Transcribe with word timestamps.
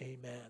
Amen. 0.00 0.40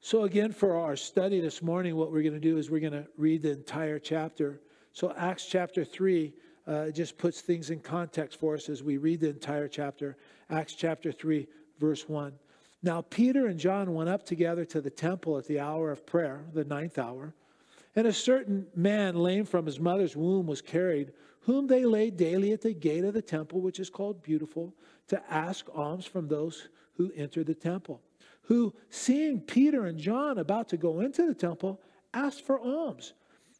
So, 0.00 0.22
again, 0.22 0.52
for 0.52 0.76
our 0.76 0.96
study 0.96 1.40
this 1.40 1.62
morning, 1.62 1.96
what 1.96 2.12
we're 2.12 2.22
going 2.22 2.34
to 2.34 2.40
do 2.40 2.58
is 2.58 2.70
we're 2.70 2.80
going 2.80 2.92
to 2.92 3.06
read 3.16 3.42
the 3.42 3.50
entire 3.50 3.98
chapter. 3.98 4.60
So, 4.92 5.12
Acts 5.16 5.46
chapter 5.46 5.84
3 5.84 6.32
uh, 6.66 6.90
just 6.90 7.18
puts 7.18 7.40
things 7.40 7.70
in 7.70 7.80
context 7.80 8.38
for 8.38 8.54
us 8.54 8.68
as 8.68 8.82
we 8.82 8.96
read 8.98 9.20
the 9.20 9.28
entire 9.28 9.68
chapter. 9.68 10.16
Acts 10.50 10.74
chapter 10.74 11.12
3, 11.12 11.46
verse 11.78 12.08
1. 12.08 12.32
Now, 12.82 13.02
Peter 13.02 13.46
and 13.46 13.58
John 13.58 13.94
went 13.94 14.08
up 14.08 14.24
together 14.24 14.64
to 14.66 14.80
the 14.80 14.90
temple 14.90 15.38
at 15.38 15.46
the 15.46 15.60
hour 15.60 15.90
of 15.90 16.06
prayer, 16.06 16.44
the 16.52 16.64
ninth 16.64 16.98
hour. 16.98 17.34
And 17.94 18.06
a 18.06 18.12
certain 18.12 18.66
man, 18.74 19.16
lame 19.16 19.44
from 19.44 19.66
his 19.66 19.80
mother's 19.80 20.16
womb, 20.16 20.46
was 20.46 20.60
carried, 20.60 21.12
whom 21.40 21.66
they 21.66 21.84
laid 21.84 22.16
daily 22.16 22.52
at 22.52 22.60
the 22.60 22.74
gate 22.74 23.04
of 23.04 23.14
the 23.14 23.22
temple, 23.22 23.60
which 23.60 23.80
is 23.80 23.90
called 23.90 24.22
Beautiful, 24.22 24.74
to 25.08 25.22
ask 25.32 25.66
alms 25.74 26.04
from 26.04 26.28
those 26.28 26.68
who 26.96 27.12
entered 27.14 27.46
the 27.46 27.54
temple. 27.54 28.00
Who, 28.42 28.74
seeing 28.90 29.40
Peter 29.40 29.86
and 29.86 29.98
John 29.98 30.38
about 30.38 30.68
to 30.68 30.76
go 30.76 31.00
into 31.00 31.26
the 31.26 31.34
temple, 31.34 31.80
asked 32.14 32.44
for 32.46 32.60
alms. 32.60 33.14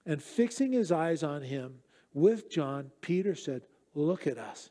And 0.04 0.22
fixing 0.22 0.72
his 0.72 0.92
eyes 0.92 1.22
on 1.22 1.42
him 1.42 1.80
with 2.14 2.48
John, 2.48 2.90
Peter 3.00 3.34
said, 3.34 3.62
Look 3.95 4.26
at 4.26 4.38
us. 4.38 4.70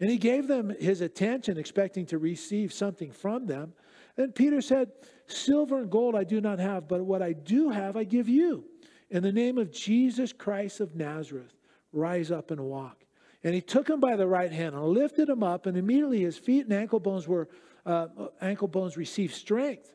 And 0.00 0.08
he 0.08 0.16
gave 0.16 0.46
them 0.46 0.70
his 0.78 1.00
attention, 1.00 1.58
expecting 1.58 2.06
to 2.06 2.18
receive 2.18 2.72
something 2.72 3.10
from 3.10 3.46
them. 3.46 3.74
Then 4.16 4.32
Peter 4.32 4.60
said, 4.60 4.92
Silver 5.26 5.78
and 5.78 5.90
gold 5.90 6.14
I 6.14 6.24
do 6.24 6.40
not 6.40 6.58
have, 6.58 6.88
but 6.88 7.04
what 7.04 7.22
I 7.22 7.32
do 7.32 7.70
have 7.70 7.96
I 7.96 8.04
give 8.04 8.28
you. 8.28 8.64
In 9.10 9.22
the 9.22 9.32
name 9.32 9.58
of 9.58 9.72
Jesus 9.72 10.32
Christ 10.32 10.80
of 10.80 10.94
Nazareth, 10.94 11.54
rise 11.92 12.30
up 12.30 12.50
and 12.50 12.60
walk. 12.60 13.04
And 13.42 13.54
he 13.54 13.60
took 13.60 13.88
him 13.88 14.00
by 14.00 14.16
the 14.16 14.26
right 14.26 14.52
hand 14.52 14.74
and 14.74 14.84
lifted 14.84 15.28
him 15.28 15.42
up, 15.42 15.66
and 15.66 15.76
immediately 15.76 16.20
his 16.20 16.38
feet 16.38 16.64
and 16.64 16.72
ankle 16.72 17.00
bones 17.00 17.26
were 17.26 17.48
uh, 17.86 18.08
ankle 18.40 18.68
bones 18.68 18.96
received 18.96 19.34
strength. 19.34 19.94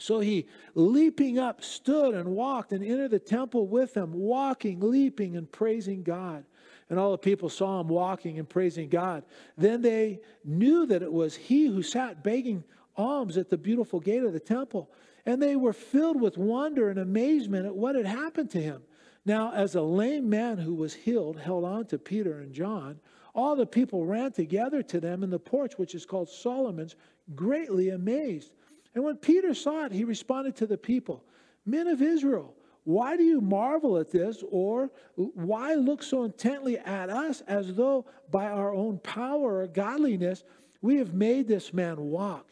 So 0.00 0.20
he, 0.20 0.46
leaping 0.74 1.38
up, 1.38 1.62
stood 1.62 2.14
and 2.14 2.28
walked 2.28 2.72
and 2.72 2.84
entered 2.84 3.10
the 3.10 3.18
temple 3.18 3.66
with 3.66 3.94
them, 3.94 4.12
walking, 4.12 4.80
leaping, 4.80 5.36
and 5.36 5.50
praising 5.50 6.02
God. 6.02 6.44
And 6.90 6.98
all 6.98 7.10
the 7.10 7.18
people 7.18 7.48
saw 7.48 7.80
him 7.80 7.88
walking 7.88 8.38
and 8.38 8.48
praising 8.48 8.88
God. 8.88 9.24
Then 9.56 9.82
they 9.82 10.20
knew 10.44 10.86
that 10.86 11.02
it 11.02 11.12
was 11.12 11.36
he 11.36 11.66
who 11.66 11.82
sat 11.82 12.22
begging 12.22 12.64
alms 12.96 13.36
at 13.36 13.50
the 13.50 13.58
beautiful 13.58 14.00
gate 14.00 14.22
of 14.22 14.32
the 14.32 14.40
temple. 14.40 14.90
And 15.26 15.42
they 15.42 15.56
were 15.56 15.74
filled 15.74 16.20
with 16.20 16.38
wonder 16.38 16.88
and 16.88 16.98
amazement 16.98 17.66
at 17.66 17.74
what 17.74 17.94
had 17.94 18.06
happened 18.06 18.50
to 18.50 18.62
him. 18.62 18.82
Now, 19.26 19.52
as 19.52 19.74
a 19.74 19.82
lame 19.82 20.30
man 20.30 20.56
who 20.56 20.74
was 20.74 20.94
healed 20.94 21.38
held 21.38 21.64
on 21.64 21.84
to 21.86 21.98
Peter 21.98 22.38
and 22.38 22.54
John, 22.54 22.98
all 23.34 23.56
the 23.56 23.66
people 23.66 24.04
ran 24.04 24.32
together 24.32 24.82
to 24.82 25.00
them 25.00 25.22
in 25.22 25.30
the 25.30 25.38
porch, 25.38 25.74
which 25.76 25.94
is 25.94 26.06
called 26.06 26.28
Solomon's, 26.28 26.96
greatly 27.34 27.90
amazed. 27.90 28.52
And 28.94 29.04
when 29.04 29.16
Peter 29.16 29.54
saw 29.54 29.84
it, 29.84 29.92
he 29.92 30.04
responded 30.04 30.56
to 30.56 30.66
the 30.66 30.78
people 30.78 31.24
Men 31.64 31.86
of 31.86 32.00
Israel, 32.00 32.54
why 32.84 33.18
do 33.18 33.22
you 33.22 33.42
marvel 33.42 33.98
at 33.98 34.10
this? 34.10 34.42
Or 34.50 34.90
why 35.14 35.74
look 35.74 36.02
so 36.02 36.24
intently 36.24 36.78
at 36.78 37.10
us 37.10 37.42
as 37.42 37.74
though 37.74 38.06
by 38.30 38.46
our 38.46 38.72
own 38.72 38.98
power 39.00 39.58
or 39.58 39.66
godliness 39.66 40.42
we 40.80 40.96
have 40.96 41.12
made 41.12 41.46
this 41.46 41.74
man 41.74 42.00
walk? 42.00 42.46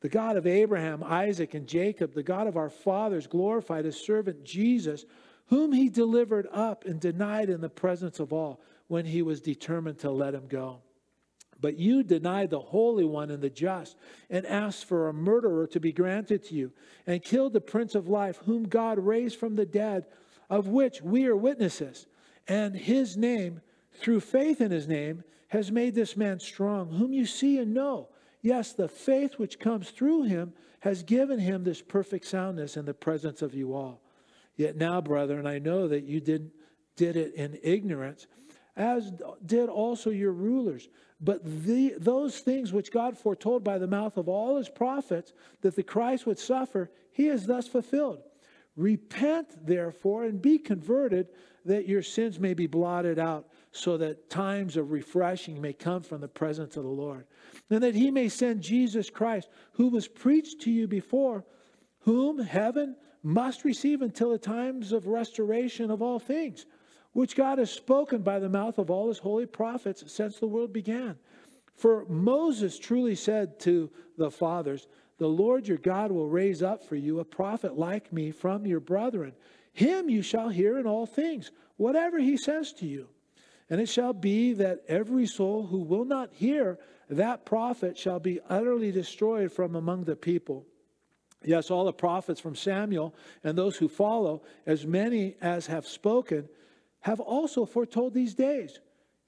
The 0.00 0.08
God 0.08 0.36
of 0.36 0.48
Abraham, 0.48 1.04
Isaac, 1.04 1.54
and 1.54 1.68
Jacob, 1.68 2.14
the 2.14 2.22
God 2.24 2.48
of 2.48 2.56
our 2.56 2.68
fathers, 2.68 3.28
glorified 3.28 3.84
his 3.84 3.98
servant 3.98 4.42
Jesus, 4.44 5.04
whom 5.46 5.72
he 5.72 5.88
delivered 5.88 6.48
up 6.52 6.84
and 6.84 6.98
denied 6.98 7.48
in 7.48 7.60
the 7.60 7.68
presence 7.68 8.18
of 8.18 8.32
all 8.32 8.60
when 8.88 9.04
he 9.04 9.22
was 9.22 9.40
determined 9.40 9.98
to 10.00 10.10
let 10.10 10.34
him 10.34 10.46
go. 10.46 10.80
But 11.60 11.78
you 11.78 12.02
denied 12.02 12.50
the 12.50 12.60
Holy 12.60 13.04
One 13.04 13.30
and 13.30 13.42
the 13.42 13.50
just, 13.50 13.96
and 14.28 14.44
asked 14.44 14.84
for 14.84 15.08
a 15.08 15.14
murderer 15.14 15.66
to 15.68 15.80
be 15.80 15.92
granted 15.92 16.44
to 16.44 16.54
you, 16.54 16.72
and 17.06 17.22
killed 17.22 17.52
the 17.52 17.60
Prince 17.60 17.94
of 17.94 18.08
Life, 18.08 18.38
whom 18.44 18.64
God 18.64 18.98
raised 18.98 19.38
from 19.38 19.56
the 19.56 19.64
dead, 19.64 20.06
of 20.50 20.68
which 20.68 21.00
we 21.00 21.26
are 21.26 21.36
witnesses. 21.36 22.06
And 22.46 22.74
his 22.74 23.16
name, 23.16 23.60
through 23.94 24.20
faith 24.20 24.60
in 24.60 24.70
his 24.70 24.86
name, 24.86 25.24
has 25.48 25.70
made 25.70 25.94
this 25.94 26.16
man 26.16 26.40
strong, 26.40 26.90
whom 26.90 27.12
you 27.12 27.26
see 27.26 27.58
and 27.58 27.72
know. 27.72 28.08
Yes, 28.42 28.72
the 28.72 28.88
faith 28.88 29.38
which 29.38 29.58
comes 29.58 29.90
through 29.90 30.24
him 30.24 30.52
has 30.80 31.02
given 31.02 31.38
him 31.38 31.64
this 31.64 31.80
perfect 31.80 32.26
soundness 32.26 32.76
in 32.76 32.84
the 32.84 32.92
presence 32.92 33.40
of 33.40 33.54
you 33.54 33.74
all. 33.74 34.02
Yet 34.56 34.76
now, 34.76 35.00
brethren, 35.00 35.46
I 35.46 35.58
know 35.58 35.88
that 35.88 36.04
you 36.04 36.20
did, 36.20 36.50
did 36.96 37.16
it 37.16 37.34
in 37.34 37.58
ignorance 37.62 38.26
as 38.76 39.12
did 39.44 39.68
also 39.68 40.10
your 40.10 40.32
rulers. 40.32 40.88
But 41.20 41.44
the, 41.44 41.94
those 41.96 42.38
things 42.40 42.72
which 42.72 42.90
God 42.90 43.16
foretold 43.16 43.64
by 43.64 43.78
the 43.78 43.86
mouth 43.86 44.16
of 44.16 44.28
all 44.28 44.56
his 44.56 44.68
prophets 44.68 45.32
that 45.62 45.76
the 45.76 45.82
Christ 45.82 46.26
would 46.26 46.38
suffer, 46.38 46.90
he 47.12 47.26
has 47.26 47.46
thus 47.46 47.68
fulfilled. 47.68 48.22
Repent, 48.76 49.64
therefore, 49.64 50.24
and 50.24 50.42
be 50.42 50.58
converted, 50.58 51.28
that 51.64 51.88
your 51.88 52.02
sins 52.02 52.40
may 52.40 52.52
be 52.52 52.66
blotted 52.66 53.18
out, 53.18 53.48
so 53.70 53.96
that 53.96 54.28
times 54.28 54.76
of 54.76 54.90
refreshing 54.90 55.60
may 55.60 55.72
come 55.72 56.02
from 56.02 56.20
the 56.20 56.28
presence 56.28 56.76
of 56.76 56.82
the 56.82 56.88
Lord. 56.88 57.26
And 57.70 57.82
that 57.82 57.94
he 57.94 58.10
may 58.10 58.28
send 58.28 58.60
Jesus 58.60 59.08
Christ, 59.08 59.48
who 59.72 59.88
was 59.88 60.08
preached 60.08 60.60
to 60.62 60.70
you 60.70 60.88
before, 60.88 61.44
whom 62.00 62.38
heaven 62.38 62.96
must 63.22 63.64
receive 63.64 64.02
until 64.02 64.30
the 64.30 64.38
times 64.38 64.92
of 64.92 65.06
restoration 65.06 65.90
of 65.90 66.02
all 66.02 66.18
things 66.18 66.66
which 67.14 67.34
God 67.36 67.58
has 67.58 67.70
spoken 67.70 68.22
by 68.22 68.38
the 68.38 68.48
mouth 68.48 68.76
of 68.78 68.90
all 68.90 69.08
his 69.08 69.18
holy 69.18 69.46
prophets 69.46 70.04
since 70.06 70.38
the 70.38 70.46
world 70.46 70.72
began. 70.72 71.16
For 71.74 72.04
Moses 72.06 72.78
truly 72.78 73.14
said 73.14 73.58
to 73.60 73.90
the 74.18 74.30
fathers, 74.30 74.86
The 75.18 75.28
Lord 75.28 75.66
your 75.66 75.78
God 75.78 76.12
will 76.12 76.28
raise 76.28 76.62
up 76.62 76.84
for 76.84 76.96
you 76.96 77.20
a 77.20 77.24
prophet 77.24 77.78
like 77.78 78.12
me 78.12 78.30
from 78.30 78.66
your 78.66 78.80
brethren. 78.80 79.32
Him 79.72 80.10
you 80.10 80.22
shall 80.22 80.50
hear 80.50 80.78
in 80.78 80.86
all 80.86 81.06
things, 81.06 81.50
whatever 81.76 82.18
he 82.18 82.36
says 82.36 82.72
to 82.74 82.86
you. 82.86 83.08
And 83.70 83.80
it 83.80 83.88
shall 83.88 84.12
be 84.12 84.52
that 84.54 84.82
every 84.88 85.26
soul 85.26 85.66
who 85.66 85.78
will 85.78 86.04
not 86.04 86.32
hear 86.32 86.78
that 87.08 87.44
prophet 87.44 87.96
shall 87.96 88.20
be 88.20 88.40
utterly 88.48 88.92
destroyed 88.92 89.52
from 89.52 89.74
among 89.74 90.04
the 90.04 90.16
people. 90.16 90.66
Yes, 91.44 91.70
all 91.70 91.84
the 91.84 91.92
prophets 91.92 92.40
from 92.40 92.56
Samuel 92.56 93.14
and 93.42 93.56
those 93.56 93.76
who 93.76 93.88
follow, 93.88 94.42
as 94.66 94.86
many 94.86 95.36
as 95.40 95.66
have 95.66 95.86
spoken, 95.86 96.48
have 97.04 97.20
also 97.20 97.66
foretold 97.66 98.14
these 98.14 98.34
days. 98.34 98.80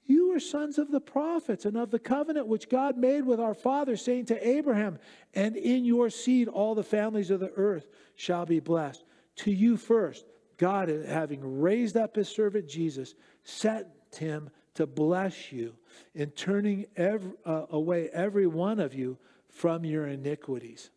You 0.07 0.33
are 0.33 0.39
sons 0.39 0.79
of 0.79 0.89
the 0.89 0.99
prophets 0.99 1.63
and 1.63 1.77
of 1.77 1.91
the 1.91 1.99
covenant 1.99 2.47
which 2.47 2.69
God 2.69 2.97
made 2.97 3.23
with 3.23 3.39
our 3.39 3.53
father, 3.53 3.95
saying 3.95 4.25
to 4.25 4.47
Abraham, 4.47 4.97
And 5.35 5.55
in 5.55 5.85
your 5.85 6.09
seed 6.09 6.47
all 6.47 6.73
the 6.73 6.83
families 6.83 7.29
of 7.29 7.39
the 7.39 7.51
earth 7.55 7.87
shall 8.15 8.47
be 8.47 8.59
blessed. 8.59 9.03
To 9.37 9.51
you 9.51 9.77
first, 9.77 10.25
God, 10.57 10.89
having 10.89 11.61
raised 11.61 11.95
up 11.95 12.15
his 12.15 12.29
servant 12.29 12.67
Jesus, 12.67 13.13
sent 13.43 13.85
him 14.17 14.49
to 14.73 14.87
bless 14.87 15.51
you 15.51 15.75
in 16.15 16.31
turning 16.31 16.87
every, 16.95 17.31
uh, 17.45 17.67
away 17.69 18.09
every 18.11 18.47
one 18.47 18.79
of 18.79 18.95
you 18.95 19.19
from 19.49 19.85
your 19.85 20.07
iniquities. 20.07 20.89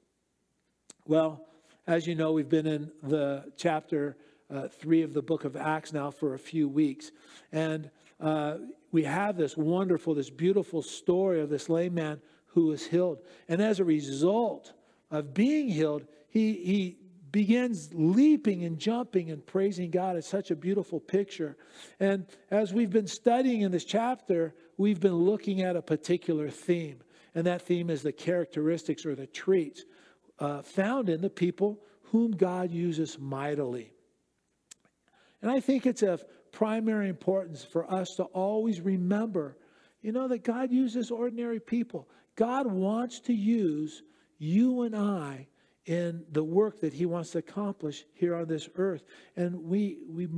Well, 1.06 1.46
as 1.86 2.06
you 2.06 2.14
know, 2.14 2.32
we've 2.32 2.48
been 2.48 2.66
in 2.66 2.90
the 3.02 3.52
chapter 3.58 4.16
uh, 4.52 4.68
3 4.68 5.02
of 5.02 5.14
the 5.14 5.22
book 5.22 5.44
of 5.44 5.56
Acts 5.56 5.92
now 5.92 6.10
for 6.10 6.34
a 6.34 6.38
few 6.38 6.68
weeks. 6.68 7.10
And 7.52 7.90
uh, 8.20 8.58
we 8.92 9.04
have 9.04 9.36
this 9.36 9.56
wonderful, 9.56 10.14
this 10.14 10.30
beautiful 10.30 10.82
story 10.82 11.40
of 11.40 11.48
this 11.48 11.68
lame 11.68 11.94
man 11.94 12.20
who 12.46 12.66
was 12.66 12.86
healed. 12.86 13.18
And 13.48 13.60
as 13.62 13.80
a 13.80 13.84
result 13.84 14.72
of 15.10 15.32
being 15.32 15.68
healed, 15.68 16.04
he, 16.28 16.52
he 16.52 16.96
begins 17.32 17.90
leaping 17.92 18.64
and 18.64 18.78
jumping 18.78 19.30
and 19.30 19.44
praising 19.44 19.90
God. 19.90 20.16
It's 20.16 20.28
such 20.28 20.50
a 20.50 20.56
beautiful 20.56 21.00
picture. 21.00 21.56
And 22.00 22.26
as 22.50 22.72
we've 22.72 22.90
been 22.90 23.06
studying 23.06 23.60
in 23.62 23.70
this 23.70 23.84
chapter, 23.84 24.54
we've 24.76 25.00
been 25.00 25.14
looking 25.14 25.62
at 25.62 25.76
a 25.76 25.82
particular 25.82 26.48
theme. 26.48 27.00
And 27.34 27.46
that 27.46 27.62
theme 27.62 27.90
is 27.90 28.02
the 28.02 28.12
characteristics 28.12 29.06
or 29.06 29.14
the 29.14 29.26
traits 29.26 29.84
uh, 30.40 30.62
found 30.62 31.08
in 31.08 31.20
the 31.20 31.30
people 31.30 31.78
whom 32.04 32.32
God 32.32 32.72
uses 32.72 33.18
mightily. 33.18 33.92
And 35.42 35.50
I 35.50 35.60
think 35.60 35.86
it's 35.86 36.02
of 36.02 36.24
primary 36.52 37.08
importance 37.08 37.64
for 37.64 37.90
us 37.90 38.14
to 38.16 38.24
always 38.24 38.80
remember, 38.80 39.56
you 40.02 40.12
know, 40.12 40.28
that 40.28 40.44
God 40.44 40.70
uses 40.70 41.10
ordinary 41.10 41.60
people. 41.60 42.08
God 42.36 42.66
wants 42.66 43.20
to 43.20 43.32
use 43.32 44.02
you 44.38 44.82
and 44.82 44.96
I 44.96 45.48
in 45.86 46.24
the 46.32 46.44
work 46.44 46.80
that 46.80 46.92
He 46.92 47.06
wants 47.06 47.30
to 47.30 47.38
accomplish 47.38 48.04
here 48.14 48.34
on 48.34 48.46
this 48.46 48.68
earth. 48.76 49.04
And 49.36 49.64
we, 49.64 49.98
we 50.08 50.28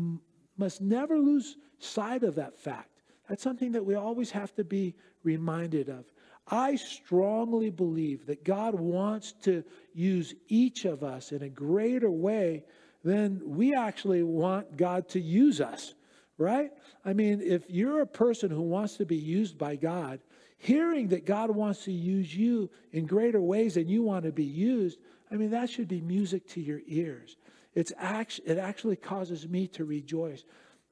must 0.56 0.80
never 0.80 1.18
lose 1.18 1.56
sight 1.78 2.22
of 2.22 2.36
that 2.36 2.58
fact. 2.58 3.02
That's 3.28 3.42
something 3.42 3.72
that 3.72 3.84
we 3.84 3.94
always 3.94 4.30
have 4.32 4.54
to 4.56 4.64
be 4.64 4.94
reminded 5.22 5.88
of. 5.88 6.04
I 6.48 6.76
strongly 6.76 7.70
believe 7.70 8.26
that 8.26 8.44
God 8.44 8.74
wants 8.74 9.32
to 9.44 9.64
use 9.94 10.34
each 10.48 10.84
of 10.84 11.04
us 11.04 11.32
in 11.32 11.42
a 11.42 11.48
greater 11.48 12.10
way 12.10 12.64
then 13.04 13.40
we 13.44 13.74
actually 13.74 14.22
want 14.22 14.76
God 14.76 15.08
to 15.10 15.20
use 15.20 15.60
us, 15.60 15.94
right? 16.38 16.70
I 17.04 17.12
mean, 17.12 17.40
if 17.42 17.68
you're 17.68 18.02
a 18.02 18.06
person 18.06 18.50
who 18.50 18.62
wants 18.62 18.96
to 18.98 19.06
be 19.06 19.16
used 19.16 19.58
by 19.58 19.76
God, 19.76 20.20
hearing 20.58 21.08
that 21.08 21.26
God 21.26 21.50
wants 21.50 21.84
to 21.84 21.92
use 21.92 22.34
you 22.34 22.70
in 22.92 23.06
greater 23.06 23.40
ways 23.40 23.74
than 23.74 23.88
you 23.88 24.02
want 24.02 24.24
to 24.24 24.32
be 24.32 24.44
used, 24.44 24.98
I 25.30 25.34
mean, 25.34 25.50
that 25.50 25.68
should 25.68 25.88
be 25.88 26.00
music 26.00 26.48
to 26.50 26.60
your 26.60 26.80
ears. 26.86 27.36
It's 27.74 27.92
act- 27.98 28.40
it 28.44 28.58
actually 28.58 28.96
causes 28.96 29.48
me 29.48 29.66
to 29.68 29.84
rejoice 29.84 30.44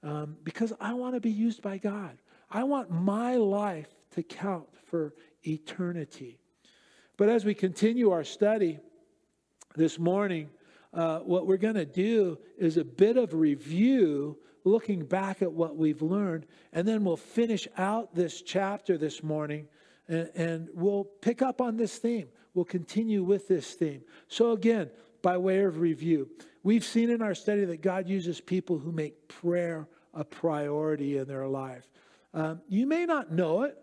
um, 0.03 0.37
because 0.43 0.73
I 0.81 0.95
want 0.95 1.15
to 1.15 1.21
be 1.21 1.31
used 1.31 1.63
by 1.63 1.79
God. 1.79 2.17
I 2.51 2.65
want 2.65 2.91
my 2.91 3.37
life 3.37 3.89
to 4.13 4.23
count 4.23 4.67
for 4.87 5.15
eternity. 5.47 6.39
But 7.17 7.29
as 7.29 7.45
we 7.45 7.55
continue 7.55 8.11
our 8.11 8.25
study 8.25 8.79
this 9.77 9.99
morning, 9.99 10.49
uh, 10.93 11.19
what 11.21 11.47
we're 11.47 11.57
going 11.57 11.75
to 11.75 11.87
do 11.87 12.39
is 12.59 12.77
a 12.77 12.85
bit 12.85 13.17
of 13.17 13.35
review, 13.35 14.39
looking 14.65 15.05
back 15.05 15.43
at 15.43 15.53
what 15.53 15.77
we've 15.77 16.03
learned, 16.03 16.47
and 16.73 16.87
then 16.87 17.05
we'll 17.05 17.17
finish 17.17 17.69
out 17.79 18.15
this 18.15 18.43
chapter 18.43 18.99
this 18.99 19.23
morning 19.23 19.69
and, 20.09 20.31
and 20.35 20.69
we'll 20.75 21.05
pick 21.05 21.41
up 21.41 21.61
on 21.61 21.77
this 21.77 21.97
theme. 21.97 22.29
We'll 22.53 22.65
continue 22.65 23.23
with 23.23 23.47
this 23.47 23.75
theme. 23.75 24.03
So, 24.29 24.51
again, 24.53 24.91
by 25.23 25.39
way 25.39 25.61
of 25.61 25.79
review, 25.79 26.29
we've 26.63 26.85
seen 26.85 27.11
in 27.11 27.23
our 27.23 27.35
study 27.35 27.65
that 27.67 27.81
God 27.81 28.09
uses 28.09 28.41
people 28.41 28.79
who 28.79 28.91
make 28.91 29.29
prayer 29.29 29.89
a 30.13 30.25
priority 30.25 31.19
in 31.19 31.29
their 31.29 31.47
life. 31.47 31.87
Um, 32.35 32.61
you 32.69 32.87
may 32.87 33.07
not 33.07 33.31
know 33.31 33.63
it, 33.63 33.79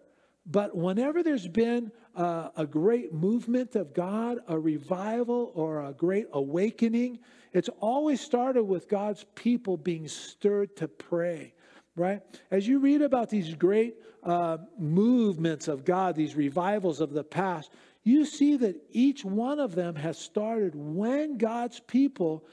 but 0.49 0.75
whenever 0.75 1.23
there's 1.23 1.47
been 1.47 1.91
uh, 2.15 2.49
a 2.55 2.65
great 2.65 3.13
movement 3.13 3.75
of 3.75 3.93
God, 3.93 4.39
a 4.47 4.57
revival, 4.57 5.51
or 5.53 5.83
a 5.83 5.93
great 5.93 6.27
awakening, 6.31 7.19
it's 7.51 7.69
always 7.79 8.21
started 8.21 8.63
with 8.63 8.87
God's 8.87 9.25
people 9.35 9.75
being 9.75 10.07
stirred 10.07 10.75
to 10.77 10.87
pray, 10.87 11.53
right? 11.95 12.21
As 12.49 12.65
you 12.65 12.79
read 12.79 13.01
about 13.01 13.29
these 13.29 13.53
great 13.55 13.95
uh, 14.23 14.57
movements 14.79 15.67
of 15.67 15.83
God, 15.83 16.15
these 16.15 16.35
revivals 16.35 17.01
of 17.01 17.11
the 17.11 17.23
past, 17.23 17.71
you 18.03 18.25
see 18.25 18.55
that 18.57 18.81
each 18.91 19.25
one 19.25 19.59
of 19.59 19.75
them 19.75 19.95
has 19.95 20.17
started 20.17 20.73
when 20.75 21.37
God's 21.37 21.81
people 21.81 22.45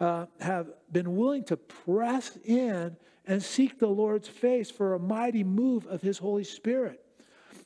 uh, 0.00 0.24
have 0.40 0.70
been 0.90 1.16
willing 1.16 1.44
to 1.44 1.56
press 1.58 2.38
in 2.44 2.96
and 3.26 3.42
seek 3.42 3.78
the 3.78 3.86
Lord's 3.86 4.28
face 4.28 4.70
for 4.70 4.94
a 4.94 4.98
mighty 4.98 5.44
move 5.44 5.86
of 5.86 6.00
His 6.00 6.16
Holy 6.16 6.44
Spirit. 6.44 7.04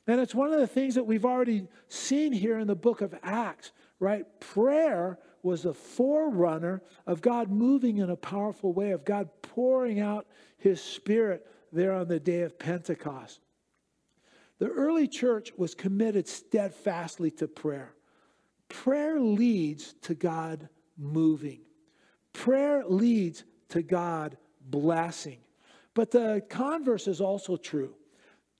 And 0.06 0.20
it's 0.20 0.34
one 0.34 0.52
of 0.52 0.60
the 0.60 0.66
things 0.66 0.94
that 0.94 1.04
we've 1.04 1.24
already 1.24 1.66
seen 1.88 2.32
here 2.32 2.58
in 2.58 2.66
the 2.66 2.76
book 2.76 3.00
of 3.00 3.14
Acts, 3.22 3.72
right? 3.98 4.24
Prayer 4.40 5.18
was 5.42 5.64
a 5.64 5.74
forerunner 5.74 6.82
of 7.06 7.20
God 7.20 7.50
moving 7.50 7.98
in 7.98 8.10
a 8.10 8.16
powerful 8.16 8.72
way, 8.72 8.90
of 8.90 9.04
God 9.04 9.28
pouring 9.42 10.00
out 10.00 10.26
His 10.58 10.80
Spirit 10.80 11.46
there 11.72 11.92
on 11.92 12.08
the 12.08 12.20
day 12.20 12.42
of 12.42 12.58
Pentecost. 12.58 13.40
The 14.58 14.68
early 14.68 15.06
church 15.06 15.52
was 15.56 15.74
committed 15.74 16.26
steadfastly 16.26 17.30
to 17.32 17.48
prayer. 17.48 17.94
Prayer 18.68 19.20
leads 19.20 19.94
to 20.02 20.14
God 20.14 20.68
moving. 20.96 21.60
Prayer 22.32 22.84
leads 22.86 23.44
to 23.68 23.82
God 23.82 24.36
blessing. 24.60 25.38
But 25.94 26.10
the 26.10 26.42
converse 26.48 27.06
is 27.06 27.20
also 27.20 27.56
true. 27.56 27.94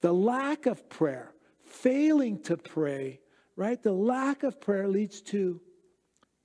The 0.00 0.12
lack 0.12 0.66
of 0.66 0.88
prayer, 0.88 1.32
failing 1.66 2.42
to 2.44 2.56
pray, 2.56 3.20
right? 3.56 3.82
The 3.82 3.92
lack 3.92 4.42
of 4.42 4.60
prayer 4.60 4.88
leads 4.88 5.20
to 5.22 5.60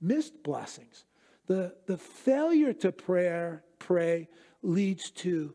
missed 0.00 0.42
blessings. 0.42 1.04
The, 1.46 1.74
the 1.86 1.96
failure 1.96 2.72
to 2.74 2.92
prayer, 2.92 3.64
pray 3.78 4.28
leads 4.62 5.10
to 5.10 5.54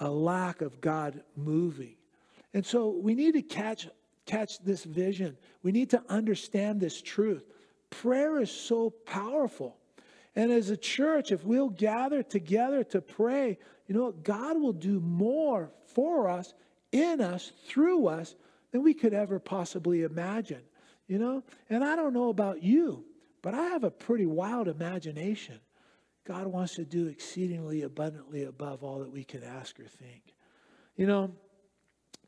a 0.00 0.08
lack 0.08 0.62
of 0.62 0.80
God 0.80 1.22
moving. 1.36 1.96
And 2.54 2.64
so 2.64 2.90
we 2.90 3.14
need 3.14 3.34
to 3.34 3.42
catch, 3.42 3.88
catch 4.24 4.58
this 4.60 4.84
vision. 4.84 5.36
We 5.62 5.72
need 5.72 5.90
to 5.90 6.02
understand 6.08 6.80
this 6.80 7.02
truth. 7.02 7.44
Prayer 7.90 8.40
is 8.40 8.50
so 8.50 8.90
powerful. 8.90 9.76
And 10.34 10.50
as 10.50 10.70
a 10.70 10.76
church, 10.76 11.32
if 11.32 11.44
we'll 11.44 11.68
gather 11.68 12.22
together 12.22 12.84
to 12.84 13.00
pray, 13.00 13.58
you 13.86 13.94
know 13.94 14.04
what? 14.04 14.22
God 14.22 14.60
will 14.60 14.72
do 14.72 15.00
more 15.00 15.70
for 15.86 16.28
us, 16.28 16.54
in 16.92 17.20
us, 17.20 17.52
through 17.66 18.06
us, 18.08 18.34
than 18.76 18.84
we 18.84 18.92
could 18.92 19.14
ever 19.14 19.38
possibly 19.38 20.02
imagine. 20.02 20.60
You 21.08 21.18
know? 21.18 21.42
And 21.70 21.82
I 21.82 21.96
don't 21.96 22.12
know 22.12 22.28
about 22.28 22.62
you, 22.62 23.06
but 23.40 23.54
I 23.54 23.68
have 23.68 23.84
a 23.84 23.90
pretty 23.90 24.26
wild 24.26 24.68
imagination. 24.68 25.58
God 26.26 26.46
wants 26.46 26.74
to 26.74 26.84
do 26.84 27.06
exceedingly 27.06 27.82
abundantly 27.82 28.44
above 28.44 28.84
all 28.84 28.98
that 28.98 29.10
we 29.10 29.24
can 29.24 29.42
ask 29.42 29.80
or 29.80 29.84
think. 29.84 30.34
You 30.94 31.06
know, 31.06 31.32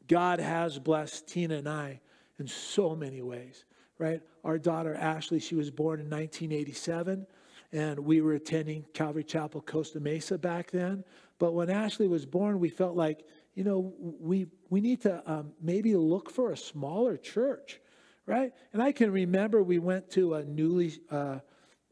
God 0.06 0.40
has 0.40 0.78
blessed 0.78 1.28
Tina 1.28 1.56
and 1.56 1.68
I 1.68 2.00
in 2.38 2.46
so 2.46 2.96
many 2.96 3.20
ways, 3.20 3.66
right? 3.98 4.22
Our 4.42 4.56
daughter 4.58 4.94
Ashley, 4.94 5.40
she 5.40 5.54
was 5.54 5.70
born 5.70 6.00
in 6.00 6.08
1987 6.08 7.26
and 7.72 7.98
we 7.98 8.22
were 8.22 8.32
attending 8.32 8.86
Calvary 8.94 9.24
Chapel 9.24 9.60
Costa 9.60 10.00
Mesa 10.00 10.38
back 10.38 10.70
then. 10.70 11.04
But 11.38 11.52
when 11.52 11.68
Ashley 11.68 12.08
was 12.08 12.24
born, 12.24 12.58
we 12.58 12.70
felt 12.70 12.96
like, 12.96 13.26
you 13.58 13.64
know, 13.64 13.92
we, 13.98 14.46
we 14.70 14.80
need 14.80 15.00
to 15.00 15.20
um, 15.28 15.50
maybe 15.60 15.96
look 15.96 16.30
for 16.30 16.52
a 16.52 16.56
smaller 16.56 17.16
church, 17.16 17.80
right? 18.24 18.52
And 18.72 18.80
I 18.80 18.92
can 18.92 19.10
remember 19.10 19.64
we 19.64 19.80
went 19.80 20.12
to 20.12 20.34
a 20.34 20.44
newly 20.44 20.92
uh, 21.10 21.40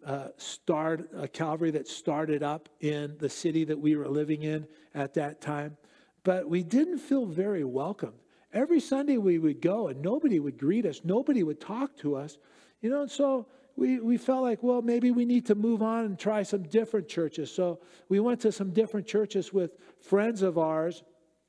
uh, 0.06 0.28
start, 0.36 1.10
a 1.16 1.26
Calvary 1.26 1.72
that 1.72 1.88
started 1.88 2.44
up 2.44 2.68
in 2.78 3.16
the 3.18 3.28
city 3.28 3.64
that 3.64 3.80
we 3.80 3.96
were 3.96 4.06
living 4.06 4.44
in 4.44 4.68
at 4.94 5.14
that 5.14 5.40
time. 5.40 5.76
But 6.22 6.48
we 6.48 6.62
didn't 6.62 6.98
feel 6.98 7.26
very 7.26 7.64
welcome. 7.64 8.14
Every 8.52 8.78
Sunday 8.78 9.16
we 9.18 9.40
would 9.40 9.60
go 9.60 9.88
and 9.88 10.00
nobody 10.00 10.38
would 10.38 10.58
greet 10.58 10.86
us, 10.86 11.00
nobody 11.02 11.42
would 11.42 11.60
talk 11.60 11.96
to 11.96 12.14
us, 12.14 12.38
you 12.80 12.90
know, 12.90 13.02
and 13.02 13.10
so 13.10 13.48
we, 13.74 13.98
we 13.98 14.18
felt 14.18 14.44
like, 14.44 14.62
well, 14.62 14.82
maybe 14.82 15.10
we 15.10 15.24
need 15.24 15.46
to 15.46 15.56
move 15.56 15.82
on 15.82 16.04
and 16.04 16.16
try 16.16 16.44
some 16.44 16.62
different 16.62 17.08
churches. 17.08 17.50
So 17.50 17.80
we 18.08 18.20
went 18.20 18.40
to 18.42 18.52
some 18.52 18.70
different 18.70 19.08
churches 19.08 19.52
with 19.52 19.72
friends 19.98 20.42
of 20.42 20.58
ours 20.58 21.02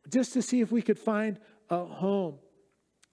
just 0.09 0.33
to 0.33 0.41
see 0.41 0.61
if 0.61 0.71
we 0.71 0.81
could 0.81 0.99
find 0.99 1.39
a 1.69 1.83
home. 1.83 2.35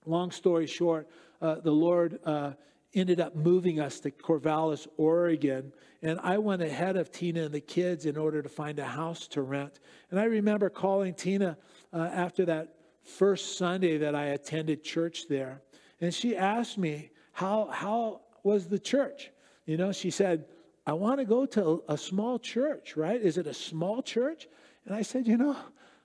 Long 0.07 0.31
story 0.31 0.67
short, 0.67 1.09
uh, 1.41 1.57
the 1.57 1.71
Lord 1.71 2.19
uh, 2.25 2.53
ended 2.95 3.21
up 3.21 3.35
moving 3.35 3.81
us 3.81 4.01
to 4.01 4.11
Corvallis, 4.11 4.87
Oregon. 4.97 5.73
And 6.03 6.21
I 6.23 6.39
went 6.39 6.63
ahead 6.63 6.97
of 6.97 7.11
Tina 7.11 7.45
and 7.45 7.55
the 7.55 7.61
kids 7.61 8.07
in 8.07 8.17
order 8.17 8.43
to 8.43 8.49
find 8.49 8.79
a 8.79 8.85
house 8.85 9.27
to 9.29 9.43
rent. 9.43 9.81
And 10.11 10.21
I 10.21 10.25
remember 10.25 10.71
calling 10.71 11.15
Tina 11.15 11.57
uh, 11.93 12.11
after 12.13 12.45
that 12.47 12.75
first 13.03 13.59
Sunday 13.59 13.99
that 13.99 14.15
I 14.15 14.27
attended 14.27 14.85
church 14.85 15.29
there. 15.29 15.63
And 16.01 16.13
she 16.13 16.37
asked 16.37 16.79
me, 16.79 17.11
how, 17.33 17.69
how, 17.73 18.21
was 18.45 18.69
the 18.69 18.79
church. 18.79 19.33
You 19.67 19.77
know, 19.77 19.91
she 19.91 20.11
said, 20.11 20.45
I 20.87 20.93
want 20.93 21.19
to 21.19 21.25
go 21.25 21.47
to 21.47 21.83
a 21.89 21.99
small 21.99 22.39
church, 22.39 22.97
right? 22.97 23.21
Is 23.21 23.39
it 23.39 23.49
a 23.49 23.55
small 23.55 24.03
church? 24.03 24.47
And 24.85 24.95
I 24.95 25.03
said, 25.03 25.27
You 25.27 25.39
know, 25.39 25.57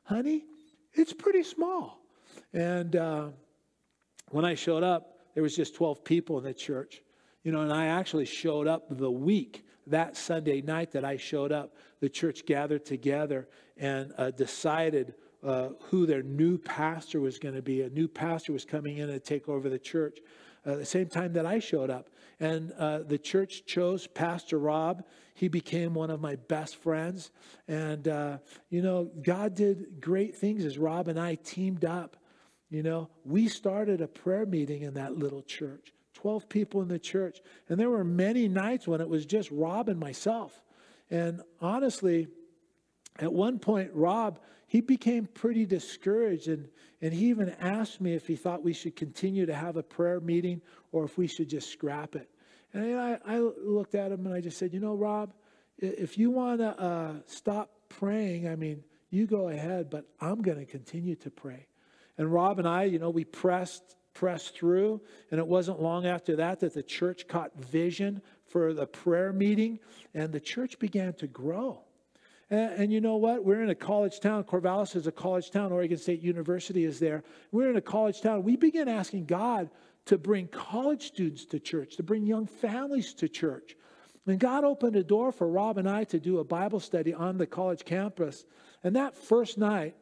honey, 0.04 0.46
it's 0.94 1.14
pretty 1.14 1.44
small. 1.44 2.00
And 2.54 2.96
uh, 2.96 3.28
when 4.30 4.46
I 4.46 4.56
showed 4.56 4.84
up, 4.84 5.18
there 5.34 5.44
was 5.44 5.56
just 5.56 5.76
12 5.76 6.04
people 6.04 6.38
in 6.38 6.44
the 6.44 6.54
church. 6.54 7.02
You 7.44 7.52
know, 7.52 7.62
and 7.62 7.72
I 7.72 7.88
actually 7.88 8.26
showed 8.26 8.68
up 8.68 8.86
the 8.90 9.12
week, 9.12 9.66
that 9.88 10.16
Sunday 10.16 10.62
night 10.62 10.92
that 10.92 11.04
I 11.04 11.18
showed 11.18 11.52
up, 11.52 11.76
the 12.00 12.10
church 12.10 12.46
gathered 12.46 12.86
together 12.86 13.48
and 13.78 14.14
uh, 14.18 14.32
decided 14.32 15.16
uh, 15.44 15.70
who 15.84 16.06
their 16.06 16.22
new 16.22 16.58
pastor 16.58 17.20
was 17.20 17.40
going 17.40 17.56
to 17.56 17.62
be. 17.62 17.82
A 17.82 17.90
new 17.90 18.08
pastor 18.08 18.54
was 18.54 18.66
coming 18.66 18.98
in 18.98 19.08
to 19.08 19.20
take 19.20 19.50
over 19.50 19.70
the 19.70 19.80
church 19.80 20.20
uh, 20.66 20.76
the 20.76 20.86
same 20.86 21.08
time 21.08 21.34
that 21.34 21.46
I 21.46 21.60
showed 21.60 21.90
up. 21.90 22.10
And 22.40 22.72
uh, 22.74 23.00
the 23.00 23.18
church 23.18 23.66
chose 23.66 24.08
Pastor 24.08 24.58
Rob. 24.58 25.04
He 25.34 25.48
became 25.48 25.94
one 25.94 26.10
of 26.10 26.22
my 26.22 26.36
best 26.36 26.78
friends. 26.78 27.32
And, 27.68 28.08
uh, 28.08 28.38
you 28.70 28.82
know, 28.82 29.12
God 29.22 29.56
did 29.56 30.00
great 30.00 30.36
things 30.36 30.64
as 30.64 30.78
Rob 30.78 31.08
and 31.08 31.20
I 31.20 31.36
teamed 31.36 31.84
up. 31.84 32.16
You 32.70 32.84
know, 32.84 33.10
we 33.26 33.48
started 33.48 34.00
a 34.00 34.08
prayer 34.08 34.46
meeting 34.46 34.84
in 34.84 34.94
that 34.94 35.18
little 35.18 35.42
church, 35.42 35.92
12 36.14 36.48
people 36.48 36.82
in 36.82 36.88
the 36.88 37.00
church. 37.00 37.40
And 37.68 37.80
there 37.80 37.90
were 37.90 38.04
many 38.04 38.48
nights 38.48 38.88
when 38.88 39.02
it 39.02 39.10
was 39.10 39.26
just 39.26 39.50
Rob 39.52 39.90
and 39.90 40.00
myself. 40.00 40.64
And 41.10 41.42
honestly, 41.60 42.28
at 43.18 43.34
one 43.34 43.60
point, 43.60 43.92
Rob, 43.94 44.40
he 44.68 44.82
became 44.82 45.26
pretty 45.26 45.66
discouraged 45.66 46.48
and, 46.48 46.70
and 47.02 47.14
he 47.14 47.28
even 47.28 47.56
asked 47.60 48.02
me 48.02 48.14
if 48.14 48.28
he 48.28 48.36
thought 48.36 48.64
we 48.64 48.74
should 48.74 48.96
continue 48.96 49.46
to 49.46 49.54
have 49.54 49.78
a 49.78 49.84
prayer 49.84 50.20
meeting 50.20 50.62
or 50.92 51.06
if 51.06 51.18
we 51.18 51.28
should 51.28 51.50
just 51.50 51.72
scrap 51.72 52.16
it. 52.16 52.30
And 52.74 53.00
I, 53.00 53.20
I 53.26 53.40
looked 53.40 53.96
at 53.96 54.12
him 54.12 54.26
and 54.26 54.36
I 54.36 54.42
just 54.42 54.58
said, 54.58 54.74
you 54.74 54.80
know, 54.80 54.94
Rob, 54.94 55.34
if 55.78 56.18
you 56.18 56.30
want 56.30 56.60
to 56.60 56.80
uh, 56.80 57.14
stop 57.26 57.72
praying, 57.88 58.48
I 58.48 58.56
mean, 58.56 58.84
you 59.10 59.26
go 59.26 59.50
ahead, 59.50 59.90
but 59.90 60.06
I'm 60.20 60.42
going 60.42 60.60
to 60.60 60.66
continue 60.66 61.16
to 61.16 61.32
pray. 61.32 61.68
And 62.18 62.32
Rob 62.32 62.60
and 62.60 62.68
I, 62.68 62.84
you 62.84 63.00
know, 63.00 63.10
we 63.10 63.24
pressed 63.24 63.96
pressed 64.14 64.56
through, 64.58 65.00
and 65.32 65.40
it 65.40 65.48
wasn't 65.48 65.82
long 65.82 66.06
after 66.06 66.36
that 66.36 66.60
that 66.60 66.74
the 66.74 66.84
church 66.84 67.26
caught 67.28 67.56
vision 67.56 68.22
for 68.48 68.74
the 68.74 68.86
prayer 68.86 69.32
meeting, 69.32 69.80
and 70.14 70.34
the 70.34 70.40
church 70.42 70.78
began 70.78 71.14
to 71.14 71.26
grow. 71.26 71.82
And, 72.50 72.72
and, 72.74 72.94
you 72.94 73.00
know 73.00 73.18
what? 73.18 73.46
We're 73.46 73.62
in 73.62 73.70
a 73.70 73.76
college 73.76 74.20
town. 74.20 74.44
Corvallis 74.44 74.96
is 74.96 75.08
a 75.08 75.12
college 75.12 75.52
town. 75.52 75.72
Oregon 75.72 75.98
State 75.98 76.22
University 76.22 76.84
is 76.84 77.00
there. 77.00 77.24
We're 77.52 77.70
in 77.70 77.76
a 77.76 77.82
college 77.82 78.22
town. 78.22 78.44
We 78.44 78.56
begin 78.56 78.88
asking 78.88 79.26
God 79.26 79.70
to 80.06 80.18
bring 80.18 80.48
college 80.48 81.08
students 81.08 81.46
to 81.46 81.60
church, 81.60 81.98
to 81.98 82.04
bring 82.04 82.26
young 82.26 82.48
families 82.48 83.14
to 83.16 83.30
church. 83.30 83.76
And 84.26 84.40
God 84.40 84.64
opened 84.64 84.96
a 84.96 85.04
door 85.04 85.32
for 85.32 85.48
Rob 85.48 85.78
and 85.78 85.90
I 85.90 86.04
to 86.06 86.20
do 86.20 86.40
a 86.40 86.44
Bible 86.44 86.80
study 86.80 87.14
on 87.14 87.38
the 87.38 87.48
college 87.48 87.86
campus. 87.86 88.46
And 88.84 88.96
that 88.96 89.16
first 89.16 89.58
night, 89.58 89.96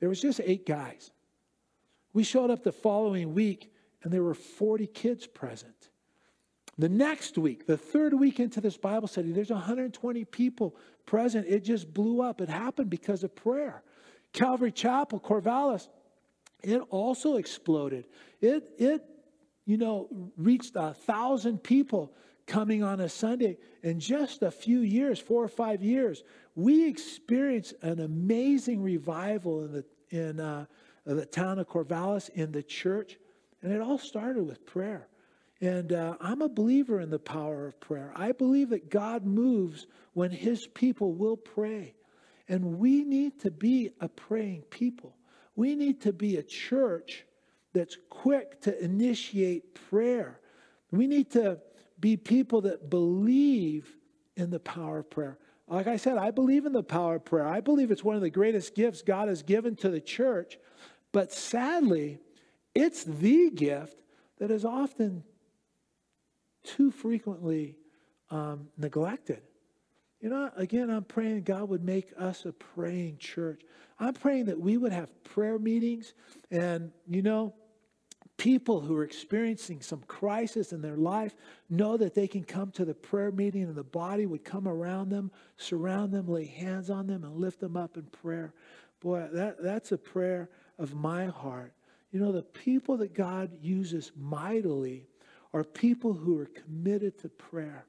there 0.00 0.08
was 0.08 0.20
just 0.20 0.40
eight 0.44 0.66
guys. 0.66 1.10
We 2.12 2.24
showed 2.24 2.50
up 2.50 2.62
the 2.62 2.72
following 2.72 3.34
week, 3.34 3.72
and 4.02 4.12
there 4.12 4.22
were 4.22 4.34
40 4.34 4.86
kids 4.86 5.26
present. 5.26 5.90
The 6.78 6.88
next 6.88 7.38
week, 7.38 7.66
the 7.66 7.76
third 7.76 8.14
week 8.14 8.40
into 8.40 8.60
this 8.60 8.76
Bible 8.76 9.06
study, 9.06 9.32
there's 9.32 9.50
120 9.50 10.24
people 10.24 10.74
present. 11.06 11.46
It 11.48 11.60
just 11.60 11.92
blew 11.94 12.20
up. 12.20 12.40
It 12.40 12.48
happened 12.48 12.90
because 12.90 13.22
of 13.22 13.34
prayer. 13.34 13.82
Calvary 14.32 14.72
Chapel, 14.72 15.20
Corvallis, 15.20 15.88
it 16.62 16.80
also 16.90 17.36
exploded. 17.36 18.06
It, 18.40 18.72
it 18.78 19.04
you 19.66 19.76
know, 19.76 20.08
reached 20.36 20.72
a 20.74 20.92
thousand 20.94 21.62
people 21.62 22.12
coming 22.46 22.82
on 22.82 23.00
a 23.00 23.08
Sunday. 23.08 23.56
In 23.82 24.00
just 24.00 24.42
a 24.42 24.50
few 24.50 24.80
years, 24.80 25.18
four 25.18 25.44
or 25.44 25.48
five 25.48 25.82
years, 25.82 26.24
we 26.54 26.88
experienced 26.88 27.74
an 27.82 28.00
amazing 28.00 28.82
revival 28.82 29.64
in 29.64 29.72
the, 29.72 29.84
in, 30.10 30.40
uh, 30.40 30.66
the 31.06 31.26
town 31.26 31.58
of 31.58 31.68
Corvallis, 31.68 32.30
in 32.30 32.50
the 32.50 32.62
church. 32.62 33.18
And 33.62 33.72
it 33.72 33.80
all 33.80 33.98
started 33.98 34.42
with 34.42 34.66
prayer. 34.66 35.06
And 35.64 35.94
uh, 35.94 36.16
I'm 36.20 36.42
a 36.42 36.48
believer 36.48 37.00
in 37.00 37.08
the 37.08 37.18
power 37.18 37.68
of 37.68 37.80
prayer. 37.80 38.12
I 38.14 38.32
believe 38.32 38.68
that 38.68 38.90
God 38.90 39.24
moves 39.24 39.86
when 40.12 40.30
his 40.30 40.66
people 40.66 41.14
will 41.14 41.38
pray. 41.38 41.94
And 42.50 42.78
we 42.78 43.02
need 43.02 43.40
to 43.40 43.50
be 43.50 43.88
a 43.98 44.06
praying 44.06 44.64
people. 44.68 45.16
We 45.56 45.74
need 45.74 46.02
to 46.02 46.12
be 46.12 46.36
a 46.36 46.42
church 46.42 47.24
that's 47.72 47.96
quick 48.10 48.60
to 48.60 48.84
initiate 48.84 49.74
prayer. 49.88 50.38
We 50.90 51.06
need 51.06 51.30
to 51.30 51.60
be 51.98 52.18
people 52.18 52.60
that 52.62 52.90
believe 52.90 53.96
in 54.36 54.50
the 54.50 54.60
power 54.60 54.98
of 54.98 55.08
prayer. 55.08 55.38
Like 55.66 55.86
I 55.86 55.96
said, 55.96 56.18
I 56.18 56.30
believe 56.30 56.66
in 56.66 56.74
the 56.74 56.82
power 56.82 57.14
of 57.14 57.24
prayer. 57.24 57.46
I 57.46 57.62
believe 57.62 57.90
it's 57.90 58.04
one 58.04 58.16
of 58.16 58.22
the 58.22 58.28
greatest 58.28 58.74
gifts 58.74 59.00
God 59.00 59.28
has 59.28 59.42
given 59.42 59.76
to 59.76 59.88
the 59.88 60.00
church. 60.02 60.58
But 61.10 61.32
sadly, 61.32 62.18
it's 62.74 63.02
the 63.04 63.48
gift 63.48 64.02
that 64.38 64.50
is 64.50 64.66
often 64.66 65.24
too 66.64 66.90
frequently 66.90 67.76
um, 68.30 68.68
neglected. 68.76 69.42
You 70.20 70.30
know, 70.30 70.50
again, 70.56 70.90
I'm 70.90 71.04
praying 71.04 71.42
God 71.42 71.68
would 71.68 71.84
make 71.84 72.12
us 72.18 72.46
a 72.46 72.52
praying 72.52 73.18
church. 73.18 73.60
I'm 74.00 74.14
praying 74.14 74.46
that 74.46 74.58
we 74.58 74.76
would 74.76 74.92
have 74.92 75.22
prayer 75.22 75.58
meetings 75.58 76.14
and, 76.50 76.90
you 77.06 77.22
know, 77.22 77.54
people 78.36 78.80
who 78.80 78.96
are 78.96 79.04
experiencing 79.04 79.80
some 79.80 80.02
crisis 80.08 80.72
in 80.72 80.82
their 80.82 80.96
life 80.96 81.36
know 81.70 81.96
that 81.96 82.14
they 82.14 82.26
can 82.26 82.42
come 82.42 82.70
to 82.72 82.84
the 82.84 82.94
prayer 82.94 83.30
meeting 83.30 83.62
and 83.64 83.76
the 83.76 83.84
body 83.84 84.26
would 84.26 84.44
come 84.44 84.66
around 84.66 85.10
them, 85.10 85.30
surround 85.56 86.12
them, 86.12 86.26
lay 86.26 86.46
hands 86.46 86.90
on 86.90 87.06
them, 87.06 87.22
and 87.24 87.36
lift 87.36 87.60
them 87.60 87.76
up 87.76 87.96
in 87.96 88.02
prayer. 88.04 88.52
Boy, 89.00 89.28
that, 89.32 89.62
that's 89.62 89.92
a 89.92 89.98
prayer 89.98 90.48
of 90.78 90.94
my 90.94 91.26
heart. 91.26 91.72
You 92.10 92.20
know, 92.20 92.32
the 92.32 92.42
people 92.42 92.96
that 92.98 93.14
God 93.14 93.50
uses 93.60 94.12
mightily 94.16 95.06
are 95.54 95.64
people 95.64 96.12
who 96.12 96.38
are 96.40 96.46
committed 96.46 97.16
to 97.20 97.28
prayer. 97.28 97.86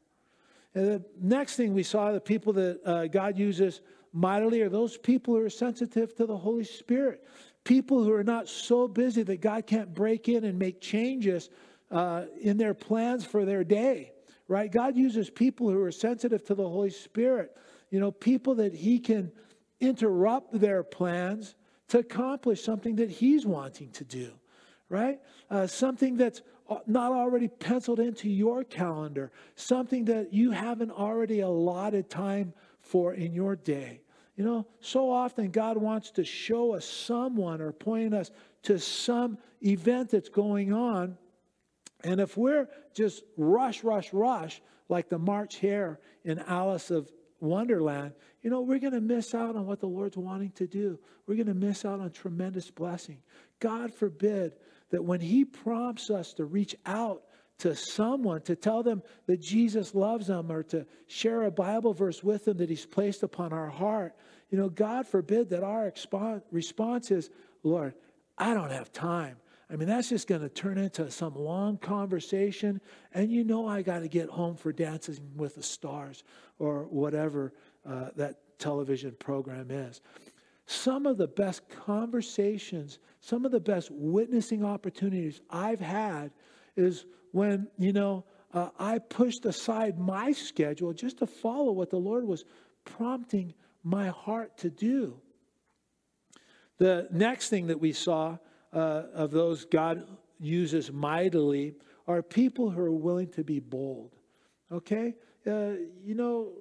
And 0.75 0.85
the 0.85 1.03
next 1.19 1.55
thing 1.55 1.73
we 1.73 1.83
saw, 1.83 2.11
the 2.11 2.21
people 2.21 2.53
that 2.53 2.79
uh, 2.85 3.07
God 3.07 3.37
uses 3.37 3.81
mightily 4.13 4.61
are 4.61 4.69
those 4.69 4.97
people 4.97 5.33
who 5.33 5.41
are 5.41 5.49
sensitive 5.49 6.15
to 6.15 6.27
the 6.27 6.37
Holy 6.37 6.63
Spirit. 6.63 7.27
People 7.63 8.03
who 8.03 8.13
are 8.13 8.23
not 8.23 8.47
so 8.47 8.87
busy 8.87 9.23
that 9.23 9.41
God 9.41 9.65
can't 9.65 9.93
break 9.93 10.29
in 10.29 10.43
and 10.43 10.59
make 10.59 10.79
changes 10.79 11.49
uh, 11.89 12.25
in 12.39 12.57
their 12.57 12.75
plans 12.75 13.25
for 13.25 13.45
their 13.45 13.63
day, 13.63 14.11
right? 14.47 14.71
God 14.71 14.95
uses 14.95 15.31
people 15.31 15.69
who 15.69 15.81
are 15.81 15.91
sensitive 15.91 16.43
to 16.45 16.53
the 16.53 16.69
Holy 16.69 16.91
Spirit. 16.91 17.57
You 17.89 17.99
know, 17.99 18.11
people 18.11 18.53
that 18.55 18.75
He 18.75 18.99
can 18.99 19.31
interrupt 19.79 20.59
their 20.59 20.83
plans 20.83 21.55
to 21.87 21.99
accomplish 21.99 22.63
something 22.63 22.95
that 22.97 23.09
He's 23.09 23.43
wanting 23.43 23.89
to 23.91 24.03
do, 24.03 24.31
right? 24.87 25.19
Uh, 25.49 25.65
something 25.65 26.15
that's 26.15 26.41
Uh, 26.67 26.77
not 26.87 27.11
already 27.11 27.47
penciled 27.47 27.99
into 27.99 28.27
your 28.27 28.63
calendar, 28.63 29.31
something 29.55 30.05
that 30.05 30.33
you 30.33 30.49
haven't 30.49 30.89
already 30.89 31.41
allotted 31.41 32.09
time 32.09 32.53
for 32.81 33.13
in 33.13 33.33
your 33.33 33.55
day. 33.55 34.01
You 34.35 34.43
know, 34.43 34.67
so 34.81 35.11
often 35.11 35.51
God 35.51 35.77
wants 35.77 36.11
to 36.11 36.23
show 36.23 36.73
us 36.73 36.85
someone 36.85 37.61
or 37.61 37.71
point 37.71 38.13
us 38.13 38.31
to 38.63 38.79
some 38.79 39.37
event 39.61 40.09
that's 40.09 40.29
going 40.29 40.73
on. 40.73 41.17
And 42.03 42.19
if 42.19 42.35
we're 42.35 42.67
just 42.93 43.23
rush, 43.37 43.83
rush, 43.83 44.11
rush, 44.11 44.61
like 44.89 45.07
the 45.07 45.19
March 45.19 45.59
Hare 45.59 45.99
in 46.23 46.39
Alice 46.39 46.91
of 46.91 47.11
Wonderland, 47.39 48.13
you 48.41 48.49
know, 48.49 48.61
we're 48.61 48.79
going 48.79 48.93
to 48.93 49.01
miss 49.01 49.33
out 49.33 49.55
on 49.55 49.65
what 49.65 49.79
the 49.79 49.87
Lord's 49.87 50.17
wanting 50.17 50.51
to 50.51 50.67
do. 50.67 50.99
We're 51.27 51.35
going 51.35 51.47
to 51.47 51.53
miss 51.53 51.85
out 51.85 51.99
on 51.99 52.11
tremendous 52.11 52.69
blessing. 52.69 53.21
God 53.59 53.93
forbid 53.93 54.53
that 54.91 55.03
when 55.03 55.19
He 55.19 55.45
prompts 55.45 56.09
us 56.09 56.33
to 56.33 56.45
reach 56.45 56.75
out 56.85 57.23
to 57.59 57.75
someone, 57.75 58.41
to 58.41 58.55
tell 58.55 58.83
them 58.83 59.01
that 59.27 59.41
Jesus 59.41 59.95
loves 59.95 60.27
them, 60.27 60.51
or 60.51 60.63
to 60.63 60.85
share 61.07 61.43
a 61.43 61.51
Bible 61.51 61.93
verse 61.93 62.23
with 62.23 62.45
them 62.45 62.57
that 62.57 62.69
He's 62.69 62.85
placed 62.85 63.23
upon 63.23 63.53
our 63.53 63.69
heart, 63.69 64.15
you 64.49 64.57
know, 64.57 64.69
God 64.69 65.07
forbid 65.07 65.49
that 65.49 65.63
our 65.63 65.91
response 66.51 67.11
is, 67.11 67.29
Lord, 67.63 67.93
I 68.37 68.53
don't 68.53 68.71
have 68.71 68.91
time. 68.91 69.37
I 69.69 69.77
mean, 69.77 69.87
that's 69.87 70.09
just 70.09 70.27
going 70.27 70.41
to 70.41 70.49
turn 70.49 70.77
into 70.77 71.09
some 71.09 71.33
long 71.35 71.77
conversation. 71.77 72.81
And 73.13 73.31
you 73.31 73.43
know, 73.43 73.67
I 73.67 73.81
got 73.81 73.99
to 73.99 74.07
get 74.07 74.29
home 74.29 74.55
for 74.55 74.71
Dancing 74.71 75.17
with 75.35 75.55
the 75.55 75.63
Stars 75.63 76.23
or 76.59 76.83
whatever 76.83 77.53
uh, 77.85 78.09
that 78.15 78.59
television 78.59 79.15
program 79.17 79.71
is 79.71 80.01
some 80.65 81.05
of 81.05 81.17
the 81.17 81.27
best 81.27 81.67
conversations, 81.69 82.99
some 83.19 83.45
of 83.45 83.51
the 83.51 83.59
best 83.59 83.89
witnessing 83.91 84.65
opportunities 84.65 85.41
I've 85.49 85.79
had 85.79 86.31
is 86.75 87.05
when, 87.31 87.67
you 87.77 87.93
know, 87.93 88.25
uh, 88.53 88.69
I 88.79 88.99
pushed 88.99 89.45
aside 89.45 89.99
my 89.99 90.31
schedule 90.31 90.93
just 90.93 91.17
to 91.19 91.27
follow 91.27 91.71
what 91.71 91.89
the 91.89 91.97
Lord 91.97 92.25
was 92.25 92.45
prompting 92.85 93.53
my 93.83 94.07
heart 94.07 94.57
to 94.59 94.69
do. 94.69 95.19
The 96.77 97.07
next 97.11 97.49
thing 97.49 97.67
that 97.67 97.79
we 97.79 97.93
saw 97.93 98.37
uh, 98.73 99.03
of 99.13 99.31
those 99.31 99.65
God 99.65 100.07
uses 100.39 100.91
mightily 100.91 101.75
are 102.07 102.21
people 102.21 102.69
who 102.69 102.81
are 102.81 102.91
willing 102.91 103.29
to 103.29 103.43
be 103.43 103.59
bold. 103.59 104.15
Okay? 104.71 105.15
Uh, 105.45 105.73
you 106.03 106.15
know, 106.15 106.53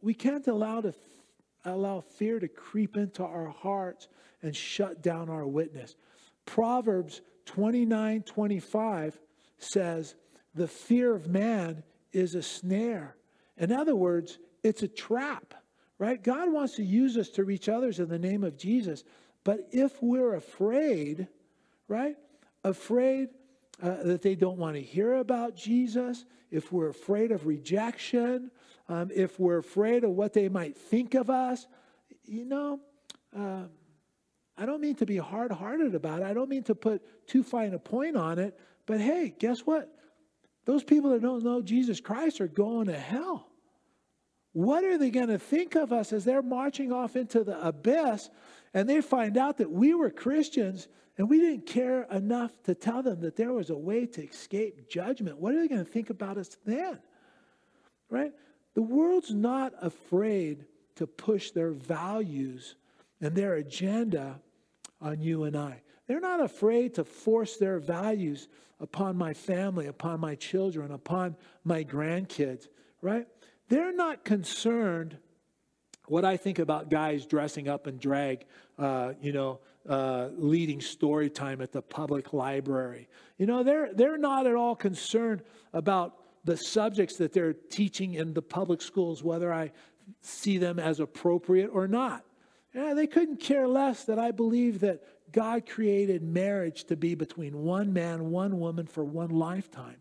we 0.00 0.14
can't 0.14 0.46
allow 0.48 0.80
to 0.80 0.92
allow 1.64 2.00
fear 2.00 2.38
to 2.40 2.48
creep 2.48 2.96
into 2.96 3.24
our 3.24 3.48
hearts 3.48 4.08
and 4.42 4.54
shut 4.54 5.02
down 5.02 5.28
our 5.28 5.46
witness. 5.46 5.96
Proverbs 6.46 7.20
29 7.46 8.22
25 8.22 9.18
says, 9.58 10.14
The 10.54 10.68
fear 10.68 11.14
of 11.14 11.28
man 11.28 11.82
is 12.12 12.34
a 12.34 12.42
snare. 12.42 13.16
In 13.56 13.72
other 13.72 13.94
words, 13.94 14.38
it's 14.62 14.82
a 14.82 14.88
trap, 14.88 15.54
right? 15.98 16.22
God 16.22 16.52
wants 16.52 16.76
to 16.76 16.84
use 16.84 17.16
us 17.16 17.28
to 17.30 17.44
reach 17.44 17.68
others 17.68 18.00
in 18.00 18.08
the 18.08 18.18
name 18.18 18.44
of 18.44 18.56
Jesus. 18.56 19.04
But 19.44 19.68
if 19.72 20.02
we're 20.02 20.34
afraid, 20.34 21.28
right? 21.88 22.16
Afraid 22.64 23.30
uh, 23.82 24.02
that 24.04 24.22
they 24.22 24.34
don't 24.34 24.58
want 24.58 24.76
to 24.76 24.82
hear 24.82 25.14
about 25.14 25.56
Jesus, 25.56 26.24
if 26.50 26.72
we're 26.72 26.88
afraid 26.88 27.32
of 27.32 27.46
rejection, 27.46 28.50
um, 28.88 29.10
if 29.14 29.38
we're 29.38 29.58
afraid 29.58 30.04
of 30.04 30.10
what 30.10 30.32
they 30.32 30.48
might 30.48 30.76
think 30.76 31.14
of 31.14 31.30
us, 31.30 31.66
you 32.24 32.44
know, 32.44 32.80
uh, 33.36 33.64
I 34.56 34.66
don't 34.66 34.80
mean 34.80 34.96
to 34.96 35.06
be 35.06 35.16
hard 35.16 35.50
hearted 35.50 35.94
about 35.94 36.20
it. 36.20 36.24
I 36.24 36.34
don't 36.34 36.48
mean 36.48 36.64
to 36.64 36.74
put 36.74 37.26
too 37.26 37.42
fine 37.42 37.74
a 37.74 37.78
point 37.78 38.16
on 38.16 38.38
it. 38.38 38.58
But 38.86 39.00
hey, 39.00 39.34
guess 39.38 39.60
what? 39.60 39.88
Those 40.64 40.84
people 40.84 41.10
that 41.10 41.22
don't 41.22 41.42
know 41.42 41.62
Jesus 41.62 42.00
Christ 42.00 42.40
are 42.40 42.48
going 42.48 42.86
to 42.86 42.98
hell. 42.98 43.48
What 44.52 44.84
are 44.84 44.98
they 44.98 45.10
going 45.10 45.28
to 45.28 45.38
think 45.38 45.74
of 45.74 45.92
us 45.92 46.12
as 46.12 46.24
they're 46.24 46.42
marching 46.42 46.92
off 46.92 47.16
into 47.16 47.42
the 47.42 47.60
abyss 47.66 48.28
and 48.74 48.88
they 48.88 49.00
find 49.00 49.38
out 49.38 49.58
that 49.58 49.70
we 49.70 49.94
were 49.94 50.10
Christians 50.10 50.88
and 51.16 51.28
we 51.28 51.40
didn't 51.40 51.66
care 51.66 52.04
enough 52.04 52.52
to 52.64 52.74
tell 52.74 53.02
them 53.02 53.20
that 53.20 53.36
there 53.36 53.52
was 53.52 53.70
a 53.70 53.76
way 53.76 54.06
to 54.06 54.22
escape 54.22 54.88
judgment? 54.88 55.38
What 55.38 55.54
are 55.54 55.60
they 55.60 55.68
going 55.68 55.84
to 55.84 55.90
think 55.90 56.10
about 56.10 56.36
us 56.36 56.56
then? 56.66 56.98
Right? 58.10 58.32
The 58.74 58.82
world's 58.82 59.32
not 59.32 59.72
afraid 59.80 60.64
to 60.96 61.06
push 61.06 61.50
their 61.50 61.70
values 61.72 62.76
and 63.20 63.34
their 63.34 63.54
agenda 63.54 64.40
on 65.00 65.20
you 65.20 65.44
and 65.44 65.56
I. 65.56 65.82
They're 66.06 66.20
not 66.20 66.40
afraid 66.40 66.94
to 66.94 67.04
force 67.04 67.56
their 67.56 67.78
values 67.78 68.48
upon 68.80 69.16
my 69.16 69.32
family, 69.32 69.86
upon 69.86 70.20
my 70.20 70.34
children, 70.34 70.90
upon 70.90 71.36
my 71.64 71.84
grandkids, 71.84 72.68
right? 73.00 73.26
They're 73.68 73.94
not 73.94 74.24
concerned 74.24 75.16
what 76.08 76.24
I 76.24 76.36
think 76.36 76.58
about 76.58 76.90
guys 76.90 77.26
dressing 77.26 77.68
up 77.68 77.86
in 77.86 77.98
drag, 77.98 78.44
uh, 78.78 79.12
you 79.20 79.32
know, 79.32 79.60
uh, 79.88 80.28
leading 80.36 80.80
story 80.80 81.30
time 81.30 81.60
at 81.60 81.72
the 81.72 81.82
public 81.82 82.32
library. 82.32 83.08
You 83.38 83.46
know, 83.46 83.62
they're, 83.62 83.94
they're 83.94 84.18
not 84.18 84.46
at 84.46 84.54
all 84.54 84.74
concerned 84.74 85.42
about 85.72 86.16
the 86.44 86.56
subjects 86.56 87.16
that 87.18 87.32
they're 87.32 87.52
teaching 87.52 88.14
in 88.14 88.34
the 88.34 88.42
public 88.42 88.82
schools, 88.82 89.22
whether 89.22 89.52
I 89.52 89.72
see 90.20 90.58
them 90.58 90.78
as 90.78 91.00
appropriate 91.00 91.70
or 91.72 91.86
not. 91.86 92.24
Yeah, 92.74 92.94
they 92.94 93.06
couldn't 93.06 93.38
care 93.38 93.68
less 93.68 94.04
that 94.04 94.18
I 94.18 94.30
believe 94.30 94.80
that 94.80 95.02
God 95.30 95.68
created 95.68 96.22
marriage 96.22 96.84
to 96.84 96.96
be 96.96 97.14
between 97.14 97.62
one 97.62 97.92
man, 97.92 98.30
one 98.30 98.58
woman 98.58 98.86
for 98.86 99.04
one 99.04 99.30
lifetime, 99.30 99.96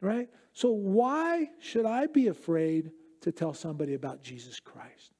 right? 0.00 0.28
So, 0.52 0.70
why 0.70 1.50
should 1.60 1.86
I 1.86 2.06
be 2.06 2.28
afraid 2.28 2.90
to 3.22 3.32
tell 3.32 3.54
somebody 3.54 3.94
about 3.94 4.22
Jesus 4.22 4.60
Christ? 4.60 5.12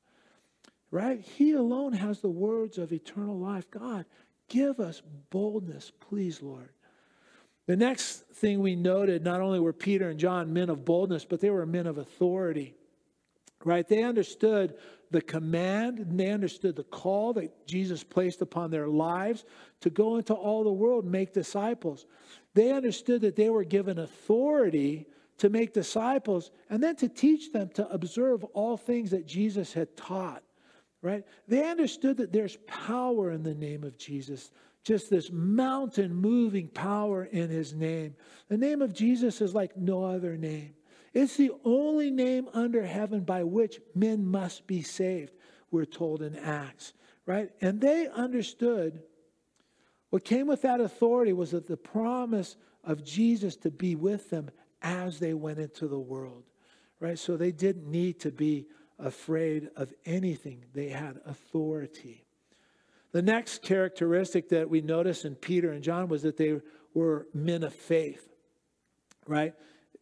Right? 0.91 1.21
He 1.21 1.53
alone 1.53 1.93
has 1.93 2.21
the 2.21 2.31
words 2.31 2.77
of 2.77 2.93
eternal 2.93 3.39
life. 3.39 3.71
God, 3.71 4.07
give 4.49 4.81
us 4.81 5.03
boldness, 5.31 5.93
please, 6.01 6.43
Lord. 6.43 6.71
The 7.67 7.77
next 7.77 8.27
thing 8.35 8.61
we 8.61 8.75
noted 8.75 9.23
not 9.23 9.41
only 9.41 9.61
were 9.61 9.73
Peter 9.73 10.09
and 10.09 10.19
John 10.19 10.53
men 10.53 10.71
of 10.71 10.85
boldness, 10.85 11.25
but 11.25 11.41
they 11.41 11.51
were 11.51 11.67
men 11.67 11.87
of 11.87 11.99
authority. 11.99 12.75
Right? 13.65 13.87
They 13.87 14.03
understood 14.03 14.75
the 15.11 15.21
command 15.21 15.99
and 15.99 16.19
they 16.19 16.31
understood 16.31 16.77
the 16.77 16.85
call 16.85 17.35
that 17.35 17.67
Jesus 17.67 18.03
placed 18.03 18.41
upon 18.41 18.71
their 18.71 18.89
lives 18.89 19.45
to 19.81 19.91
go 19.91 20.17
into 20.17 20.33
all 20.33 20.65
the 20.65 20.73
world 20.73 21.05
and 21.05 21.13
make 21.13 21.33
disciples. 21.33 22.07
They 22.55 22.73
understood 22.73 23.21
that 23.23 23.37
they 23.37 23.51
were 23.51 23.65
given 23.65 23.99
authority 23.99 25.07
to 25.39 25.51
make 25.51 25.75
disciples 25.75 26.51
and 26.71 26.83
then 26.83 26.97
to 26.97 27.09
teach 27.09 27.53
them 27.53 27.69
to 27.75 27.89
observe 27.91 28.45
all 28.45 28.77
things 28.77 29.11
that 29.11 29.27
Jesus 29.27 29.73
had 29.73 29.97
taught 29.97 30.43
right? 31.03 31.25
They 31.49 31.69
understood 31.69 32.19
that 32.19 32.33
there's 32.33 32.59
power 32.67 33.31
in 33.31 33.43
the 33.43 33.55
name 33.55 33.85
of 33.85 33.97
Jesus, 33.99 34.51
just 34.83 35.11
this 35.11 35.31
mountain 35.31 36.15
moving 36.15 36.69
power 36.69 37.25
in 37.25 37.51
his 37.51 37.75
name. 37.75 38.15
The 38.49 38.57
name 38.57 38.81
of 38.83 38.95
Jesus 38.95 39.41
is 39.41 39.55
like 39.55 39.77
no 39.77 40.05
other 40.05 40.37
name. 40.37 40.75
It's 41.13 41.37
the 41.37 41.53
only 41.65 42.11
name 42.11 42.49
under 42.55 42.85
heaven 42.85 43.25
by 43.25 43.43
which 43.43 43.81
men 43.95 44.25
must 44.25 44.67
be 44.67 44.83
saved, 44.83 45.33
we're 45.71 45.85
told 45.85 46.23
in 46.23 46.37
Acts, 46.37 46.93
right? 47.27 47.51
And 47.61 47.81
they 47.81 48.09
understood 48.09 49.03
what 50.11 50.25
came 50.25 50.47
with 50.47 50.63
that 50.63 50.81
authority 50.81 51.33
was 51.33 51.53
that 51.53 51.67
the 51.67 51.77
promise 51.77 52.57
of 52.85 53.05
Jesus 53.05 53.57
to 53.57 53.71
be 53.71 53.95
with 53.95 54.31
them 54.31 54.51
as 54.83 55.19
they 55.19 55.35
went 55.35 55.59
into 55.59 55.89
the 55.89 55.99
world, 55.99 56.45
right? 56.99 57.19
So 57.19 57.37
they 57.37 57.53
didn't 57.53 57.89
need 57.89 58.21
to 58.21 58.31
be 58.31 58.67
afraid 58.99 59.71
of 59.77 59.93
anything, 60.05 60.65
they 60.75 60.89
had 60.89 61.21
authority. 61.25 62.25
The 63.13 63.23
next 63.23 63.63
characteristic 63.63 64.49
that 64.51 64.71
we 64.71 64.81
notice 64.81 65.25
in 65.25 65.35
Peter 65.35 65.73
and 65.73 65.83
John 65.83 66.09
was 66.09 66.23
that 66.23 66.37
they 66.37 66.61
were 66.95 67.27
men 67.35 67.63
of 67.63 67.75
faith, 67.75 68.29
right? 69.27 69.55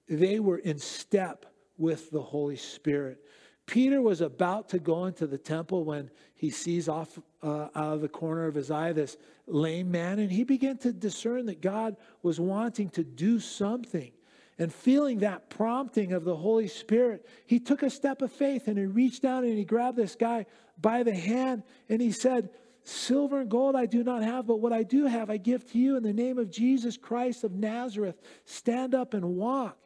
They 0.08 0.40
were 0.40 0.58
in 0.58 0.78
step 0.78 1.46
with 1.76 2.10
the 2.10 2.22
Holy 2.22 2.56
Spirit. 2.56 3.18
Peter 3.66 4.00
was 4.00 4.22
about 4.22 4.70
to 4.70 4.78
go 4.78 5.04
into 5.04 5.26
the 5.26 5.38
temple 5.38 5.84
when 5.84 6.10
he 6.34 6.50
sees 6.50 6.88
off 6.88 7.18
uh, 7.42 7.68
out 7.74 7.94
of 7.94 8.00
the 8.00 8.08
corner 8.08 8.46
of 8.46 8.54
his 8.54 8.70
eye 8.70 8.92
this 8.92 9.16
lame 9.46 9.90
man, 9.90 10.18
and 10.18 10.32
he 10.32 10.42
began 10.42 10.78
to 10.78 10.92
discern 10.92 11.46
that 11.46 11.60
God 11.60 11.96
was 12.22 12.40
wanting 12.40 12.88
to 12.90 13.04
do 13.04 13.38
something. 13.38 14.12
And 14.58 14.72
feeling 14.72 15.18
that 15.18 15.50
prompting 15.50 16.12
of 16.12 16.24
the 16.24 16.34
Holy 16.34 16.66
Spirit, 16.66 17.26
he 17.46 17.60
took 17.60 17.82
a 17.82 17.90
step 17.90 18.22
of 18.22 18.32
faith 18.32 18.66
and 18.66 18.76
he 18.76 18.86
reached 18.86 19.22
down 19.22 19.44
and 19.44 19.56
he 19.56 19.64
grabbed 19.64 19.96
this 19.96 20.16
guy 20.16 20.46
by 20.80 21.04
the 21.04 21.14
hand 21.14 21.62
and 21.88 22.02
he 22.02 22.10
said, 22.10 22.50
Silver 22.88 23.40
and 23.40 23.50
gold 23.50 23.76
I 23.76 23.84
do 23.84 24.02
not 24.02 24.22
have, 24.22 24.46
but 24.46 24.60
what 24.60 24.72
I 24.72 24.82
do 24.82 25.04
have 25.04 25.28
I 25.28 25.36
give 25.36 25.70
to 25.72 25.78
you 25.78 25.96
in 25.96 26.02
the 26.02 26.12
name 26.12 26.38
of 26.38 26.50
Jesus 26.50 26.96
Christ 26.96 27.44
of 27.44 27.52
Nazareth. 27.52 28.16
Stand 28.46 28.94
up 28.94 29.12
and 29.12 29.36
walk. 29.36 29.76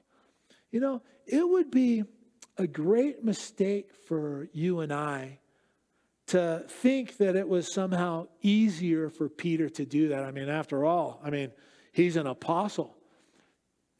You 0.70 0.78
know, 0.78 1.02
it 1.26 1.46
would 1.46 1.70
be 1.70 2.04
a 2.58 2.66
great 2.68 3.24
mistake 3.24 3.90
for 4.06 4.48
you 4.52 4.80
and 4.80 4.92
I 4.92 5.40
to 6.28 6.64
think 6.68 7.16
that 7.16 7.34
it 7.34 7.48
was 7.48 7.74
somehow 7.74 8.28
easier 8.40 9.10
for 9.10 9.28
Peter 9.28 9.68
to 9.68 9.84
do 9.84 10.08
that. 10.08 10.22
I 10.22 10.30
mean, 10.30 10.48
after 10.48 10.84
all, 10.84 11.20
I 11.24 11.30
mean, 11.30 11.50
he's 11.90 12.14
an 12.14 12.28
apostle. 12.28 12.96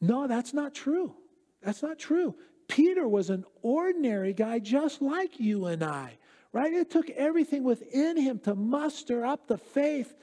No, 0.00 0.28
that's 0.28 0.54
not 0.54 0.74
true. 0.74 1.16
That's 1.60 1.82
not 1.82 1.98
true. 1.98 2.36
Peter 2.68 3.08
was 3.08 3.30
an 3.30 3.44
ordinary 3.62 4.32
guy 4.32 4.60
just 4.60 5.02
like 5.02 5.40
you 5.40 5.66
and 5.66 5.82
I, 5.82 6.18
right? 6.52 6.72
It 6.72 6.90
took 6.90 7.10
everything 7.10 7.64
within 7.64 8.16
him 8.16 8.38
to 8.40 8.54
muster 8.54 9.24
up 9.24 9.46
the 9.46 9.58
faith 9.58 10.14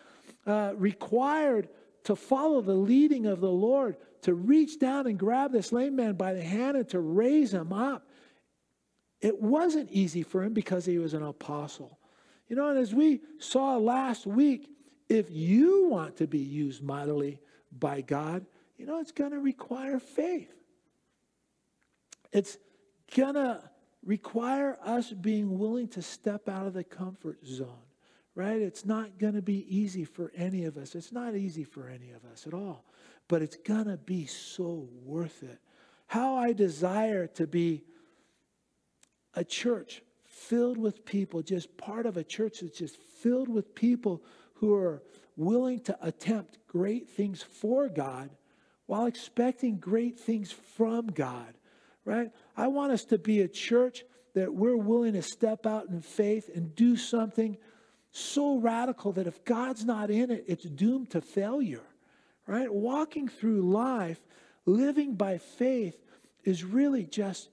uh, 0.46 0.74
required 0.76 1.70
to 2.04 2.16
follow 2.16 2.62
the 2.62 2.74
leading 2.74 3.26
of 3.26 3.42
the 3.42 3.52
Lord, 3.52 3.98
to 4.22 4.34
reach 4.34 4.80
down 4.80 5.08
and 5.08 5.18
grab 5.18 5.52
this 5.52 5.72
lame 5.72 5.96
man 5.96 6.14
by 6.14 6.34
the 6.34 6.44
hand 6.44 6.78
and 6.78 6.88
to 6.90 7.00
raise 7.00 7.54
him 7.54 7.74
up. 7.74 8.08
It 9.22 9.42
wasn't 9.42 9.92
easy 9.92 10.24
for 10.24 10.44
him 10.44 10.54
because 10.54 10.86
he 10.86 10.98
was 10.98 11.14
an 11.14 11.24
apostle. 11.24 12.00
You 12.48 12.56
know, 12.56 12.70
and 12.70 12.80
as 12.80 12.94
we 12.94 13.22
saw 13.38 13.78
last 13.78 14.26
week, 14.26 14.70
if 15.10 15.30
you 15.30 15.88
want 15.88 16.18
to 16.18 16.28
be 16.28 16.40
used 16.40 16.82
mightily 16.82 17.40
by 17.72 18.02
God, 18.02 18.46
you 18.78 18.86
know, 18.86 19.00
it's 19.00 19.12
going 19.12 19.32
to 19.32 19.40
require 19.40 20.00
faith. 20.00 20.54
It's 22.32 22.58
going 23.16 23.36
to 23.36 23.62
require 24.04 24.78
us 24.84 25.12
being 25.12 25.58
willing 25.58 25.88
to 25.90 26.02
step 26.02 26.48
out 26.48 26.66
of 26.66 26.74
the 26.74 26.84
comfort 26.84 27.46
zone, 27.46 27.86
right? 28.36 28.62
It's 28.62 28.86
not 28.86 29.18
going 29.18 29.34
to 29.34 29.42
be 29.42 29.66
easy 29.76 30.06
for 30.06 30.32
any 30.36 30.66
of 30.66 30.78
us. 30.78 30.96
It's 30.96 31.12
not 31.12 31.36
easy 31.36 31.64
for 31.64 31.88
any 31.88 32.12
of 32.12 32.24
us 32.32 32.48
at 32.48 32.54
all, 32.54 32.86
but 33.28 33.42
it's 33.42 33.58
going 33.58 33.86
to 33.86 33.98
be 33.98 34.26
so 34.26 34.88
worth 35.04 35.44
it. 35.44 35.60
How 36.08 36.36
I 36.36 36.54
desire 36.54 37.28
to 37.28 37.46
be 37.46 37.84
a 39.36 39.44
church 39.44 40.02
filled 40.24 40.78
with 40.78 41.06
people, 41.06 41.42
just 41.42 41.76
part 41.78 42.06
of 42.06 42.18
a 42.18 42.24
church 42.24 42.62
that's 42.62 42.78
just 42.78 42.98
filled 42.98 43.50
with 43.50 43.76
people 43.76 44.24
who 44.56 44.74
are 44.74 45.04
willing 45.36 45.80
to 45.80 45.98
attempt 46.02 46.58
great 46.68 47.10
things 47.10 47.42
for 47.42 47.90
God 47.90 48.30
while 48.86 49.06
expecting 49.06 49.78
great 49.78 50.20
things 50.20 50.52
from 50.52 51.08
God, 51.08 51.54
right? 52.06 52.32
I 52.60 52.68
want 52.68 52.92
us 52.92 53.06
to 53.06 53.18
be 53.18 53.40
a 53.40 53.48
church 53.48 54.04
that 54.34 54.54
we're 54.54 54.76
willing 54.76 55.14
to 55.14 55.22
step 55.22 55.66
out 55.66 55.88
in 55.88 56.02
faith 56.02 56.50
and 56.54 56.76
do 56.76 56.98
something 56.98 57.58
so 58.12 58.58
radical 58.58 59.14
that 59.14 59.28
if 59.28 59.46
God's 59.46 59.86
not 59.86 60.12
in 60.12 60.30
it, 60.30 60.44
it's 60.46 60.66
doomed 60.66 61.12
to 61.12 61.22
failure, 61.22 61.86
right? 62.46 62.72
Walking 62.72 63.30
through 63.30 63.62
life, 63.62 64.20
living 64.66 65.16
by 65.16 65.38
faith, 65.38 65.98
is 66.44 66.66
really 66.66 67.06
just 67.06 67.50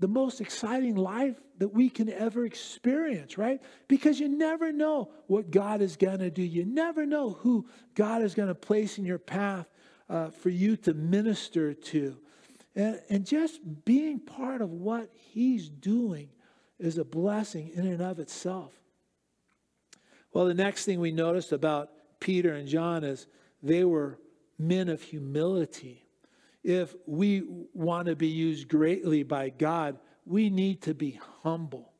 the 0.00 0.08
most 0.08 0.40
exciting 0.40 0.96
life 0.96 1.40
that 1.58 1.68
we 1.68 1.88
can 1.88 2.10
ever 2.10 2.44
experience, 2.44 3.38
right? 3.38 3.62
Because 3.86 4.18
you 4.18 4.28
never 4.28 4.72
know 4.72 5.12
what 5.28 5.52
God 5.52 5.80
is 5.80 5.96
going 5.96 6.18
to 6.18 6.30
do. 6.30 6.42
You 6.42 6.64
never 6.64 7.06
know 7.06 7.30
who 7.30 7.68
God 7.94 8.22
is 8.22 8.34
going 8.34 8.48
to 8.48 8.54
place 8.54 8.98
in 8.98 9.04
your 9.04 9.18
path 9.18 9.68
uh, 10.10 10.30
for 10.30 10.48
you 10.48 10.76
to 10.78 10.92
minister 10.92 11.72
to. 11.72 12.18
And, 12.76 13.00
and 13.08 13.26
just 13.26 13.60
being 13.84 14.18
part 14.18 14.60
of 14.60 14.70
what 14.70 15.10
he's 15.14 15.68
doing 15.68 16.28
is 16.78 16.98
a 16.98 17.04
blessing 17.04 17.70
in 17.74 17.86
and 17.86 18.02
of 18.02 18.18
itself. 18.18 18.72
Well, 20.32 20.46
the 20.46 20.54
next 20.54 20.84
thing 20.84 20.98
we 20.98 21.12
noticed 21.12 21.52
about 21.52 21.90
Peter 22.18 22.54
and 22.54 22.66
John 22.66 23.04
is 23.04 23.26
they 23.62 23.84
were 23.84 24.18
men 24.58 24.88
of 24.88 25.00
humility. 25.00 26.04
If 26.64 26.94
we 27.06 27.44
want 27.72 28.06
to 28.06 28.16
be 28.16 28.28
used 28.28 28.68
greatly 28.68 29.22
by 29.22 29.50
God, 29.50 29.98
we 30.26 30.50
need 30.50 30.82
to 30.82 30.94
be 30.94 31.20
humble, 31.42 31.92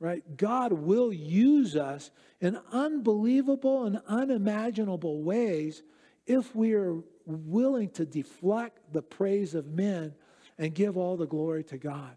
right? 0.00 0.22
God 0.36 0.72
will 0.72 1.12
use 1.12 1.76
us 1.76 2.10
in 2.40 2.58
unbelievable 2.72 3.84
and 3.84 4.00
unimaginable 4.08 5.22
ways 5.22 5.82
if 6.28 6.54
we 6.54 6.74
are 6.74 6.96
willing 7.26 7.90
to 7.90 8.04
deflect 8.04 8.92
the 8.92 9.02
praise 9.02 9.54
of 9.54 9.66
men 9.66 10.14
and 10.58 10.74
give 10.74 10.96
all 10.96 11.16
the 11.16 11.26
glory 11.26 11.64
to 11.64 11.78
God. 11.78 12.16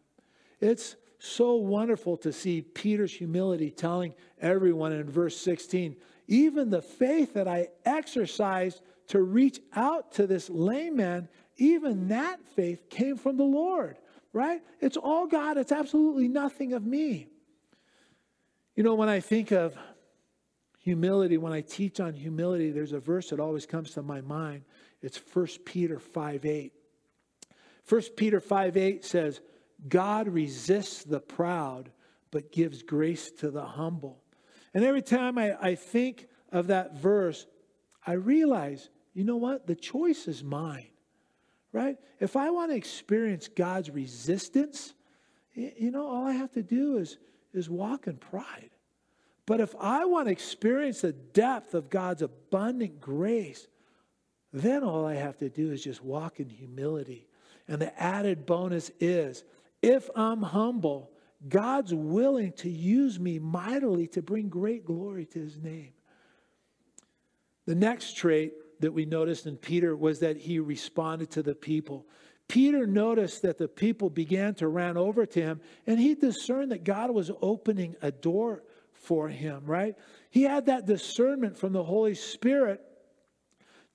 It's 0.59 0.95
so 1.17 1.55
wonderful 1.55 2.17
to 2.17 2.33
see 2.33 2.61
Peter's 2.61 3.13
humility 3.13 3.71
telling 3.71 4.13
everyone 4.39 4.91
in 4.91 5.09
verse 5.09 5.37
16, 5.37 5.95
even 6.27 6.69
the 6.69 6.81
faith 6.81 7.33
that 7.33 7.47
I 7.47 7.69
exercised 7.85 8.81
to 9.07 9.21
reach 9.21 9.59
out 9.73 10.11
to 10.13 10.27
this 10.27 10.49
lame 10.49 10.97
man, 10.97 11.29
even 11.57 12.07
that 12.07 12.39
faith 12.55 12.89
came 12.89 13.17
from 13.17 13.37
the 13.37 13.43
Lord, 13.43 13.97
right? 14.33 14.61
It's 14.79 14.97
all 14.97 15.27
God, 15.27 15.57
it's 15.57 15.71
absolutely 15.71 16.27
nothing 16.27 16.73
of 16.73 16.85
me. 16.85 17.27
You 18.75 18.83
know, 18.83 18.95
when 18.95 19.09
I 19.09 19.19
think 19.19 19.51
of 19.51 19.75
humility, 20.81 21.37
when 21.37 21.53
I 21.53 21.61
teach 21.61 21.99
on 21.99 22.13
humility, 22.13 22.71
there's 22.71 22.91
a 22.91 22.99
verse 22.99 23.29
that 23.29 23.39
always 23.39 23.65
comes 23.65 23.91
to 23.91 24.01
my 24.01 24.21
mind. 24.21 24.63
It's 25.01 25.21
1 25.33 25.47
Peter 25.65 25.99
5 25.99 26.45
8. 26.45 26.73
1 27.87 28.01
Peter 28.17 28.39
5 28.39 28.77
8 28.77 29.05
says, 29.05 29.41
God 29.87 30.27
resists 30.27 31.03
the 31.03 31.19
proud, 31.19 31.91
but 32.31 32.51
gives 32.51 32.83
grace 32.83 33.31
to 33.39 33.51
the 33.51 33.63
humble. 33.63 34.21
And 34.73 34.83
every 34.83 35.01
time 35.01 35.37
I, 35.37 35.55
I 35.59 35.75
think 35.75 36.27
of 36.51 36.67
that 36.67 36.95
verse, 36.97 37.45
I 38.05 38.13
realize, 38.13 38.89
you 39.13 39.23
know 39.23 39.37
what? 39.37 39.67
The 39.67 39.75
choice 39.75 40.27
is 40.27 40.43
mine, 40.43 40.87
right? 41.71 41.97
If 42.19 42.35
I 42.35 42.49
want 42.49 42.71
to 42.71 42.77
experience 42.77 43.47
God's 43.47 43.89
resistance, 43.89 44.93
you 45.53 45.91
know, 45.91 46.07
all 46.07 46.25
I 46.25 46.33
have 46.33 46.51
to 46.53 46.63
do 46.63 46.97
is, 46.97 47.17
is 47.53 47.69
walk 47.69 48.07
in 48.07 48.17
pride. 48.17 48.69
But 49.51 49.59
if 49.59 49.75
I 49.81 50.05
want 50.05 50.27
to 50.27 50.31
experience 50.31 51.01
the 51.01 51.11
depth 51.11 51.73
of 51.73 51.89
God's 51.89 52.21
abundant 52.21 53.01
grace, 53.01 53.67
then 54.53 54.81
all 54.81 55.05
I 55.05 55.15
have 55.15 55.35
to 55.39 55.49
do 55.49 55.73
is 55.73 55.83
just 55.83 56.01
walk 56.01 56.39
in 56.39 56.47
humility. 56.47 57.27
And 57.67 57.81
the 57.81 58.01
added 58.01 58.45
bonus 58.45 58.91
is 59.01 59.43
if 59.81 60.09
I'm 60.15 60.41
humble, 60.41 61.11
God's 61.49 61.93
willing 61.93 62.53
to 62.59 62.69
use 62.69 63.19
me 63.19 63.39
mightily 63.39 64.07
to 64.07 64.21
bring 64.21 64.47
great 64.47 64.85
glory 64.85 65.25
to 65.25 65.39
his 65.39 65.57
name. 65.57 65.91
The 67.65 67.75
next 67.75 68.15
trait 68.15 68.53
that 68.79 68.93
we 68.93 69.03
noticed 69.03 69.47
in 69.47 69.57
Peter 69.57 69.97
was 69.97 70.21
that 70.21 70.37
he 70.37 70.59
responded 70.59 71.29
to 71.31 71.43
the 71.43 71.55
people. 71.55 72.07
Peter 72.47 72.87
noticed 72.87 73.41
that 73.41 73.57
the 73.57 73.67
people 73.67 74.09
began 74.09 74.55
to 74.55 74.69
run 74.69 74.95
over 74.95 75.25
to 75.25 75.41
him, 75.41 75.59
and 75.85 75.99
he 75.99 76.15
discerned 76.15 76.71
that 76.71 76.85
God 76.85 77.11
was 77.11 77.29
opening 77.41 77.97
a 78.01 78.11
door 78.11 78.63
for 79.01 79.27
him, 79.27 79.63
right? 79.65 79.95
He 80.29 80.43
had 80.43 80.67
that 80.67 80.85
discernment 80.85 81.57
from 81.57 81.73
the 81.73 81.83
Holy 81.83 82.15
Spirit 82.15 82.81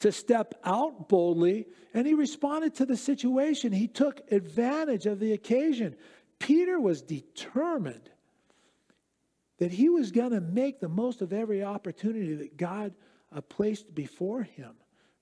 to 0.00 0.12
step 0.12 0.54
out 0.64 1.08
boldly, 1.08 1.66
and 1.94 2.06
he 2.06 2.14
responded 2.14 2.74
to 2.74 2.84
the 2.84 2.96
situation. 2.96 3.72
He 3.72 3.88
took 3.88 4.20
advantage 4.30 5.06
of 5.06 5.20
the 5.20 5.32
occasion. 5.32 5.96
Peter 6.38 6.78
was 6.78 7.00
determined 7.00 8.10
that 9.58 9.72
he 9.72 9.88
was 9.88 10.12
going 10.12 10.32
to 10.32 10.40
make 10.40 10.80
the 10.80 10.88
most 10.88 11.22
of 11.22 11.32
every 11.32 11.64
opportunity 11.64 12.34
that 12.34 12.58
God 12.58 12.92
uh, 13.34 13.40
placed 13.40 13.94
before 13.94 14.42
him, 14.42 14.74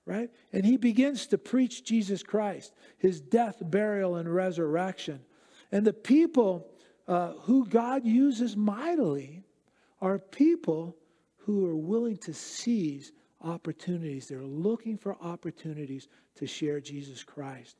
right? 0.05 0.29
And 0.51 0.65
he 0.65 0.75
begins 0.75 1.27
to 1.27 1.37
preach 1.37 1.85
Jesus 1.85 2.21
Christ, 2.21 2.73
his 2.97 3.21
death, 3.21 3.61
burial, 3.61 4.15
and 4.15 4.33
resurrection. 4.33 5.21
And 5.71 5.87
the 5.87 5.93
people 5.93 6.67
uh, 7.07 7.33
who 7.43 7.65
God 7.65 8.05
uses 8.05 8.57
mightily 8.57 9.44
are 10.01 10.19
people 10.19 10.95
who 11.37 11.65
are 11.67 11.75
willing 11.75 12.17
to 12.17 12.33
seize 12.33 13.11
opportunities. 13.41 14.27
They're 14.27 14.41
looking 14.41 14.97
for 14.97 15.15
opportunities 15.21 16.07
to 16.35 16.47
share 16.47 16.79
Jesus 16.79 17.23
Christ. 17.23 17.77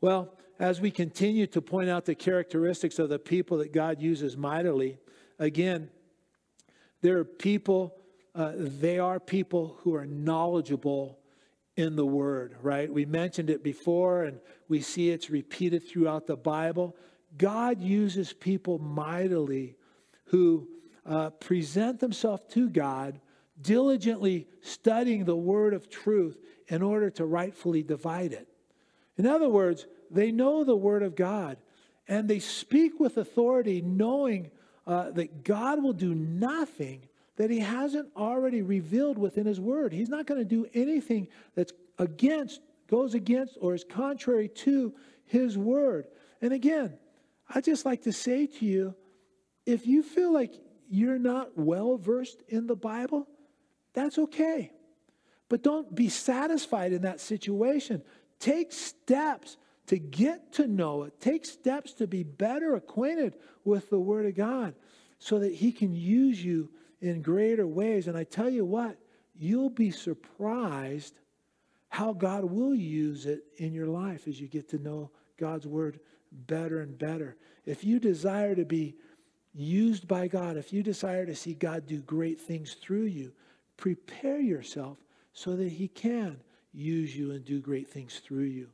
Well, 0.00 0.36
as 0.58 0.80
we 0.80 0.90
continue 0.90 1.46
to 1.48 1.60
point 1.60 1.90
out 1.90 2.04
the 2.04 2.14
characteristics 2.14 2.98
of 2.98 3.08
the 3.08 3.18
people 3.18 3.58
that 3.58 3.72
God 3.72 4.00
uses 4.00 4.36
mightily, 4.36 4.98
again, 5.38 5.90
there 7.02 7.18
are 7.18 7.24
people, 7.24 7.96
uh, 8.34 8.52
they 8.56 8.98
are 8.98 9.18
people 9.18 9.76
who 9.80 9.94
are 9.94 10.06
knowledgeable 10.06 11.18
in 11.76 11.96
the 11.96 12.06
Word, 12.06 12.56
right? 12.62 12.92
We 12.92 13.04
mentioned 13.04 13.50
it 13.50 13.64
before 13.64 14.24
and 14.24 14.38
we 14.68 14.80
see 14.80 15.10
it's 15.10 15.28
repeated 15.28 15.88
throughout 15.88 16.26
the 16.26 16.36
Bible. 16.36 16.96
God 17.36 17.80
uses 17.80 18.32
people 18.32 18.78
mightily 18.78 19.76
who 20.26 20.68
uh, 21.06 21.30
present 21.30 22.00
themselves 22.00 22.42
to 22.50 22.68
God 22.68 23.20
diligently 23.60 24.46
studying 24.62 25.24
the 25.24 25.36
word 25.36 25.74
of 25.74 25.88
truth 25.88 26.38
in 26.68 26.82
order 26.82 27.10
to 27.10 27.24
rightfully 27.24 27.82
divide 27.82 28.32
it. 28.32 28.48
In 29.16 29.26
other 29.26 29.48
words, 29.48 29.86
they 30.10 30.32
know 30.32 30.64
the 30.64 30.76
word 30.76 31.02
of 31.02 31.14
God 31.14 31.56
and 32.08 32.28
they 32.28 32.38
speak 32.38 33.00
with 33.00 33.16
authority, 33.16 33.80
knowing 33.80 34.50
uh, 34.86 35.10
that 35.12 35.44
God 35.44 35.82
will 35.82 35.92
do 35.92 36.14
nothing 36.14 37.08
that 37.36 37.50
he 37.50 37.60
hasn't 37.60 38.08
already 38.16 38.62
revealed 38.62 39.18
within 39.18 39.46
his 39.46 39.60
word. 39.60 39.92
He's 39.92 40.08
not 40.08 40.26
going 40.26 40.40
to 40.40 40.44
do 40.44 40.66
anything 40.74 41.28
that's 41.54 41.72
against, 41.98 42.60
goes 42.88 43.14
against, 43.14 43.56
or 43.60 43.74
is 43.74 43.84
contrary 43.84 44.48
to 44.48 44.94
his 45.24 45.56
word. 45.56 46.06
And 46.42 46.52
again, 46.52 46.98
I 47.48 47.60
just 47.60 47.86
like 47.86 48.02
to 48.02 48.12
say 48.12 48.46
to 48.46 48.66
you 48.66 48.94
if 49.66 49.86
you 49.86 50.02
feel 50.02 50.32
like 50.32 50.54
you're 50.88 51.18
not 51.18 51.56
well 51.56 51.96
versed 51.96 52.42
in 52.48 52.66
the 52.66 52.76
Bible, 52.76 53.28
that's 53.92 54.18
okay. 54.18 54.70
But 55.48 55.62
don't 55.62 55.94
be 55.94 56.08
satisfied 56.08 56.92
in 56.92 57.02
that 57.02 57.20
situation. 57.20 58.02
Take 58.40 58.72
steps 58.72 59.56
to 59.86 59.98
get 59.98 60.52
to 60.54 60.66
know 60.66 61.04
it. 61.04 61.20
Take 61.20 61.44
steps 61.44 61.92
to 61.94 62.06
be 62.06 62.22
better 62.22 62.74
acquainted 62.74 63.34
with 63.64 63.90
the 63.90 63.98
Word 63.98 64.26
of 64.26 64.34
God 64.34 64.74
so 65.18 65.38
that 65.38 65.54
He 65.54 65.72
can 65.72 65.94
use 65.94 66.42
you 66.42 66.70
in 67.00 67.22
greater 67.22 67.66
ways. 67.66 68.08
And 68.08 68.16
I 68.16 68.24
tell 68.24 68.48
you 68.48 68.64
what, 68.64 68.96
you'll 69.34 69.70
be 69.70 69.90
surprised 69.90 71.14
how 71.88 72.12
God 72.12 72.44
will 72.44 72.74
use 72.74 73.26
it 73.26 73.44
in 73.58 73.72
your 73.72 73.86
life 73.86 74.26
as 74.26 74.40
you 74.40 74.48
get 74.48 74.68
to 74.70 74.78
know 74.78 75.10
God's 75.38 75.66
Word 75.66 76.00
better 76.32 76.80
and 76.80 76.98
better. 76.98 77.36
If 77.66 77.84
you 77.84 78.00
desire 78.00 78.54
to 78.54 78.64
be 78.64 78.96
used 79.54 80.08
by 80.08 80.26
God, 80.26 80.56
if 80.56 80.72
you 80.72 80.82
desire 80.82 81.24
to 81.26 81.34
see 81.34 81.54
God 81.54 81.86
do 81.86 82.00
great 82.00 82.40
things 82.40 82.74
through 82.74 83.04
you, 83.04 83.32
prepare 83.76 84.40
yourself 84.40 84.98
so 85.32 85.54
that 85.56 85.70
He 85.70 85.88
can 85.88 86.40
use 86.72 87.16
you 87.16 87.30
and 87.30 87.44
do 87.44 87.60
great 87.60 87.88
things 87.88 88.20
through 88.24 88.44
you. 88.44 88.68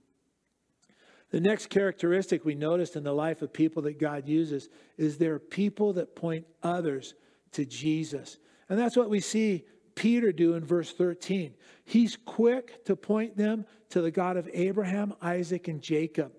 The 1.30 1.40
next 1.40 1.68
characteristic 1.68 2.44
we 2.44 2.54
noticed 2.54 2.96
in 2.96 3.04
the 3.04 3.12
life 3.12 3.40
of 3.42 3.52
people 3.52 3.82
that 3.82 4.00
God 4.00 4.26
uses 4.26 4.68
is 4.96 5.16
they're 5.16 5.38
people 5.38 5.92
that 5.92 6.16
point 6.16 6.44
others 6.62 7.14
to 7.52 7.64
Jesus. 7.64 8.38
And 8.68 8.78
that's 8.78 8.96
what 8.96 9.10
we 9.10 9.20
see 9.20 9.64
Peter 9.94 10.32
do 10.32 10.54
in 10.54 10.64
verse 10.64 10.92
13. 10.92 11.54
He's 11.84 12.16
quick 12.16 12.84
to 12.86 12.96
point 12.96 13.36
them 13.36 13.64
to 13.90 14.00
the 14.00 14.10
God 14.10 14.36
of 14.36 14.48
Abraham, 14.52 15.14
Isaac, 15.20 15.68
and 15.68 15.80
Jacob. 15.80 16.32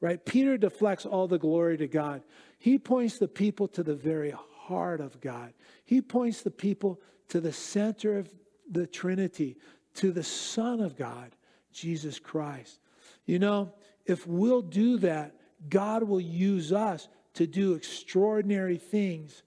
Right? 0.00 0.24
Peter 0.24 0.56
deflects 0.56 1.04
all 1.04 1.26
the 1.26 1.38
glory 1.38 1.76
to 1.78 1.88
God. 1.88 2.22
He 2.58 2.78
points 2.78 3.18
the 3.18 3.28
people 3.28 3.68
to 3.68 3.82
the 3.82 3.94
very 3.94 4.34
heart 4.66 5.00
of 5.00 5.20
God. 5.20 5.52
He 5.84 6.02
points 6.02 6.42
the 6.42 6.50
people 6.50 7.00
to 7.28 7.40
the 7.40 7.52
center 7.52 8.18
of 8.18 8.28
the 8.70 8.86
Trinity, 8.86 9.56
to 9.94 10.12
the 10.12 10.22
Son 10.22 10.80
of 10.80 10.96
God, 10.96 11.34
Jesus 11.72 12.18
Christ. 12.18 12.80
You 13.26 13.38
know, 13.38 13.72
if 14.06 14.26
we'll 14.26 14.62
do 14.62 14.98
that, 14.98 15.34
God 15.68 16.02
will 16.02 16.20
use 16.20 16.72
us 16.72 17.08
to 17.34 17.46
do 17.46 17.74
extraordinary 17.74 18.78
things 18.78 19.42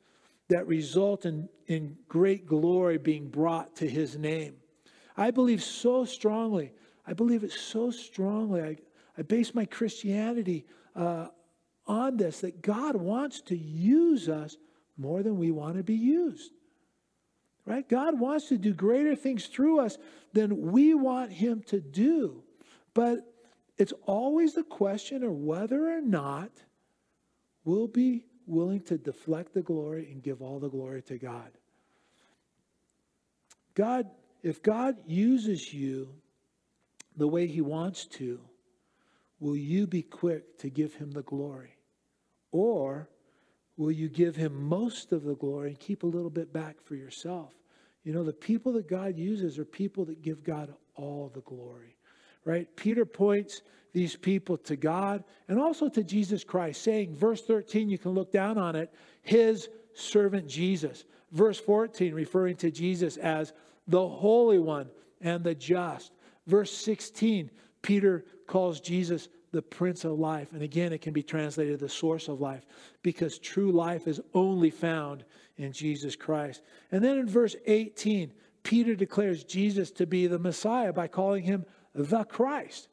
that 0.47 0.67
result 0.67 1.25
in, 1.25 1.49
in 1.67 1.97
great 2.07 2.45
glory 2.45 2.97
being 2.97 3.29
brought 3.29 3.75
to 3.77 3.87
his 3.89 4.17
name. 4.17 4.55
I 5.17 5.31
believe 5.31 5.63
so 5.63 6.05
strongly, 6.05 6.73
I 7.05 7.13
believe 7.13 7.43
it 7.43 7.51
so 7.51 7.91
strongly. 7.91 8.61
I, 8.61 8.77
I 9.17 9.21
base 9.23 9.53
my 9.53 9.65
Christianity 9.65 10.65
uh, 10.95 11.27
on 11.91 12.15
this 12.15 12.39
that 12.39 12.61
God 12.61 12.95
wants 12.95 13.41
to 13.41 13.57
use 13.57 14.29
us 14.29 14.55
more 14.97 15.21
than 15.21 15.37
we 15.37 15.51
want 15.51 15.75
to 15.75 15.83
be 15.83 15.95
used. 15.95 16.53
Right? 17.65 17.87
God 17.87 18.17
wants 18.17 18.47
to 18.47 18.57
do 18.57 18.73
greater 18.73 19.15
things 19.15 19.47
through 19.47 19.81
us 19.81 19.97
than 20.31 20.71
we 20.71 20.93
want 20.93 21.33
Him 21.33 21.61
to 21.67 21.81
do. 21.81 22.43
But 22.93 23.19
it's 23.77 23.93
always 24.05 24.53
the 24.53 24.63
question 24.63 25.23
of 25.23 25.33
whether 25.33 25.95
or 25.95 26.01
not 26.01 26.51
we'll 27.65 27.87
be 27.87 28.23
willing 28.47 28.81
to 28.81 28.97
deflect 28.97 29.53
the 29.53 29.61
glory 29.61 30.09
and 30.11 30.23
give 30.23 30.41
all 30.41 30.59
the 30.59 30.69
glory 30.69 31.01
to 31.03 31.17
God. 31.17 31.51
God, 33.75 34.09
if 34.43 34.63
God 34.63 34.95
uses 35.05 35.73
you 35.73 36.09
the 37.17 37.27
way 37.27 37.47
He 37.47 37.61
wants 37.61 38.05
to, 38.05 38.39
will 39.41 39.57
you 39.57 39.87
be 39.87 40.01
quick 40.01 40.57
to 40.59 40.69
give 40.69 40.95
Him 40.95 41.11
the 41.11 41.23
glory? 41.23 41.75
Or 42.51 43.09
will 43.77 43.91
you 43.91 44.09
give 44.09 44.35
him 44.35 44.67
most 44.67 45.11
of 45.11 45.23
the 45.23 45.35
glory 45.35 45.69
and 45.69 45.79
keep 45.79 46.03
a 46.03 46.07
little 46.07 46.29
bit 46.29 46.51
back 46.53 46.81
for 46.83 46.95
yourself? 46.95 47.53
You 48.03 48.13
know, 48.13 48.23
the 48.23 48.33
people 48.33 48.73
that 48.73 48.87
God 48.87 49.17
uses 49.17 49.59
are 49.59 49.65
people 49.65 50.05
that 50.05 50.21
give 50.21 50.43
God 50.43 50.73
all 50.95 51.31
the 51.33 51.41
glory, 51.41 51.95
right? 52.45 52.67
Peter 52.75 53.05
points 53.05 53.61
these 53.93 54.15
people 54.15 54.57
to 54.57 54.75
God 54.75 55.23
and 55.47 55.59
also 55.59 55.89
to 55.89 56.03
Jesus 56.03 56.43
Christ, 56.43 56.81
saying, 56.81 57.15
verse 57.15 57.41
13, 57.41 57.89
you 57.89 57.97
can 57.97 58.11
look 58.11 58.31
down 58.31 58.57
on 58.57 58.75
it, 58.75 58.93
his 59.21 59.69
servant 59.93 60.47
Jesus. 60.47 61.05
Verse 61.31 61.59
14, 61.59 62.13
referring 62.13 62.55
to 62.57 62.71
Jesus 62.71 63.17
as 63.17 63.53
the 63.87 64.07
Holy 64.07 64.59
One 64.59 64.89
and 65.21 65.43
the 65.43 65.55
just. 65.55 66.11
Verse 66.47 66.71
16, 66.71 67.51
Peter 67.81 68.25
calls 68.47 68.79
Jesus 68.79 69.29
the 69.51 69.61
Prince 69.61 70.05
of 70.05 70.19
Life. 70.19 70.53
And 70.53 70.61
again, 70.61 70.93
it 70.93 71.01
can 71.01 71.13
be 71.13 71.23
translated 71.23 71.79
the 71.79 71.89
source 71.89 72.27
of 72.27 72.41
life 72.41 72.65
because 73.03 73.37
true 73.37 73.71
life 73.71 74.07
is 74.07 74.21
only 74.33 74.69
found 74.69 75.25
in 75.57 75.71
Jesus 75.71 76.15
Christ. 76.15 76.61
And 76.91 77.03
then 77.03 77.17
in 77.17 77.27
verse 77.27 77.55
18, 77.65 78.33
Peter 78.63 78.95
declares 78.95 79.43
Jesus 79.43 79.91
to 79.91 80.05
be 80.05 80.27
the 80.27 80.39
Messiah 80.39 80.93
by 80.93 81.07
calling 81.07 81.43
him 81.43 81.65
the 81.93 82.23
Christ. 82.23 82.89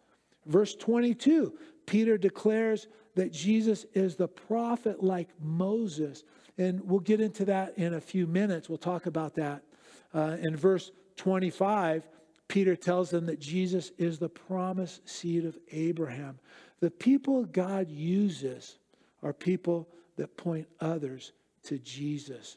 Verse 0.47 0.75
22, 0.75 1.53
Peter 1.87 2.19
declares 2.19 2.89
that 3.15 3.33
Jesus 3.33 3.85
is 3.95 4.17
the 4.17 4.29
prophet 4.29 5.03
like 5.03 5.29
Moses. 5.41 6.25
And 6.57 6.81
we'll 6.85 7.01
get 7.01 7.21
into 7.21 7.45
that 7.47 7.77
in 7.77 7.95
a 7.95 8.01
few 8.01 8.27
minutes. 8.27 8.69
We'll 8.69 8.79
talk 8.79 9.07
about 9.07 9.35
that. 9.35 9.63
Uh, 10.15 10.37
in 10.41 10.57
verse 10.57 10.91
25, 11.17 12.09
Peter 12.49 12.75
tells 12.75 13.11
them 13.11 13.27
that 13.27 13.41
Jesus 13.41 13.93
is 13.99 14.19
the 14.19 14.29
promised 14.29 15.09
seed 15.09 15.45
of 15.45 15.59
Abraham. 15.71 16.39
The 16.81 16.91
people 16.91 17.45
God 17.45 17.89
uses 17.91 18.79
are 19.23 19.33
people 19.33 19.89
that 20.17 20.37
point 20.37 20.67
others 20.81 21.33
to 21.65 21.79
Jesus. 21.79 22.57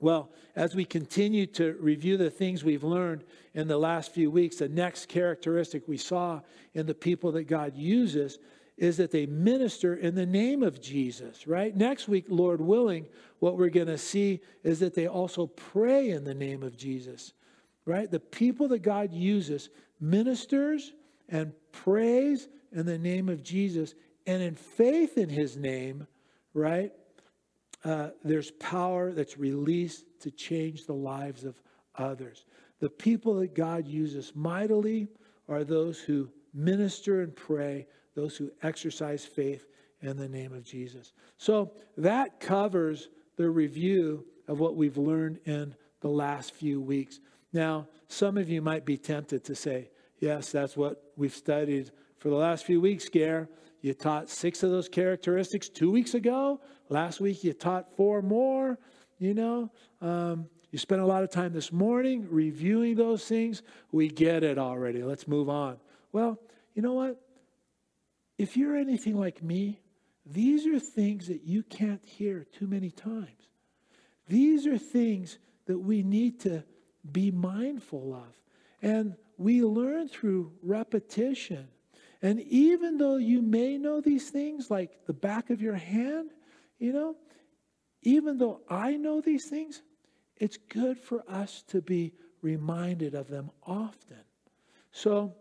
Well, 0.00 0.30
as 0.56 0.74
we 0.74 0.84
continue 0.84 1.46
to 1.46 1.76
review 1.78 2.16
the 2.16 2.30
things 2.30 2.64
we've 2.64 2.82
learned 2.82 3.22
in 3.54 3.68
the 3.68 3.78
last 3.78 4.12
few 4.12 4.32
weeks, 4.32 4.56
the 4.56 4.68
next 4.68 5.08
characteristic 5.08 5.86
we 5.86 5.96
saw 5.96 6.40
in 6.74 6.86
the 6.86 6.94
people 6.94 7.30
that 7.32 7.44
God 7.44 7.76
uses 7.76 8.40
is 8.76 8.96
that 8.96 9.12
they 9.12 9.26
minister 9.26 9.94
in 9.94 10.16
the 10.16 10.26
name 10.26 10.64
of 10.64 10.80
Jesus, 10.80 11.46
right? 11.46 11.76
Next 11.76 12.08
week, 12.08 12.24
Lord 12.28 12.60
willing, 12.60 13.06
what 13.38 13.56
we're 13.56 13.68
going 13.68 13.86
to 13.86 13.98
see 13.98 14.40
is 14.64 14.80
that 14.80 14.94
they 14.94 15.06
also 15.06 15.46
pray 15.46 16.10
in 16.10 16.24
the 16.24 16.34
name 16.34 16.64
of 16.64 16.76
Jesus, 16.76 17.32
right? 17.84 18.10
The 18.10 18.20
people 18.20 18.68
that 18.68 18.82
God 18.82 19.12
uses 19.12 19.70
ministers 20.00 20.92
and 21.28 21.52
prays 21.72 22.48
in 22.72 22.86
the 22.86 22.98
name 22.98 23.28
of 23.28 23.42
Jesus 23.42 23.94
and 24.26 24.42
in 24.42 24.54
faith 24.54 25.18
in 25.18 25.28
his 25.28 25.56
name, 25.56 26.06
right? 26.54 26.92
Uh, 27.84 28.10
there's 28.22 28.50
power 28.52 29.12
that's 29.12 29.38
released 29.38 30.04
to 30.20 30.30
change 30.30 30.86
the 30.86 30.94
lives 30.94 31.44
of 31.44 31.60
others. 31.96 32.44
The 32.80 32.90
people 32.90 33.34
that 33.40 33.54
God 33.54 33.86
uses 33.86 34.32
mightily 34.34 35.08
are 35.48 35.64
those 35.64 35.98
who 35.98 36.28
minister 36.54 37.22
and 37.22 37.34
pray, 37.34 37.86
those 38.14 38.36
who 38.36 38.50
exercise 38.62 39.24
faith 39.24 39.66
in 40.00 40.16
the 40.16 40.28
name 40.28 40.52
of 40.52 40.64
Jesus. 40.64 41.12
So 41.38 41.72
that 41.96 42.40
covers 42.40 43.08
the 43.36 43.48
review 43.48 44.24
of 44.48 44.60
what 44.60 44.76
we've 44.76 44.98
learned 44.98 45.40
in 45.44 45.74
the 46.00 46.08
last 46.08 46.52
few 46.52 46.80
weeks. 46.80 47.20
Now, 47.52 47.88
some 48.08 48.36
of 48.36 48.48
you 48.48 48.62
might 48.62 48.84
be 48.84 48.96
tempted 48.96 49.44
to 49.44 49.54
say, 49.54 49.90
yes, 50.18 50.52
that's 50.52 50.76
what 50.76 51.02
we've 51.16 51.34
studied 51.34 51.90
for 52.18 52.28
the 52.28 52.36
last 52.36 52.64
few 52.64 52.80
weeks, 52.80 53.08
Gare. 53.08 53.48
You 53.80 53.94
taught 53.94 54.30
six 54.30 54.62
of 54.62 54.70
those 54.70 54.88
characteristics 54.88 55.68
two 55.68 55.90
weeks 55.90 56.14
ago. 56.14 56.60
Last 56.88 57.20
week 57.20 57.42
you 57.42 57.52
taught 57.52 57.96
four 57.96 58.22
more. 58.22 58.78
You 59.18 59.34
know, 59.34 59.70
um, 60.00 60.48
you 60.70 60.78
spent 60.78 61.00
a 61.00 61.06
lot 61.06 61.22
of 61.22 61.30
time 61.30 61.52
this 61.52 61.72
morning 61.72 62.26
reviewing 62.30 62.94
those 62.94 63.24
things. 63.24 63.62
We 63.90 64.08
get 64.08 64.44
it 64.44 64.56
already. 64.56 65.02
Let's 65.02 65.26
move 65.26 65.48
on. 65.48 65.78
Well, 66.12 66.38
you 66.74 66.82
know 66.82 66.94
what? 66.94 67.20
If 68.38 68.56
you're 68.56 68.76
anything 68.76 69.18
like 69.18 69.42
me, 69.42 69.80
these 70.24 70.66
are 70.66 70.78
things 70.78 71.26
that 71.26 71.42
you 71.42 71.62
can't 71.64 72.04
hear 72.04 72.46
too 72.52 72.66
many 72.66 72.90
times. 72.90 73.48
These 74.28 74.66
are 74.66 74.78
things 74.78 75.38
that 75.66 75.78
we 75.78 76.02
need 76.02 76.40
to 76.40 76.64
be 77.10 77.30
mindful 77.30 78.14
of. 78.14 78.34
And 78.80 79.14
we 79.36 79.62
learn 79.62 80.08
through 80.08 80.52
repetition. 80.62 81.68
And 82.20 82.40
even 82.40 82.98
though 82.98 83.16
you 83.16 83.42
may 83.42 83.78
know 83.78 84.00
these 84.00 84.30
things 84.30 84.70
like 84.70 85.06
the 85.06 85.12
back 85.12 85.50
of 85.50 85.60
your 85.60 85.74
hand, 85.74 86.30
you 86.78 86.92
know, 86.92 87.16
even 88.02 88.38
though 88.38 88.60
I 88.68 88.96
know 88.96 89.20
these 89.20 89.48
things, 89.48 89.82
it's 90.36 90.56
good 90.56 90.98
for 90.98 91.22
us 91.28 91.62
to 91.68 91.80
be 91.80 92.12
reminded 92.40 93.14
of 93.14 93.28
them 93.28 93.50
often. 93.64 94.18
So, 94.90 95.34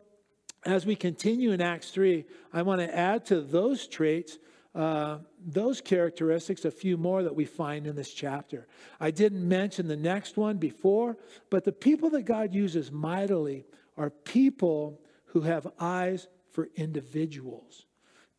as 0.64 0.86
we 0.86 0.96
continue 0.96 1.52
in 1.52 1.62
Acts 1.62 1.90
3, 1.90 2.24
I 2.54 2.62
want 2.62 2.82
to 2.82 2.96
add 2.96 3.26
to 3.28 3.42
those 3.42 3.88
traits, 3.88 4.38
uh, 4.74 5.18
those 5.46 5.82
characteristics, 5.82 6.64
a 6.64 6.72
few 6.72 6.98
more 6.98 7.24
that 7.24 7.36
we 7.36 7.46
find 7.46 7.86
in 7.86 7.96
this 7.96 8.14
chapter. 8.14 8.68
I 9.00 9.12
didn't 9.12 9.46
mention 9.46 9.88
the 9.88 9.98
next 9.98 10.38
one 10.38 10.58
before, 10.58 11.18
but 11.50 11.66
the 11.66 11.74
people 11.74 12.10
that 12.12 12.24
God 12.24 12.54
uses 12.54 12.92
mightily 12.92 13.66
are 13.98 14.10
people 14.10 15.02
who 15.26 15.42
have 15.42 15.68
eyes 15.80 16.28
for 16.52 16.70
individuals. 16.76 17.86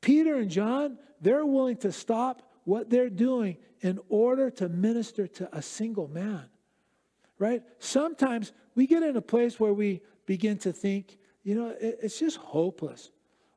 Peter 0.01 0.37
and 0.37 0.51
John, 0.51 0.99
they're 1.21 1.47
willing 1.47 1.77
to 1.79 1.92
stop 1.92 2.42
what 2.64 2.88
they're 2.88 3.11
doing 3.11 3.59
in 3.81 3.99
order 4.09 4.51
to 4.51 4.68
minister 4.68 5.27
to 5.27 5.55
a 5.57 5.61
single 5.61 6.09
man. 6.09 6.45
Right? 7.38 7.62
Sometimes 7.79 8.53
we 8.75 8.87
get 8.87 9.03
in 9.03 9.16
a 9.16 9.23
place 9.23 9.59
where 9.59 9.73
we 9.73 10.01
begin 10.27 10.59
to 10.59 10.73
think, 10.73 11.18
you 11.42 11.57
know, 11.57 11.75
it's 11.81 12.18
just 12.18 12.37
hopeless. 12.37 13.11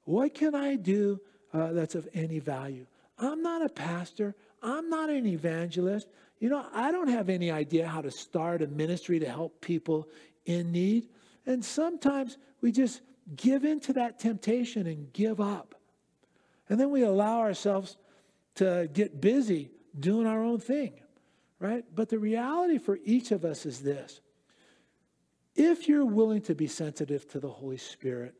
What 0.06 0.34
can 0.34 0.56
I 0.56 0.76
do 0.76 1.22
uh, 1.56 1.72
that's 1.72 1.96
of 1.96 2.08
any 2.14 2.40
value? 2.40 2.86
I'm 3.18 3.42
not 3.42 3.64
a 3.64 3.70
pastor. 3.70 4.36
I'm 4.62 4.90
not 4.90 5.10
an 5.10 5.26
evangelist. 5.26 6.08
You 6.40 6.50
know, 6.50 6.66
I 6.74 6.92
don't 6.92 7.08
have 7.08 7.30
any 7.30 7.50
idea 7.52 7.88
how 7.88 8.02
to 8.02 8.12
start 8.12 8.62
a 8.62 8.68
ministry 8.68 9.20
to 9.20 9.30
help 9.30 9.62
people 9.62 10.10
in 10.46 10.72
need. 10.72 11.08
And 11.46 11.64
sometimes 11.64 12.38
we 12.62 12.72
just 12.72 13.02
give 13.36 13.64
in 13.64 13.80
to 13.82 13.94
that 13.94 14.20
temptation 14.20 14.86
and 14.88 15.12
give 15.14 15.40
up. 15.40 15.76
And 16.70 16.80
then 16.80 16.92
we 16.92 17.04
allow 17.04 17.40
ourselves 17.40 17.98
to 18.56 18.90
get 18.92 19.22
busy 19.22 19.72
doing 19.98 20.28
our 20.28 20.44
own 20.44 20.60
thing, 20.60 20.94
right? 21.60 21.84
But 21.94 22.10
the 22.10 22.20
reality 22.20 22.78
for 22.78 23.00
each 23.04 23.32
of 23.32 23.46
us 23.46 23.66
is 23.66 23.82
this 23.82 24.20
if 25.56 25.88
you're 25.88 26.06
willing 26.06 26.42
to 26.42 26.56
be 26.56 26.68
sensitive 26.68 27.28
to 27.30 27.40
the 27.40 27.50
Holy 27.50 27.78
Spirit, 27.78 28.36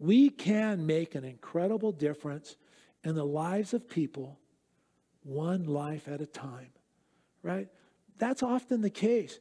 we 0.00 0.30
can 0.30 0.86
make 0.86 1.14
an 1.14 1.24
incredible 1.24 1.92
difference 1.92 2.56
in 3.04 3.14
the 3.14 3.24
lives 3.24 3.74
of 3.74 3.88
people, 3.88 4.38
one 5.22 5.64
life 5.64 6.08
at 6.08 6.22
a 6.22 6.26
time, 6.26 6.70
right? 7.42 7.68
That's 8.16 8.42
often 8.42 8.80
the 8.80 8.90
case. 8.90 9.38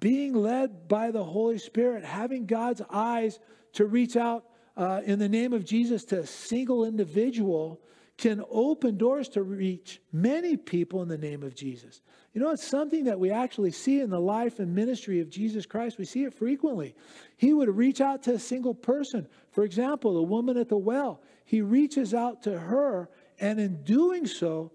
Being 0.00 0.34
led 0.34 0.88
by 0.88 1.10
the 1.10 1.24
Holy 1.24 1.58
Spirit, 1.58 2.04
having 2.04 2.46
God's 2.46 2.80
eyes 2.90 3.38
to 3.74 3.84
reach 3.84 4.16
out 4.16 4.44
uh, 4.78 5.02
in 5.04 5.18
the 5.18 5.28
name 5.28 5.52
of 5.52 5.66
Jesus 5.66 6.04
to 6.06 6.20
a 6.20 6.26
single 6.26 6.86
individual 6.86 7.80
can 8.18 8.42
open 8.50 8.96
doors 8.96 9.28
to 9.28 9.44
reach 9.44 10.00
many 10.12 10.56
people 10.56 11.02
in 11.02 11.08
the 11.08 11.16
name 11.16 11.44
of 11.44 11.54
Jesus. 11.54 12.02
You 12.34 12.40
know, 12.40 12.50
it's 12.50 12.66
something 12.66 13.04
that 13.04 13.18
we 13.18 13.30
actually 13.30 13.70
see 13.70 14.00
in 14.00 14.10
the 14.10 14.20
life 14.20 14.58
and 14.58 14.74
ministry 14.74 15.20
of 15.20 15.30
Jesus 15.30 15.66
Christ. 15.66 15.98
We 15.98 16.04
see 16.04 16.24
it 16.24 16.34
frequently. 16.34 16.96
He 17.36 17.54
would 17.54 17.68
reach 17.68 18.00
out 18.00 18.24
to 18.24 18.34
a 18.34 18.38
single 18.38 18.74
person. 18.74 19.28
For 19.52 19.62
example, 19.62 20.14
the 20.14 20.22
woman 20.22 20.56
at 20.56 20.68
the 20.68 20.76
well, 20.76 21.22
he 21.44 21.62
reaches 21.62 22.12
out 22.12 22.42
to 22.42 22.58
her, 22.58 23.08
and 23.38 23.60
in 23.60 23.84
doing 23.84 24.26
so, 24.26 24.72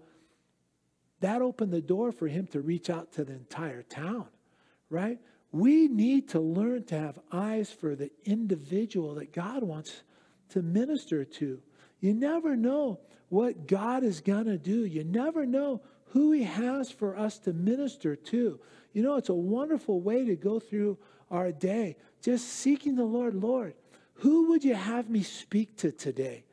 that 1.20 1.42
opened 1.42 1.72
the 1.72 1.82
door 1.82 2.12
for 2.12 2.26
him 2.26 2.46
to 2.48 2.62
reach 2.62 2.88
out 2.88 3.12
to 3.12 3.24
the 3.24 3.34
entire 3.34 3.82
town, 3.82 4.26
right? 4.88 5.18
We 5.52 5.86
need 5.88 6.30
to 6.30 6.40
learn 6.40 6.84
to 6.84 6.98
have 6.98 7.18
eyes 7.30 7.70
for 7.70 7.94
the 7.94 8.10
individual 8.24 9.14
that 9.16 9.32
God 9.32 9.62
wants 9.62 10.02
to 10.50 10.62
minister 10.62 11.24
to. 11.24 11.60
You 12.00 12.14
never 12.14 12.56
know 12.56 13.00
what 13.34 13.66
God 13.66 14.04
is 14.04 14.20
going 14.20 14.44
to 14.44 14.56
do. 14.56 14.84
You 14.84 15.02
never 15.02 15.44
know 15.44 15.80
who 16.10 16.30
He 16.30 16.44
has 16.44 16.88
for 16.88 17.18
us 17.18 17.36
to 17.40 17.52
minister 17.52 18.14
to. 18.14 18.60
You 18.92 19.02
know, 19.02 19.16
it's 19.16 19.28
a 19.28 19.34
wonderful 19.34 20.00
way 20.00 20.24
to 20.24 20.36
go 20.36 20.60
through 20.60 20.96
our 21.32 21.50
day, 21.50 21.96
just 22.22 22.48
seeking 22.48 22.94
the 22.94 23.02
Lord. 23.02 23.34
Lord, 23.34 23.74
who 24.14 24.50
would 24.50 24.62
you 24.62 24.76
have 24.76 25.10
me 25.10 25.24
speak 25.24 25.76
to 25.78 25.90
today? 25.90 26.44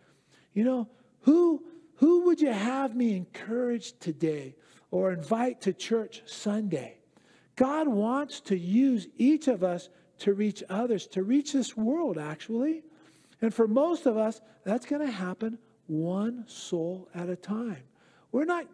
You 0.56 0.64
know, 0.64 0.90
who, 1.22 1.64
who 1.98 2.26
would 2.26 2.42
you 2.42 2.52
have 2.52 2.96
me 2.96 3.16
encourage 3.16 4.00
today 4.00 4.56
or 4.90 5.14
invite 5.14 5.62
to 5.62 5.74
church 5.74 6.24
Sunday? 6.26 6.98
God 7.56 7.88
wants 7.88 8.40
to 8.42 8.58
use 8.58 9.08
each 9.18 9.48
of 9.48 9.64
us 9.64 9.90
to 10.20 10.34
reach 10.34 10.64
others, 10.68 11.06
to 11.08 11.22
reach 11.22 11.54
this 11.54 11.78
world, 11.78 12.18
actually. 12.18 12.82
And 13.40 13.54
for 13.54 13.68
most 13.68 14.08
of 14.08 14.18
us, 14.18 14.42
that's 14.64 14.88
going 14.88 15.06
to 15.06 15.12
happen 15.12 15.60
one 15.92 16.46
soul 16.48 17.10
at 17.14 17.30
a 17.30 17.36
time. 17.36 17.84
We're 18.32 18.46
not 18.46 18.66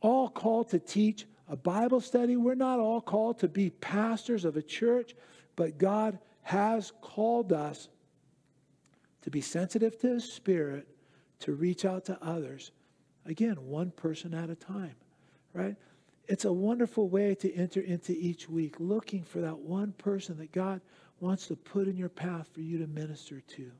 all 0.00 0.28
called 0.28 0.70
to 0.70 0.78
teach 0.78 1.26
a 1.48 1.56
Bible 1.56 2.00
study, 2.00 2.36
we're 2.36 2.54
not 2.54 2.80
all 2.80 3.00
called 3.00 3.38
to 3.40 3.48
be 3.48 3.68
pastors 3.68 4.46
of 4.46 4.56
a 4.56 4.62
church, 4.62 5.14
but 5.56 5.76
God 5.76 6.18
has 6.42 6.92
called 7.02 7.52
us 7.52 7.88
to 9.22 9.30
be 9.30 9.42
sensitive 9.42 9.98
to 10.00 10.14
His 10.14 10.32
Spirit, 10.32 10.88
to 11.40 11.52
reach 11.52 11.84
out 11.84 12.06
to 12.06 12.18
others. 12.22 12.70
Again, 13.26 13.56
one 13.66 13.90
person 13.90 14.32
at 14.32 14.48
a 14.48 14.54
time, 14.54 14.94
right? 15.52 15.76
it's 16.28 16.44
a 16.44 16.52
wonderful 16.52 17.08
way 17.08 17.34
to 17.34 17.54
enter 17.54 17.80
into 17.80 18.12
each 18.12 18.48
week, 18.48 18.76
looking 18.78 19.22
for 19.22 19.40
that 19.40 19.58
one 19.58 19.92
person 19.92 20.38
that 20.38 20.52
God 20.52 20.80
wants 21.20 21.46
to 21.48 21.56
put 21.56 21.86
in 21.86 21.96
your 21.96 22.08
path 22.08 22.48
for 22.52 22.60
you 22.60 22.78
to 22.78 22.86
minister 22.86 23.40
to. 23.40 23.70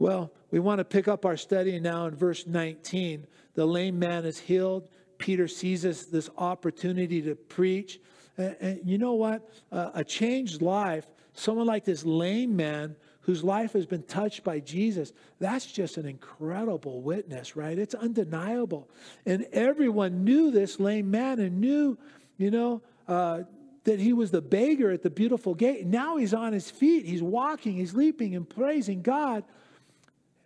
Well, 0.00 0.32
we 0.50 0.60
want 0.60 0.78
to 0.78 0.84
pick 0.84 1.08
up 1.08 1.26
our 1.26 1.36
study 1.36 1.78
now 1.78 2.06
in 2.06 2.16
verse 2.16 2.46
19. 2.46 3.26
The 3.54 3.66
lame 3.66 3.98
man 3.98 4.24
is 4.24 4.38
healed. 4.38 4.88
Peter 5.18 5.46
seizes 5.46 6.06
this 6.06 6.30
opportunity 6.38 7.20
to 7.20 7.34
preach. 7.34 8.00
And, 8.38 8.56
and 8.60 8.80
you 8.82 8.96
know 8.96 9.12
what? 9.12 9.46
Uh, 9.70 9.90
a 9.92 10.02
changed 10.02 10.62
life, 10.62 11.04
someone 11.34 11.66
like 11.66 11.84
this 11.84 12.02
lame 12.02 12.56
man 12.56 12.96
whose 13.20 13.44
life 13.44 13.74
has 13.74 13.84
been 13.84 14.02
touched 14.04 14.42
by 14.42 14.60
Jesus, 14.60 15.12
that's 15.38 15.66
just 15.66 15.98
an 15.98 16.06
incredible 16.06 17.02
witness, 17.02 17.54
right? 17.54 17.78
It's 17.78 17.94
undeniable. 17.94 18.88
And 19.26 19.46
everyone 19.52 20.24
knew 20.24 20.50
this 20.50 20.80
lame 20.80 21.10
man 21.10 21.40
and 21.40 21.60
knew, 21.60 21.98
you 22.38 22.50
know, 22.50 22.80
uh, 23.06 23.42
that 23.84 24.00
he 24.00 24.14
was 24.14 24.30
the 24.30 24.40
beggar 24.40 24.92
at 24.92 25.02
the 25.02 25.10
beautiful 25.10 25.54
gate. 25.54 25.86
Now 25.86 26.16
he's 26.16 26.32
on 26.32 26.54
his 26.54 26.70
feet, 26.70 27.04
he's 27.04 27.22
walking, 27.22 27.74
he's 27.74 27.92
leaping 27.92 28.34
and 28.34 28.48
praising 28.48 29.02
God. 29.02 29.44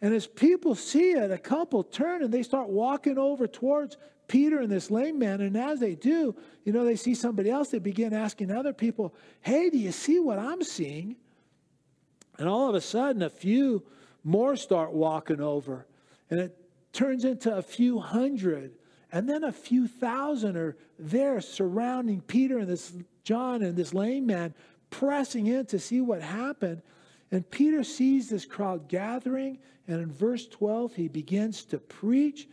And 0.04 0.12
as 0.12 0.26
people 0.26 0.74
see 0.74 1.12
it, 1.12 1.30
a 1.30 1.38
couple 1.38 1.82
turn 1.82 2.22
and 2.22 2.30
they 2.30 2.42
start 2.42 2.68
walking 2.68 3.16
over 3.16 3.46
towards 3.46 3.96
Peter 4.28 4.60
and 4.60 4.70
this 4.70 4.90
lame 4.90 5.18
man. 5.18 5.40
And 5.40 5.56
as 5.56 5.80
they 5.80 5.94
do, 5.94 6.36
you 6.62 6.74
know, 6.74 6.84
they 6.84 6.94
see 6.94 7.14
somebody 7.14 7.48
else, 7.48 7.70
they 7.70 7.78
begin 7.78 8.12
asking 8.12 8.50
other 8.50 8.74
people, 8.74 9.14
Hey, 9.40 9.70
do 9.70 9.78
you 9.78 9.92
see 9.92 10.20
what 10.20 10.38
I'm 10.38 10.62
seeing? 10.62 11.16
And 12.36 12.46
all 12.46 12.68
of 12.68 12.74
a 12.74 12.82
sudden, 12.82 13.22
a 13.22 13.30
few 13.30 13.82
more 14.24 14.56
start 14.56 14.92
walking 14.92 15.40
over. 15.40 15.86
And 16.28 16.38
it 16.38 16.54
turns 16.92 17.24
into 17.24 17.56
a 17.56 17.62
few 17.62 17.98
hundred. 17.98 18.72
And 19.10 19.26
then 19.26 19.42
a 19.42 19.52
few 19.52 19.88
thousand 19.88 20.58
are 20.58 20.76
there 20.98 21.40
surrounding 21.40 22.20
Peter 22.20 22.58
and 22.58 22.68
this 22.68 22.92
John 23.22 23.62
and 23.62 23.74
this 23.74 23.94
lame 23.94 24.26
man, 24.26 24.52
pressing 24.90 25.46
in 25.46 25.64
to 25.64 25.78
see 25.78 26.02
what 26.02 26.20
happened. 26.20 26.82
And 27.30 27.48
Peter 27.50 27.82
sees 27.82 28.28
this 28.28 28.44
crowd 28.44 28.88
gathering. 28.88 29.58
And 29.88 30.00
in 30.00 30.12
verse 30.12 30.46
12, 30.46 30.94
he 30.94 31.08
begins 31.08 31.64
to 31.66 31.78
preach 31.78 32.48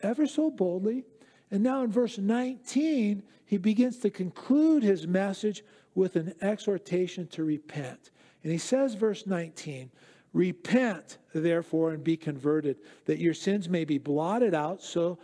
ever 0.00 0.26
so 0.26 0.50
boldly. 0.50 1.04
And 1.50 1.62
now 1.62 1.82
in 1.82 1.92
verse 1.92 2.18
19, 2.18 3.22
he 3.44 3.58
begins 3.58 3.98
to 3.98 4.10
conclude 4.10 4.82
his 4.82 5.06
message 5.06 5.62
with 5.94 6.16
an 6.16 6.34
exhortation 6.40 7.26
to 7.28 7.44
repent. 7.44 8.10
And 8.42 8.50
he 8.50 8.58
says, 8.58 8.94
verse 8.94 9.26
19, 9.26 9.90
Repent, 10.32 11.18
therefore, 11.34 11.90
and 11.90 12.02
be 12.02 12.16
converted, 12.16 12.78
that 13.04 13.18
your 13.18 13.34
sins 13.34 13.68
may 13.68 13.84
be 13.84 13.98
blotted 13.98 14.54
out, 14.54 14.82
so 14.82 15.18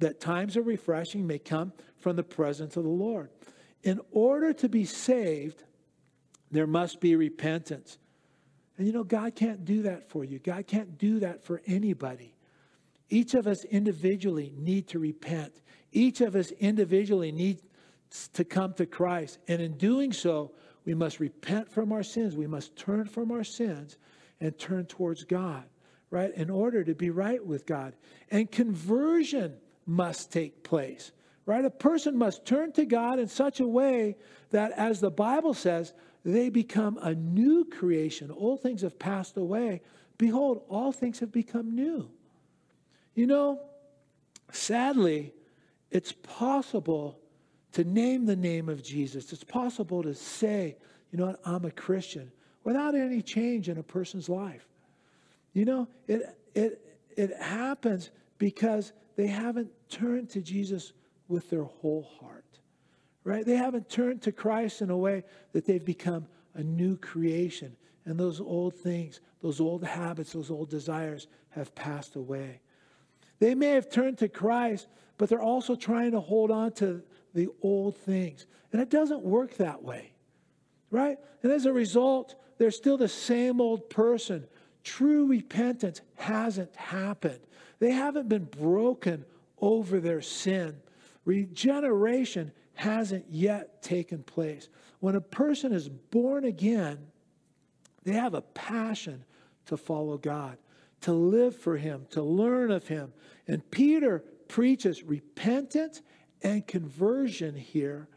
that 0.00 0.20
times 0.20 0.56
of 0.56 0.66
refreshing 0.66 1.26
may 1.26 1.38
come 1.38 1.72
from 1.96 2.16
the 2.16 2.22
presence 2.22 2.76
of 2.76 2.82
the 2.82 2.90
Lord. 2.90 3.30
In 3.84 4.00
order 4.10 4.52
to 4.54 4.68
be 4.68 4.84
saved, 4.84 5.62
there 6.50 6.66
must 6.66 7.00
be 7.00 7.14
repentance. 7.14 7.98
And 8.78 8.86
you 8.86 8.92
know, 8.92 9.04
God 9.04 9.34
can't 9.34 9.64
do 9.64 9.82
that 9.82 10.08
for 10.10 10.24
you. 10.24 10.38
God 10.38 10.66
can't 10.66 10.98
do 10.98 11.20
that 11.20 11.42
for 11.42 11.62
anybody. 11.66 12.34
Each 13.08 13.34
of 13.34 13.46
us 13.46 13.64
individually 13.64 14.52
need 14.56 14.88
to 14.88 14.98
repent. 14.98 15.62
Each 15.92 16.20
of 16.20 16.36
us 16.36 16.50
individually 16.50 17.32
needs 17.32 17.62
to 18.34 18.44
come 18.44 18.74
to 18.74 18.86
Christ. 18.86 19.38
And 19.48 19.62
in 19.62 19.76
doing 19.76 20.12
so, 20.12 20.52
we 20.84 20.94
must 20.94 21.20
repent 21.20 21.70
from 21.70 21.92
our 21.92 22.02
sins. 22.02 22.36
We 22.36 22.46
must 22.46 22.76
turn 22.76 23.06
from 23.06 23.30
our 23.32 23.44
sins 23.44 23.96
and 24.40 24.56
turn 24.58 24.86
towards 24.86 25.24
God, 25.24 25.64
right? 26.10 26.32
In 26.34 26.50
order 26.50 26.84
to 26.84 26.94
be 26.94 27.10
right 27.10 27.44
with 27.44 27.66
God. 27.66 27.94
And 28.30 28.50
conversion 28.50 29.56
must 29.86 30.32
take 30.32 30.62
place, 30.62 31.12
right? 31.46 31.64
A 31.64 31.70
person 31.70 32.16
must 32.16 32.44
turn 32.44 32.72
to 32.72 32.84
God 32.84 33.18
in 33.18 33.28
such 33.28 33.60
a 33.60 33.66
way 33.66 34.16
that, 34.50 34.72
as 34.72 35.00
the 35.00 35.10
Bible 35.10 35.54
says, 35.54 35.94
they 36.26 36.48
become 36.48 36.98
a 37.00 37.14
new 37.14 37.64
creation. 37.64 38.32
Old 38.32 38.60
things 38.60 38.82
have 38.82 38.98
passed 38.98 39.36
away. 39.36 39.80
Behold, 40.18 40.62
all 40.68 40.90
things 40.90 41.20
have 41.20 41.30
become 41.30 41.74
new. 41.74 42.10
You 43.14 43.28
know, 43.28 43.60
sadly, 44.50 45.32
it's 45.92 46.12
possible 46.12 47.20
to 47.72 47.84
name 47.84 48.26
the 48.26 48.34
name 48.34 48.68
of 48.68 48.82
Jesus. 48.82 49.32
It's 49.32 49.44
possible 49.44 50.02
to 50.02 50.14
say, 50.14 50.76
you 51.12 51.18
know 51.18 51.26
what, 51.26 51.40
I'm 51.44 51.64
a 51.64 51.70
Christian 51.70 52.32
without 52.64 52.96
any 52.96 53.22
change 53.22 53.68
in 53.68 53.78
a 53.78 53.82
person's 53.82 54.28
life. 54.28 54.66
You 55.52 55.64
know, 55.64 55.88
it, 56.08 56.36
it, 56.54 56.98
it 57.16 57.36
happens 57.40 58.10
because 58.38 58.92
they 59.14 59.28
haven't 59.28 59.70
turned 59.88 60.28
to 60.30 60.40
Jesus 60.40 60.92
with 61.28 61.48
their 61.50 61.64
whole 61.64 62.08
heart, 62.20 62.35
right? 63.26 63.44
They 63.44 63.56
haven't 63.56 63.90
turned 63.90 64.22
to 64.22 64.32
Christ 64.32 64.80
in 64.82 64.88
a 64.88 64.96
way 64.96 65.24
that 65.52 65.66
they've 65.66 65.84
become 65.84 66.28
a 66.54 66.62
new 66.62 66.96
creation. 66.96 67.76
And 68.04 68.16
those 68.16 68.40
old 68.40 68.74
things, 68.74 69.20
those 69.42 69.60
old 69.60 69.82
habits, 69.82 70.32
those 70.32 70.48
old 70.48 70.70
desires 70.70 71.26
have 71.50 71.74
passed 71.74 72.14
away. 72.14 72.60
They 73.40 73.56
may 73.56 73.70
have 73.70 73.90
turned 73.90 74.18
to 74.18 74.28
Christ, 74.28 74.86
but 75.18 75.28
they're 75.28 75.42
also 75.42 75.74
trying 75.74 76.12
to 76.12 76.20
hold 76.20 76.52
on 76.52 76.70
to 76.74 77.02
the 77.34 77.48
old 77.62 77.96
things. 77.98 78.46
And 78.72 78.80
it 78.80 78.90
doesn't 78.90 79.22
work 79.22 79.56
that 79.56 79.82
way, 79.82 80.12
right? 80.92 81.18
And 81.42 81.50
as 81.50 81.66
a 81.66 81.72
result, 81.72 82.36
they're 82.58 82.70
still 82.70 82.96
the 82.96 83.08
same 83.08 83.60
old 83.60 83.90
person. 83.90 84.46
True 84.84 85.26
repentance 85.26 86.00
hasn't 86.14 86.76
happened. 86.76 87.40
They 87.80 87.90
haven't 87.90 88.28
been 88.28 88.44
broken 88.44 89.24
over 89.60 89.98
their 89.98 90.22
sin. 90.22 90.76
Regeneration 91.24 92.52
hasn't 92.76 93.24
yet 93.28 93.82
taken 93.82 94.22
place. 94.22 94.68
When 95.00 95.16
a 95.16 95.20
person 95.20 95.72
is 95.72 95.88
born 95.88 96.44
again, 96.44 96.98
they 98.04 98.12
have 98.12 98.34
a 98.34 98.42
passion 98.42 99.24
to 99.66 99.76
follow 99.76 100.18
God, 100.18 100.58
to 101.00 101.12
live 101.12 101.56
for 101.56 101.76
Him, 101.76 102.06
to 102.10 102.22
learn 102.22 102.70
of 102.70 102.86
Him. 102.86 103.12
And 103.48 103.68
Peter 103.70 104.22
preaches 104.48 105.02
repentance 105.02 106.02
and 106.42 106.66
conversion 106.66 107.54
here. 107.54 108.08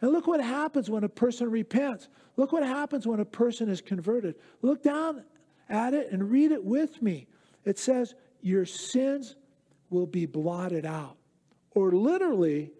And 0.00 0.12
look 0.12 0.26
what 0.26 0.42
happens 0.42 0.90
when 0.90 1.04
a 1.04 1.08
person 1.08 1.50
repents. 1.50 2.08
Look 2.36 2.52
what 2.52 2.64
happens 2.64 3.06
when 3.06 3.20
a 3.20 3.24
person 3.24 3.68
is 3.68 3.80
converted. 3.80 4.34
Look 4.62 4.82
down 4.82 5.24
at 5.68 5.94
it 5.94 6.12
and 6.12 6.30
read 6.30 6.52
it 6.52 6.62
with 6.62 7.00
me. 7.00 7.26
It 7.64 7.78
says, 7.78 8.14
Your 8.40 8.66
sins 8.66 9.36
will 9.90 10.06
be 10.06 10.26
blotted 10.26 10.84
out, 10.84 11.16
or 11.70 11.92
literally 11.92 12.72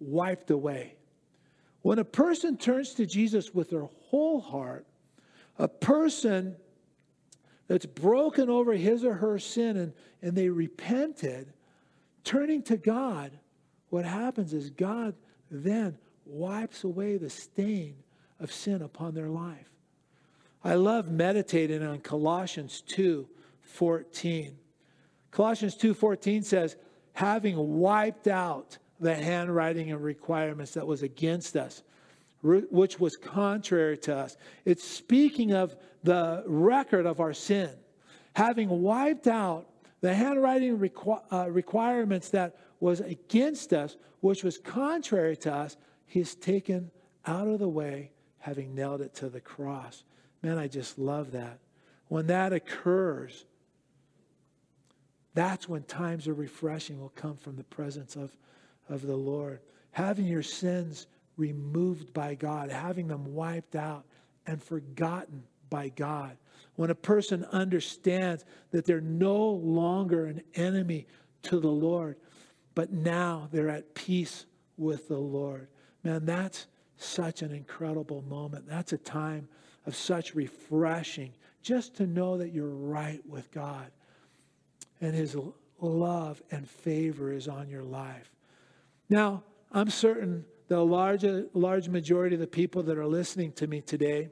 wiped 0.00 0.50
away. 0.50 0.94
When 1.82 1.98
a 1.98 2.04
person 2.04 2.56
turns 2.56 2.94
to 2.94 3.06
Jesus 3.06 3.54
with 3.54 3.70
their 3.70 3.88
whole 4.08 4.40
heart, 4.40 4.86
a 5.58 5.68
person 5.68 6.56
that's 7.66 7.86
broken 7.86 8.48
over 8.48 8.72
his 8.72 9.04
or 9.04 9.14
her 9.14 9.38
sin 9.38 9.76
and, 9.76 9.92
and 10.22 10.36
they 10.36 10.48
repented, 10.48 11.52
turning 12.24 12.62
to 12.64 12.76
God, 12.76 13.32
what 13.90 14.04
happens 14.04 14.52
is 14.52 14.70
God 14.70 15.14
then 15.50 15.96
wipes 16.26 16.84
away 16.84 17.16
the 17.16 17.30
stain 17.30 17.96
of 18.40 18.52
sin 18.52 18.82
upon 18.82 19.14
their 19.14 19.28
life. 19.28 19.70
I 20.62 20.74
love 20.74 21.10
meditating 21.10 21.82
on 21.82 22.00
Colossians 22.00 22.82
2 22.82 23.28
14. 23.62 24.56
Colossians 25.30 25.76
2:14 25.76 26.42
says, 26.44 26.76
having 27.12 27.78
wiped 27.78 28.28
out 28.28 28.78
the 29.00 29.14
handwriting 29.14 29.90
and 29.90 30.02
requirements 30.02 30.72
that 30.74 30.86
was 30.86 31.02
against 31.02 31.56
us, 31.56 31.82
which 32.42 32.98
was 32.98 33.16
contrary 33.16 33.96
to 33.98 34.16
us. 34.16 34.36
It's 34.64 34.84
speaking 34.84 35.52
of 35.52 35.76
the 36.02 36.42
record 36.46 37.06
of 37.06 37.20
our 37.20 37.34
sin. 37.34 37.70
Having 38.34 38.68
wiped 38.68 39.26
out 39.26 39.66
the 40.00 40.14
handwriting 40.14 40.78
requ- 40.78 41.22
uh, 41.32 41.50
requirements 41.50 42.28
that 42.30 42.56
was 42.80 43.00
against 43.00 43.72
us, 43.72 43.96
which 44.20 44.44
was 44.44 44.58
contrary 44.58 45.36
to 45.38 45.52
us, 45.52 45.76
he's 46.06 46.34
taken 46.34 46.90
out 47.26 47.48
of 47.48 47.58
the 47.58 47.68
way, 47.68 48.12
having 48.38 48.74
nailed 48.74 49.00
it 49.00 49.14
to 49.14 49.28
the 49.28 49.40
cross. 49.40 50.04
Man, 50.42 50.58
I 50.58 50.68
just 50.68 50.98
love 50.98 51.32
that. 51.32 51.58
When 52.06 52.28
that 52.28 52.52
occurs, 52.52 53.44
that's 55.34 55.68
when 55.68 55.82
times 55.82 56.26
of 56.26 56.38
refreshing 56.38 57.00
will 57.00 57.10
come 57.10 57.36
from 57.36 57.56
the 57.56 57.64
presence 57.64 58.16
of, 58.16 58.36
of 58.88 59.06
the 59.06 59.16
Lord. 59.16 59.60
Having 59.92 60.26
your 60.26 60.42
sins 60.42 61.06
removed 61.36 62.12
by 62.12 62.34
God, 62.34 62.70
having 62.70 63.08
them 63.08 63.34
wiped 63.34 63.76
out 63.76 64.04
and 64.46 64.62
forgotten 64.62 65.44
by 65.70 65.90
God. 65.90 66.36
When 66.76 66.90
a 66.90 66.94
person 66.94 67.44
understands 67.52 68.44
that 68.70 68.84
they're 68.84 69.00
no 69.00 69.48
longer 69.48 70.26
an 70.26 70.42
enemy 70.54 71.06
to 71.42 71.60
the 71.60 71.68
Lord, 71.68 72.16
but 72.74 72.92
now 72.92 73.48
they're 73.50 73.68
at 73.68 73.94
peace 73.94 74.46
with 74.76 75.08
the 75.08 75.18
Lord. 75.18 75.68
Man, 76.04 76.24
that's 76.24 76.66
such 76.96 77.42
an 77.42 77.52
incredible 77.52 78.22
moment. 78.22 78.68
That's 78.68 78.92
a 78.92 78.98
time 78.98 79.48
of 79.86 79.94
such 79.96 80.34
refreshing 80.34 81.32
just 81.62 81.96
to 81.96 82.06
know 82.06 82.38
that 82.38 82.52
you're 82.52 82.68
right 82.68 83.20
with 83.26 83.50
God 83.50 83.90
and 85.00 85.14
His 85.14 85.36
love 85.80 86.42
and 86.50 86.68
favor 86.68 87.32
is 87.32 87.48
on 87.48 87.68
your 87.68 87.84
life. 87.84 88.30
Now, 89.08 89.42
I'm 89.72 89.90
certain 89.90 90.44
the 90.68 90.84
large, 90.84 91.24
large 91.54 91.88
majority 91.88 92.34
of 92.34 92.40
the 92.40 92.46
people 92.46 92.82
that 92.84 92.98
are 92.98 93.06
listening 93.06 93.52
to 93.52 93.66
me 93.66 93.80
today, 93.80 94.28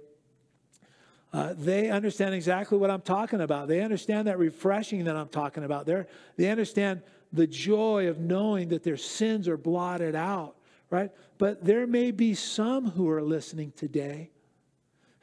uh, 1.32 1.54
they 1.56 1.90
understand 1.90 2.34
exactly 2.34 2.78
what 2.78 2.90
I'm 2.90 3.00
talking 3.00 3.40
about. 3.40 3.68
They 3.68 3.80
understand 3.80 4.28
that 4.28 4.38
refreshing 4.38 5.04
that 5.04 5.16
I'm 5.16 5.28
talking 5.28 5.64
about. 5.64 5.86
They're, 5.86 6.06
they 6.36 6.50
understand 6.50 7.02
the 7.32 7.46
joy 7.46 8.08
of 8.08 8.18
knowing 8.18 8.68
that 8.68 8.82
their 8.82 8.96
sins 8.96 9.48
are 9.48 9.56
blotted 9.56 10.14
out, 10.14 10.56
right? 10.90 11.10
But 11.38 11.64
there 11.64 11.86
may 11.86 12.10
be 12.10 12.34
some 12.34 12.90
who 12.90 13.08
are 13.10 13.22
listening 13.22 13.72
today, 13.76 14.30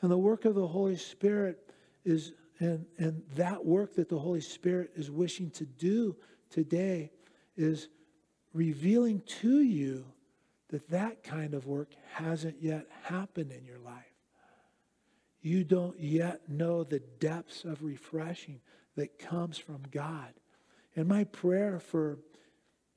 and 0.02 0.12
the 0.12 0.18
work 0.18 0.46
of 0.46 0.56
the 0.56 0.68
Holy 0.68 0.98
Spirit 0.98 1.60
is 2.04 2.34
and, 2.60 2.86
and 2.98 3.24
that 3.36 3.66
work 3.66 3.96
that 3.96 4.10
the 4.10 4.18
Holy 4.18 4.42
Spirit 4.42 4.92
is 4.96 5.10
wishing 5.10 5.50
to 5.52 5.66
do 5.66 6.16
today 6.50 7.12
is 7.58 7.90
revealing 8.54 9.22
to 9.42 9.62
you 9.62 10.06
that 10.70 10.90
that 10.90 11.24
kind 11.24 11.54
of 11.54 11.68
work 11.68 11.90
hasn't 12.14 12.62
yet 12.62 12.88
happened 13.04 13.52
in 13.52 13.66
your 13.66 13.80
life. 13.80 14.06
You 15.42 15.64
don't 15.64 16.00
yet 16.00 16.50
know 16.50 16.84
the 16.84 17.00
depths 17.20 17.66
of 17.66 17.84
refreshing 17.84 18.62
that 18.96 19.20
comes 19.20 19.58
from 19.58 19.82
God. 19.92 20.34
And 20.96 21.08
my 21.08 21.26
prayer 21.26 21.80
for 21.80 22.20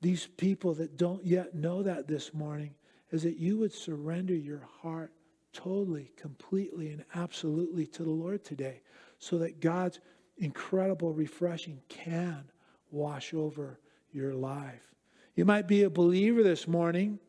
these 0.01 0.27
people 0.37 0.73
that 0.75 0.97
don't 0.97 1.25
yet 1.25 1.55
know 1.55 1.83
that 1.83 2.07
this 2.07 2.33
morning 2.33 2.75
is 3.11 3.23
that 3.23 3.37
you 3.37 3.57
would 3.57 3.73
surrender 3.73 4.35
your 4.35 4.67
heart 4.81 5.11
totally, 5.53 6.11
completely, 6.15 6.91
and 6.91 7.03
absolutely 7.15 7.87
to 7.87 8.03
the 8.03 8.09
Lord 8.09 8.43
today 8.43 8.81
so 9.19 9.37
that 9.39 9.59
God's 9.59 9.99
incredible 10.37 11.13
refreshing 11.13 11.81
can 11.89 12.43
wash 12.91 13.33
over 13.33 13.79
your 14.11 14.33
life. 14.33 14.95
You 15.37 15.45
might 15.45 15.67
be 15.67 15.83
a 15.83 15.89
believer 15.89 16.41
this 16.41 16.67
morning, 16.67 17.19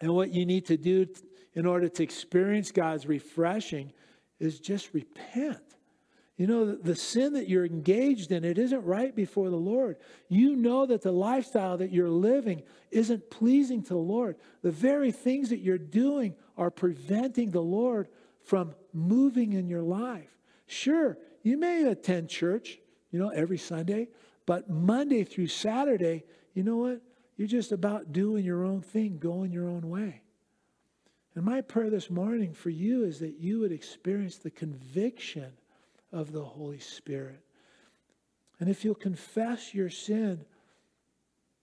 and 0.00 0.12
what 0.12 0.32
you 0.32 0.44
need 0.44 0.66
to 0.66 0.76
do 0.76 1.06
in 1.54 1.66
order 1.66 1.88
to 1.88 2.02
experience 2.02 2.72
God's 2.72 3.06
refreshing 3.06 3.92
is 4.40 4.58
just 4.58 4.92
repent. 4.92 5.62
You 6.36 6.48
know, 6.48 6.74
the, 6.74 6.96
sin 6.96 7.34
that 7.34 7.48
you're 7.48 7.64
engaged 7.64 8.32
in, 8.32 8.44
it 8.44 8.58
isn't 8.58 8.84
right 8.84 9.14
before 9.14 9.50
the 9.50 9.56
Lord. 9.56 9.98
You 10.28 10.56
know 10.56 10.84
that 10.86 11.02
the 11.02 11.12
lifestyle 11.12 11.76
that 11.76 11.92
you're 11.92 12.10
living 12.10 12.64
isn't 12.90 13.30
pleasing 13.30 13.84
to 13.84 13.90
the 13.90 14.00
Lord. 14.00 14.34
The 14.62 14.72
very 14.72 15.12
things 15.12 15.50
that 15.50 15.60
you're 15.60 15.78
doing 15.78 16.34
are 16.58 16.72
preventing 16.72 17.52
the 17.52 17.62
Lord 17.62 18.08
from 18.42 18.74
moving 18.92 19.52
in 19.52 19.68
your 19.68 19.82
life. 19.82 20.36
Sure, 20.66 21.16
you 21.44 21.56
may 21.56 21.84
attend 21.84 22.30
church, 22.30 22.80
you 23.12 23.20
know, 23.20 23.28
every 23.28 23.58
Sunday, 23.58 24.08
but 24.44 24.68
Monday 24.68 25.22
through 25.22 25.46
Saturday, 25.46 26.24
you 26.54 26.64
know 26.64 26.78
what? 26.78 27.00
You're 27.36 27.48
just 27.48 27.72
about 27.72 28.12
doing 28.12 28.44
your 28.44 28.64
own 28.64 28.82
thing, 28.82 29.18
going 29.18 29.52
your 29.52 29.68
own 29.68 29.88
way. 29.88 30.22
And 31.34 31.44
my 31.44 31.62
prayer 31.62 31.90
this 31.90 32.10
morning 32.10 32.52
for 32.52 32.70
you 32.70 33.04
is 33.04 33.20
that 33.20 33.38
you 33.38 33.60
would 33.60 33.72
experience 33.72 34.36
the 34.36 34.50
conviction 34.50 35.52
of 36.12 36.32
the 36.32 36.44
Holy 36.44 36.78
Spirit. 36.78 37.40
And 38.60 38.68
if 38.68 38.84
you'll 38.84 38.94
confess 38.94 39.72
your 39.72 39.88
sin, 39.88 40.44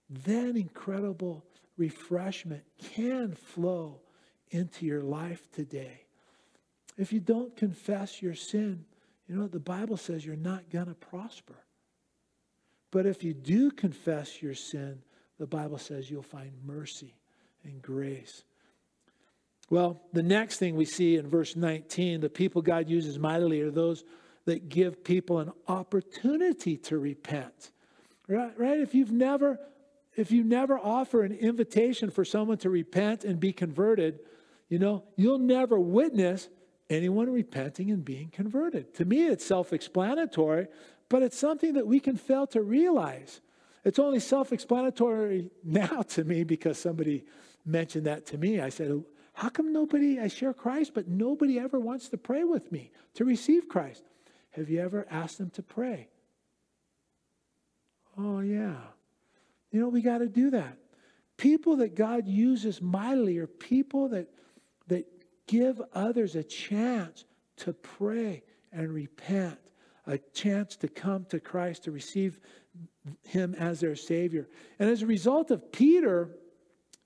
then 0.08 0.56
incredible 0.56 1.44
refreshment 1.76 2.64
can 2.78 3.32
flow 3.32 4.00
into 4.50 4.84
your 4.84 5.02
life 5.02 5.48
today. 5.52 6.02
If 6.98 7.12
you 7.12 7.20
don't 7.20 7.56
confess 7.56 8.20
your 8.20 8.34
sin, 8.34 8.84
you 9.28 9.36
know 9.36 9.42
what? 9.42 9.52
The 9.52 9.60
Bible 9.60 9.96
says 9.96 10.26
you're 10.26 10.34
not 10.34 10.68
going 10.70 10.86
to 10.86 10.94
prosper. 10.94 11.54
But 12.90 13.06
if 13.06 13.22
you 13.22 13.32
do 13.32 13.70
confess 13.70 14.42
your 14.42 14.54
sin, 14.54 15.00
the 15.40 15.46
Bible 15.46 15.78
says 15.78 16.10
you'll 16.10 16.22
find 16.22 16.52
mercy 16.66 17.14
and 17.64 17.80
grace. 17.80 18.44
Well, 19.70 20.02
the 20.12 20.22
next 20.22 20.58
thing 20.58 20.76
we 20.76 20.84
see 20.84 21.16
in 21.16 21.28
verse 21.28 21.56
19, 21.56 22.20
the 22.20 22.28
people 22.28 22.60
God 22.60 22.90
uses 22.90 23.18
mightily 23.18 23.62
are 23.62 23.70
those 23.70 24.04
that 24.44 24.68
give 24.68 25.02
people 25.02 25.38
an 25.38 25.50
opportunity 25.66 26.76
to 26.76 26.98
repent. 26.98 27.70
Right? 28.28 28.52
right? 28.58 28.80
If 28.80 28.94
you've 28.94 29.12
never 29.12 29.58
if 30.16 30.30
you 30.30 30.44
never 30.44 30.78
offer 30.78 31.22
an 31.22 31.32
invitation 31.32 32.10
for 32.10 32.24
someone 32.24 32.58
to 32.58 32.68
repent 32.68 33.24
and 33.24 33.40
be 33.40 33.52
converted, 33.52 34.18
you 34.68 34.78
know, 34.78 35.04
you'll 35.16 35.38
never 35.38 35.80
witness 35.80 36.48
anyone 36.90 37.32
repenting 37.32 37.90
and 37.90 38.04
being 38.04 38.28
converted. 38.28 38.92
To 38.94 39.06
me, 39.06 39.26
it's 39.26 39.46
self 39.46 39.72
explanatory, 39.72 40.66
but 41.08 41.22
it's 41.22 41.38
something 41.38 41.74
that 41.74 41.86
we 41.86 42.00
can 42.00 42.16
fail 42.16 42.46
to 42.48 42.60
realize. 42.60 43.40
It's 43.84 43.98
only 43.98 44.20
self 44.20 44.52
explanatory 44.52 45.50
now 45.64 46.02
to 46.02 46.24
me 46.24 46.44
because 46.44 46.78
somebody 46.78 47.24
mentioned 47.64 48.06
that 48.06 48.26
to 48.26 48.38
me. 48.38 48.60
I 48.60 48.68
said, 48.68 49.02
How 49.32 49.48
come 49.48 49.72
nobody, 49.72 50.18
I 50.18 50.28
share 50.28 50.52
Christ, 50.52 50.92
but 50.94 51.08
nobody 51.08 51.58
ever 51.58 51.78
wants 51.78 52.08
to 52.10 52.18
pray 52.18 52.44
with 52.44 52.70
me 52.72 52.90
to 53.14 53.24
receive 53.24 53.68
Christ? 53.68 54.02
Have 54.50 54.68
you 54.68 54.80
ever 54.80 55.06
asked 55.10 55.38
them 55.38 55.50
to 55.50 55.62
pray? 55.62 56.08
Oh, 58.18 58.40
yeah. 58.40 58.76
You 59.70 59.80
know, 59.80 59.88
we 59.88 60.02
got 60.02 60.18
to 60.18 60.28
do 60.28 60.50
that. 60.50 60.76
People 61.36 61.76
that 61.76 61.94
God 61.94 62.26
uses 62.26 62.82
mightily 62.82 63.38
are 63.38 63.46
people 63.46 64.08
that, 64.08 64.28
that 64.88 65.06
give 65.46 65.80
others 65.94 66.34
a 66.34 66.42
chance 66.42 67.24
to 67.58 67.72
pray 67.72 68.42
and 68.72 68.92
repent, 68.92 69.58
a 70.06 70.18
chance 70.18 70.76
to 70.76 70.88
come 70.88 71.24
to 71.26 71.40
Christ, 71.40 71.84
to 71.84 71.92
receive 71.92 72.40
him 73.24 73.54
as 73.54 73.80
their 73.80 73.96
Savior. 73.96 74.48
And 74.78 74.90
as 74.90 75.02
a 75.02 75.06
result 75.06 75.50
of 75.50 75.72
Peter 75.72 76.30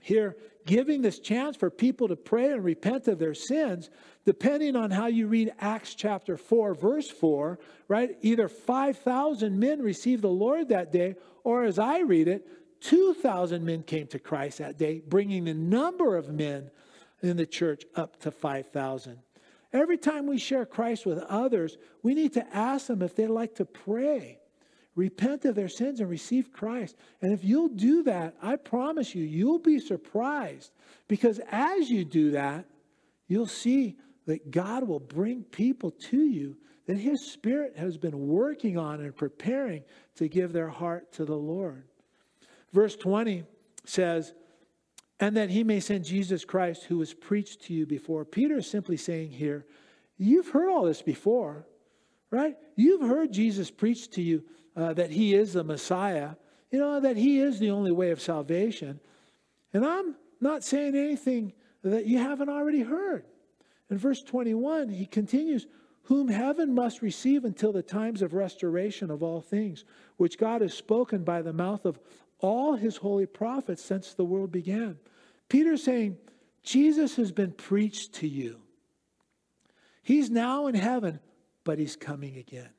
here 0.00 0.36
giving 0.66 1.02
this 1.02 1.18
chance 1.18 1.56
for 1.56 1.70
people 1.70 2.08
to 2.08 2.16
pray 2.16 2.52
and 2.52 2.64
repent 2.64 3.08
of 3.08 3.18
their 3.18 3.34
sins, 3.34 3.90
depending 4.24 4.76
on 4.76 4.90
how 4.90 5.06
you 5.06 5.26
read 5.26 5.52
Acts 5.60 5.94
chapter 5.94 6.36
4, 6.36 6.74
verse 6.74 7.10
4, 7.10 7.58
right? 7.88 8.16
Either 8.22 8.48
5,000 8.48 9.58
men 9.58 9.82
received 9.82 10.22
the 10.22 10.28
Lord 10.28 10.68
that 10.68 10.92
day, 10.92 11.16
or 11.42 11.64
as 11.64 11.78
I 11.78 12.00
read 12.00 12.28
it, 12.28 12.46
2,000 12.80 13.64
men 13.64 13.82
came 13.82 14.06
to 14.08 14.18
Christ 14.18 14.58
that 14.58 14.78
day, 14.78 15.00
bringing 15.06 15.44
the 15.44 15.54
number 15.54 16.16
of 16.16 16.28
men 16.28 16.70
in 17.22 17.36
the 17.36 17.46
church 17.46 17.84
up 17.94 18.20
to 18.20 18.30
5,000. 18.30 19.18
Every 19.72 19.98
time 19.98 20.26
we 20.26 20.38
share 20.38 20.66
Christ 20.66 21.06
with 21.06 21.18
others, 21.18 21.78
we 22.02 22.14
need 22.14 22.34
to 22.34 22.56
ask 22.56 22.86
them 22.86 23.02
if 23.02 23.16
they'd 23.16 23.28
like 23.28 23.54
to 23.56 23.64
pray, 23.64 24.38
repent 24.94 25.44
of 25.44 25.54
their 25.54 25.68
sins, 25.68 26.00
and 26.00 26.08
receive 26.08 26.52
Christ. 26.52 26.96
And 27.20 27.32
if 27.32 27.44
you'll 27.44 27.68
do 27.68 28.02
that, 28.04 28.34
I 28.40 28.56
promise 28.56 29.14
you, 29.14 29.24
you'll 29.24 29.58
be 29.58 29.80
surprised 29.80 30.72
because 31.08 31.40
as 31.50 31.90
you 31.90 32.04
do 32.04 32.32
that, 32.32 32.64
you'll 33.26 33.46
see 33.46 33.96
that 34.26 34.50
God 34.50 34.86
will 34.86 35.00
bring 35.00 35.42
people 35.42 35.90
to 35.90 36.18
you 36.18 36.56
that 36.86 36.98
His 36.98 37.24
Spirit 37.24 37.76
has 37.76 37.96
been 37.96 38.28
working 38.28 38.76
on 38.78 39.00
and 39.00 39.16
preparing 39.16 39.82
to 40.16 40.28
give 40.28 40.52
their 40.52 40.68
heart 40.68 41.12
to 41.12 41.24
the 41.24 41.36
Lord. 41.36 41.84
Verse 42.72 42.94
20 42.96 43.44
says, 43.84 44.34
and 45.20 45.36
that 45.36 45.50
he 45.50 45.64
may 45.64 45.80
send 45.80 46.04
Jesus 46.04 46.44
Christ, 46.44 46.84
who 46.84 46.98
was 46.98 47.14
preached 47.14 47.62
to 47.62 47.74
you 47.74 47.86
before. 47.86 48.24
Peter 48.24 48.58
is 48.58 48.68
simply 48.68 48.96
saying 48.96 49.30
here, 49.30 49.64
You've 50.16 50.48
heard 50.48 50.68
all 50.68 50.84
this 50.84 51.02
before, 51.02 51.66
right? 52.30 52.56
You've 52.76 53.00
heard 53.00 53.32
Jesus 53.32 53.70
preach 53.70 54.10
to 54.10 54.22
you 54.22 54.44
uh, 54.76 54.92
that 54.94 55.10
he 55.10 55.34
is 55.34 55.52
the 55.52 55.64
Messiah, 55.64 56.30
you 56.70 56.78
know, 56.78 57.00
that 57.00 57.16
he 57.16 57.38
is 57.38 57.58
the 57.58 57.70
only 57.70 57.92
way 57.92 58.10
of 58.10 58.20
salvation. 58.20 59.00
And 59.72 59.84
I'm 59.84 60.16
not 60.40 60.64
saying 60.64 60.96
anything 60.96 61.52
that 61.82 62.06
you 62.06 62.18
haven't 62.18 62.48
already 62.48 62.80
heard. 62.80 63.24
In 63.90 63.98
verse 63.98 64.22
21, 64.22 64.88
he 64.88 65.06
continues, 65.06 65.66
Whom 66.04 66.28
heaven 66.28 66.74
must 66.74 67.02
receive 67.02 67.44
until 67.44 67.72
the 67.72 67.82
times 67.82 68.22
of 68.22 68.34
restoration 68.34 69.10
of 69.10 69.22
all 69.22 69.40
things, 69.40 69.84
which 70.16 70.38
God 70.38 70.62
has 70.62 70.74
spoken 70.74 71.22
by 71.22 71.42
the 71.42 71.52
mouth 71.52 71.84
of 71.84 71.98
all 72.40 72.74
his 72.74 72.96
holy 72.96 73.26
prophets 73.26 73.82
since 73.82 74.14
the 74.14 74.24
world 74.24 74.50
began. 74.50 74.98
Peter's 75.48 75.82
saying, 75.82 76.18
Jesus 76.62 77.16
has 77.16 77.30
been 77.30 77.52
preached 77.52 78.14
to 78.14 78.28
you. 78.28 78.60
He's 80.02 80.30
now 80.30 80.66
in 80.66 80.74
heaven, 80.74 81.20
but 81.62 81.78
he's 81.78 81.96
coming 81.96 82.36
again. 82.36 82.70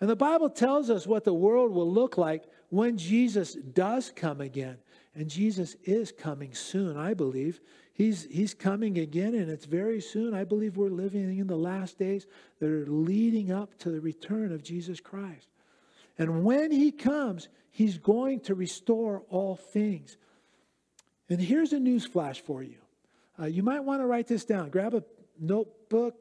And 0.00 0.08
the 0.08 0.16
Bible 0.16 0.50
tells 0.50 0.90
us 0.90 1.06
what 1.06 1.24
the 1.24 1.34
world 1.34 1.72
will 1.72 1.90
look 1.90 2.16
like 2.16 2.44
when 2.68 2.96
Jesus 2.96 3.54
does 3.54 4.12
come 4.14 4.40
again. 4.40 4.76
And 5.14 5.28
Jesus 5.28 5.74
is 5.82 6.12
coming 6.12 6.54
soon, 6.54 6.96
I 6.96 7.14
believe. 7.14 7.60
He's, 7.92 8.24
he's 8.30 8.54
coming 8.54 8.98
again, 8.98 9.34
and 9.34 9.50
it's 9.50 9.64
very 9.64 10.00
soon. 10.00 10.34
I 10.34 10.44
believe 10.44 10.76
we're 10.76 10.90
living 10.90 11.38
in 11.38 11.48
the 11.48 11.56
last 11.56 11.98
days 11.98 12.26
that 12.60 12.70
are 12.70 12.86
leading 12.86 13.50
up 13.50 13.76
to 13.80 13.90
the 13.90 14.00
return 14.00 14.52
of 14.52 14.62
Jesus 14.62 15.00
Christ. 15.00 15.48
And 16.16 16.44
when 16.44 16.70
he 16.70 16.92
comes, 16.92 17.48
He's 17.78 17.96
going 17.96 18.40
to 18.40 18.56
restore 18.56 19.22
all 19.30 19.54
things. 19.54 20.16
And 21.28 21.40
here's 21.40 21.72
a 21.72 21.78
news 21.78 22.04
flash 22.04 22.40
for 22.40 22.60
you. 22.60 22.78
Uh, 23.40 23.46
you 23.46 23.62
might 23.62 23.84
want 23.84 24.02
to 24.02 24.06
write 24.06 24.26
this 24.26 24.44
down. 24.44 24.70
Grab 24.70 24.94
a 24.94 25.04
notebook, 25.38 26.16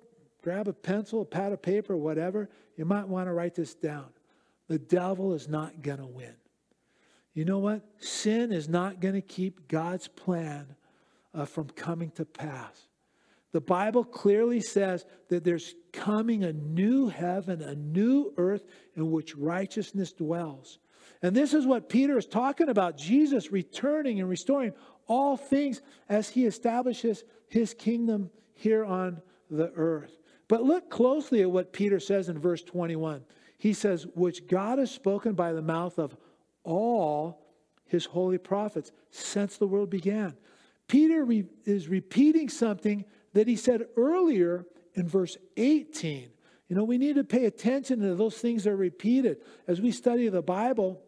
grab 0.47 0.69
a 0.69 0.71
pencil, 0.71 1.23
a 1.23 1.25
pad 1.25 1.51
of 1.51 1.61
paper, 1.61 1.97
whatever. 1.97 2.49
You 2.77 2.85
might 2.85 3.05
want 3.05 3.27
to 3.27 3.33
write 3.33 3.53
this 3.53 3.73
down. 3.73 4.05
The 4.69 4.79
devil 4.79 5.33
is 5.33 5.49
not 5.49 5.81
going 5.81 5.97
to 5.97 6.05
win. 6.05 6.35
You 7.33 7.43
know 7.43 7.59
what? 7.59 7.81
Sin 7.99 8.53
is 8.53 8.69
not 8.69 9.01
going 9.01 9.15
to 9.15 9.21
keep 9.21 9.67
God's 9.67 10.07
plan 10.07 10.77
uh, 11.33 11.43
from 11.43 11.67
coming 11.71 12.11
to 12.11 12.23
pass. 12.23 12.87
The 13.51 13.59
Bible 13.59 14.05
clearly 14.05 14.61
says 14.61 15.03
that 15.27 15.43
there's 15.43 15.75
coming 15.91 16.45
a 16.45 16.53
new 16.53 17.09
heaven, 17.09 17.61
a 17.61 17.75
new 17.75 18.33
earth 18.37 18.63
in 18.95 19.11
which 19.11 19.35
righteousness 19.35 20.13
dwells. 20.13 20.79
And 21.21 21.35
this 21.35 21.53
is 21.53 21.65
what 21.65 21.89
Peter 21.89 22.17
is 22.17 22.25
talking 22.25 22.69
about 22.69 22.97
Jesus 22.97 23.51
returning 23.51 24.21
and 24.21 24.29
restoring 24.29 24.71
all 25.07 25.35
things 25.35 25.81
as 26.07 26.29
he 26.29 26.45
establishes 26.45 27.25
his 27.49 27.73
kingdom 27.73 28.29
here 28.53 28.85
on 28.85 29.21
the 29.51 29.73
earth. 29.75 30.16
But 30.47 30.63
look 30.63 30.89
closely 30.89 31.41
at 31.41 31.51
what 31.51 31.73
Peter 31.73 31.99
says 31.99 32.29
in 32.29 32.39
verse 32.39 32.63
21. 32.63 33.23
He 33.57 33.73
says, 33.73 34.05
Which 34.15 34.47
God 34.47 34.79
has 34.79 34.91
spoken 34.91 35.33
by 35.33 35.53
the 35.53 35.61
mouth 35.61 35.99
of 35.99 36.15
all 36.63 37.45
his 37.85 38.05
holy 38.05 38.37
prophets 38.37 38.91
since 39.11 39.57
the 39.57 39.67
world 39.67 39.89
began. 39.89 40.35
Peter 40.87 41.25
re- 41.25 41.45
is 41.65 41.87
repeating 41.87 42.49
something 42.49 43.03
that 43.33 43.47
he 43.47 43.55
said 43.55 43.85
earlier 43.97 44.65
in 44.93 45.07
verse 45.07 45.37
18. 45.57 46.29
You 46.69 46.75
know, 46.75 46.83
we 46.83 46.97
need 46.97 47.15
to 47.15 47.23
pay 47.23 47.45
attention 47.45 47.99
to 48.01 48.15
those 48.15 48.37
things 48.37 48.63
that 48.63 48.71
are 48.71 48.77
repeated. 48.77 49.37
As 49.67 49.81
we 49.81 49.91
study 49.91 50.27
the 50.27 50.41
Bible, 50.41 51.01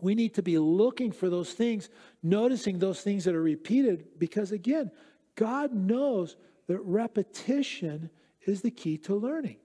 we 0.00 0.14
need 0.14 0.34
to 0.34 0.42
be 0.42 0.58
looking 0.58 1.12
for 1.12 1.28
those 1.28 1.52
things, 1.52 1.88
noticing 2.22 2.78
those 2.78 3.00
things 3.00 3.24
that 3.24 3.34
are 3.34 3.42
repeated, 3.42 4.18
because 4.18 4.52
again, 4.52 4.90
God 5.34 5.72
knows 5.74 6.36
that 6.66 6.80
repetition 6.80 8.10
is 8.48 8.62
the 8.62 8.70
key 8.70 8.98
to 8.98 9.14
learning. 9.14 9.56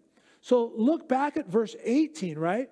So 0.41 0.71
look 0.75 1.07
back 1.07 1.37
at 1.37 1.47
verse 1.47 1.75
18, 1.83 2.37
right? 2.37 2.69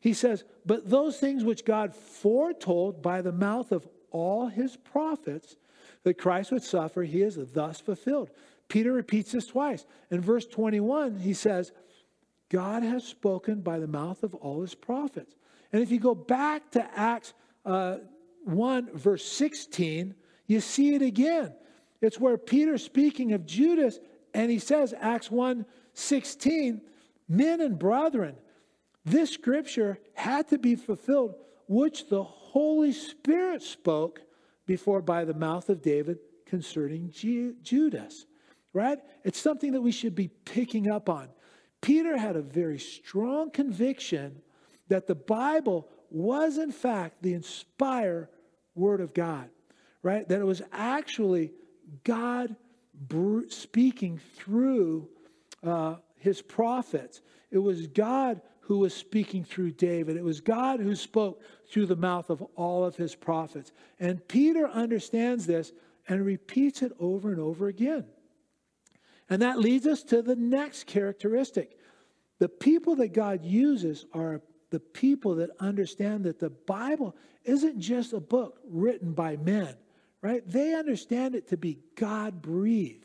He 0.00 0.14
says, 0.14 0.44
But 0.64 0.88
those 0.88 1.18
things 1.18 1.44
which 1.44 1.64
God 1.64 1.94
foretold 1.94 3.02
by 3.02 3.22
the 3.22 3.32
mouth 3.32 3.70
of 3.70 3.86
all 4.10 4.48
his 4.48 4.76
prophets 4.76 5.56
that 6.04 6.18
Christ 6.18 6.50
would 6.50 6.62
suffer, 6.62 7.02
he 7.02 7.22
is 7.22 7.38
thus 7.52 7.80
fulfilled. 7.80 8.30
Peter 8.68 8.92
repeats 8.92 9.32
this 9.32 9.46
twice. 9.46 9.84
In 10.10 10.20
verse 10.20 10.46
21, 10.46 11.18
he 11.18 11.34
says, 11.34 11.72
God 12.48 12.82
has 12.82 13.04
spoken 13.04 13.60
by 13.60 13.78
the 13.78 13.86
mouth 13.86 14.22
of 14.22 14.34
all 14.34 14.60
his 14.62 14.74
prophets. 14.74 15.34
And 15.72 15.82
if 15.82 15.90
you 15.90 16.00
go 16.00 16.14
back 16.14 16.70
to 16.72 16.98
Acts 16.98 17.34
uh, 17.64 17.98
1, 18.44 18.90
verse 18.96 19.24
16, 19.24 20.14
you 20.46 20.60
see 20.60 20.94
it 20.94 21.02
again. 21.02 21.54
It's 22.00 22.18
where 22.18 22.36
Peter, 22.36 22.76
speaking 22.76 23.32
of 23.32 23.46
Judas, 23.46 24.00
and 24.34 24.50
he 24.50 24.58
says, 24.58 24.94
Acts 24.98 25.30
1 25.30 25.64
16, 25.94 26.80
men 27.28 27.60
and 27.60 27.78
brethren, 27.78 28.34
this 29.04 29.30
scripture 29.30 29.98
had 30.14 30.48
to 30.48 30.58
be 30.58 30.74
fulfilled, 30.74 31.34
which 31.68 32.08
the 32.08 32.22
Holy 32.22 32.92
Spirit 32.92 33.62
spoke 33.62 34.22
before 34.66 35.02
by 35.02 35.24
the 35.24 35.34
mouth 35.34 35.68
of 35.68 35.82
David 35.82 36.18
concerning 36.46 37.10
Judas, 37.10 38.26
right? 38.72 38.98
It's 39.24 39.40
something 39.40 39.72
that 39.72 39.82
we 39.82 39.92
should 39.92 40.14
be 40.14 40.28
picking 40.28 40.90
up 40.90 41.08
on. 41.08 41.28
Peter 41.80 42.16
had 42.16 42.36
a 42.36 42.42
very 42.42 42.78
strong 42.78 43.50
conviction 43.50 44.40
that 44.88 45.06
the 45.06 45.14
Bible 45.14 45.88
was, 46.10 46.58
in 46.58 46.70
fact, 46.70 47.22
the 47.22 47.34
inspired 47.34 48.28
Word 48.74 49.00
of 49.00 49.12
God, 49.12 49.50
right? 50.02 50.28
That 50.28 50.40
it 50.40 50.44
was 50.44 50.62
actually 50.72 51.52
God 52.04 52.54
speaking 53.48 54.20
through 54.36 55.08
uh, 55.62 55.96
his 56.16 56.42
prophets. 56.42 57.20
It 57.50 57.58
was 57.58 57.86
God 57.86 58.40
who 58.60 58.78
was 58.78 58.94
speaking 58.94 59.44
through 59.44 59.72
David. 59.72 60.16
It 60.16 60.24
was 60.24 60.40
God 60.40 60.80
who 60.80 60.94
spoke 60.94 61.42
through 61.68 61.86
the 61.86 61.96
mouth 61.96 62.30
of 62.30 62.42
all 62.54 62.84
of 62.84 62.96
his 62.96 63.14
prophets. 63.14 63.72
And 63.98 64.26
Peter 64.28 64.68
understands 64.68 65.46
this 65.46 65.72
and 66.08 66.24
repeats 66.24 66.82
it 66.82 66.92
over 66.98 67.30
and 67.30 67.40
over 67.40 67.68
again. 67.68 68.06
And 69.28 69.42
that 69.42 69.58
leads 69.58 69.86
us 69.86 70.02
to 70.04 70.22
the 70.22 70.36
next 70.36 70.86
characteristic. 70.86 71.78
The 72.38 72.48
people 72.48 72.96
that 72.96 73.12
God 73.12 73.44
uses 73.44 74.06
are 74.12 74.42
the 74.70 74.80
people 74.80 75.36
that 75.36 75.50
understand 75.60 76.24
that 76.24 76.38
the 76.38 76.50
Bible 76.50 77.16
isn't 77.44 77.78
just 77.78 78.12
a 78.12 78.20
book 78.20 78.58
written 78.64 79.12
by 79.12 79.36
men, 79.36 79.74
right? 80.22 80.42
They 80.48 80.74
understand 80.74 81.34
it 81.34 81.48
to 81.48 81.56
be 81.56 81.80
God 81.96 82.40
breathed. 82.40 83.04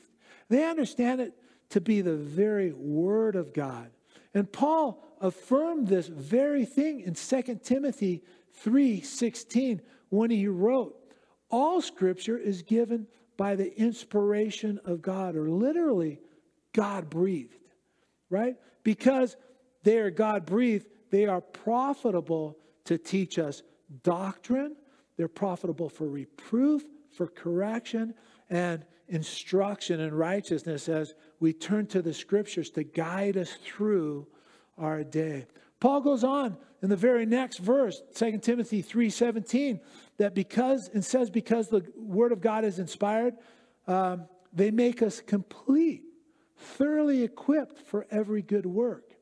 They 0.50 0.64
understand 0.66 1.20
it 1.20 1.34
to 1.70 1.82
be 1.82 2.02
the 2.02 2.16
very 2.16 2.72
Word 2.72 3.36
of 3.36 3.54
God. 3.54 3.90
And 4.34 4.50
Paul 4.52 5.04
affirmed 5.20 5.88
this 5.88 6.08
very 6.08 6.64
thing 6.64 7.02
in 7.02 7.16
2 7.16 7.64
Timothy 7.64 8.24
3:16 8.52 9.82
when 10.10 10.30
he 10.30 10.48
wrote, 10.48 10.96
"All 11.50 11.82
scripture 11.82 12.38
is 12.38 12.62
given 12.62 13.08
by 13.36 13.56
the 13.56 13.78
inspiration 13.78 14.80
of 14.86 15.02
God 15.02 15.36
or 15.36 15.50
literally 15.50 16.22
God 16.72 17.10
breathed." 17.10 17.74
Right? 18.30 18.58
Because 18.84 19.36
they 19.84 20.00
are 20.00 20.12
God 20.12 20.46
breathed, 20.46 20.88
they 21.10 21.26
are 21.26 21.42
profitable 21.42 22.60
to 22.86 22.98
teach 22.98 23.40
us 23.40 23.64
doctrine, 24.04 24.76
they're 25.16 25.28
profitable 25.28 25.90
for 25.90 26.08
reproof, 26.08 26.86
for 27.12 27.28
correction, 27.28 28.14
and 28.50 28.86
instruction 29.08 30.00
in 30.00 30.14
righteousness 30.14 30.90
as 30.90 31.14
we 31.40 31.54
turn 31.54 31.88
to 31.88 32.02
the 32.02 32.14
scriptures 32.14 32.70
to 32.72 32.84
guide 32.84 33.38
us 33.38 33.58
through 33.64 34.28
our 34.78 35.04
day. 35.04 35.46
Paul 35.80 36.02
goes 36.02 36.24
on 36.24 36.58
in 36.82 36.90
the 36.90 36.96
very 36.96 37.26
next 37.26 37.58
verse, 37.58 38.02
2 38.16 38.40
Timothy 38.40 38.82
3:17, 38.82 39.80
that 40.18 40.34
because 40.34 40.90
and 40.90 41.04
says 41.04 41.30
because 41.30 41.70
the 41.70 41.86
word 41.96 42.32
of 42.32 42.42
God 42.42 42.66
is 42.66 42.80
inspired, 42.80 43.38
um, 43.88 44.28
they 44.54 44.72
make 44.72 45.02
us 45.02 45.22
complete, 45.22 46.04
thoroughly 46.56 47.24
equipped 47.24 47.80
for 47.80 48.08
every 48.12 48.42
good 48.42 48.66
work. 48.66 49.16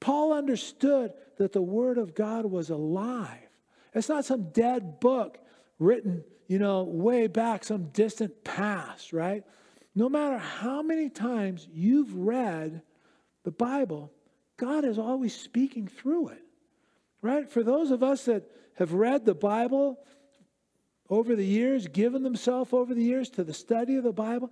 Paul 0.00 0.32
understood 0.32 1.12
that 1.36 1.52
the 1.52 1.62
word 1.62 1.98
of 1.98 2.14
God 2.14 2.44
was 2.44 2.70
alive. 2.70 3.48
It's 3.94 4.08
not 4.08 4.24
some 4.24 4.50
dead 4.50 5.00
book 5.00 5.38
written, 5.78 6.24
you 6.46 6.58
know, 6.58 6.82
way 6.82 7.26
back, 7.26 7.64
some 7.64 7.88
distant 7.90 8.44
past, 8.44 9.12
right? 9.12 9.44
No 9.94 10.08
matter 10.08 10.38
how 10.38 10.82
many 10.82 11.08
times 11.08 11.68
you've 11.72 12.14
read 12.14 12.82
the 13.44 13.50
Bible, 13.50 14.12
God 14.56 14.84
is 14.84 14.98
always 14.98 15.34
speaking 15.34 15.86
through 15.86 16.28
it, 16.28 16.42
right? 17.22 17.48
For 17.50 17.62
those 17.62 17.90
of 17.90 18.02
us 18.02 18.24
that 18.24 18.50
have 18.74 18.92
read 18.92 19.24
the 19.24 19.34
Bible 19.34 19.98
over 21.08 21.36
the 21.36 21.44
years, 21.44 21.86
given 21.86 22.22
themselves 22.22 22.72
over 22.72 22.94
the 22.94 23.02
years 23.02 23.30
to 23.30 23.44
the 23.44 23.54
study 23.54 23.96
of 23.96 24.04
the 24.04 24.12
Bible, 24.12 24.50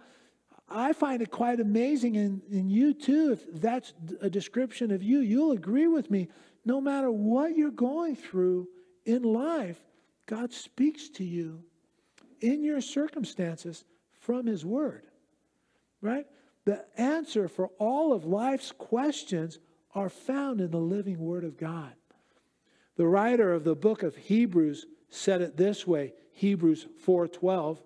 I 0.68 0.92
find 0.92 1.22
it 1.22 1.30
quite 1.30 1.60
amazing, 1.60 2.16
and, 2.16 2.40
and 2.50 2.70
you 2.70 2.94
too, 2.94 3.32
if 3.32 3.60
that's 3.60 3.92
a 4.20 4.30
description 4.30 4.90
of 4.90 5.02
you, 5.02 5.20
you'll 5.20 5.52
agree 5.52 5.86
with 5.86 6.10
me. 6.10 6.28
No 6.64 6.80
matter 6.80 7.10
what 7.10 7.56
you're 7.56 7.70
going 7.70 8.16
through 8.16 8.68
in 9.04 9.22
life, 9.22 9.80
God 10.32 10.50
speaks 10.50 11.10
to 11.10 11.24
you 11.24 11.62
in 12.40 12.64
your 12.64 12.80
circumstances 12.80 13.84
from 14.18 14.46
His 14.46 14.64
Word, 14.64 15.02
right? 16.00 16.26
The 16.64 16.86
answer 16.98 17.48
for 17.48 17.66
all 17.78 18.14
of 18.14 18.24
life's 18.24 18.72
questions 18.72 19.58
are 19.94 20.08
found 20.08 20.62
in 20.62 20.70
the 20.70 20.78
living 20.78 21.18
Word 21.18 21.44
of 21.44 21.58
God. 21.58 21.92
The 22.96 23.06
writer 23.06 23.52
of 23.52 23.64
the 23.64 23.74
book 23.74 24.02
of 24.02 24.16
Hebrews 24.16 24.86
said 25.10 25.42
it 25.42 25.58
this 25.58 25.86
way 25.86 26.14
Hebrews 26.32 26.86
4:12 27.06 27.82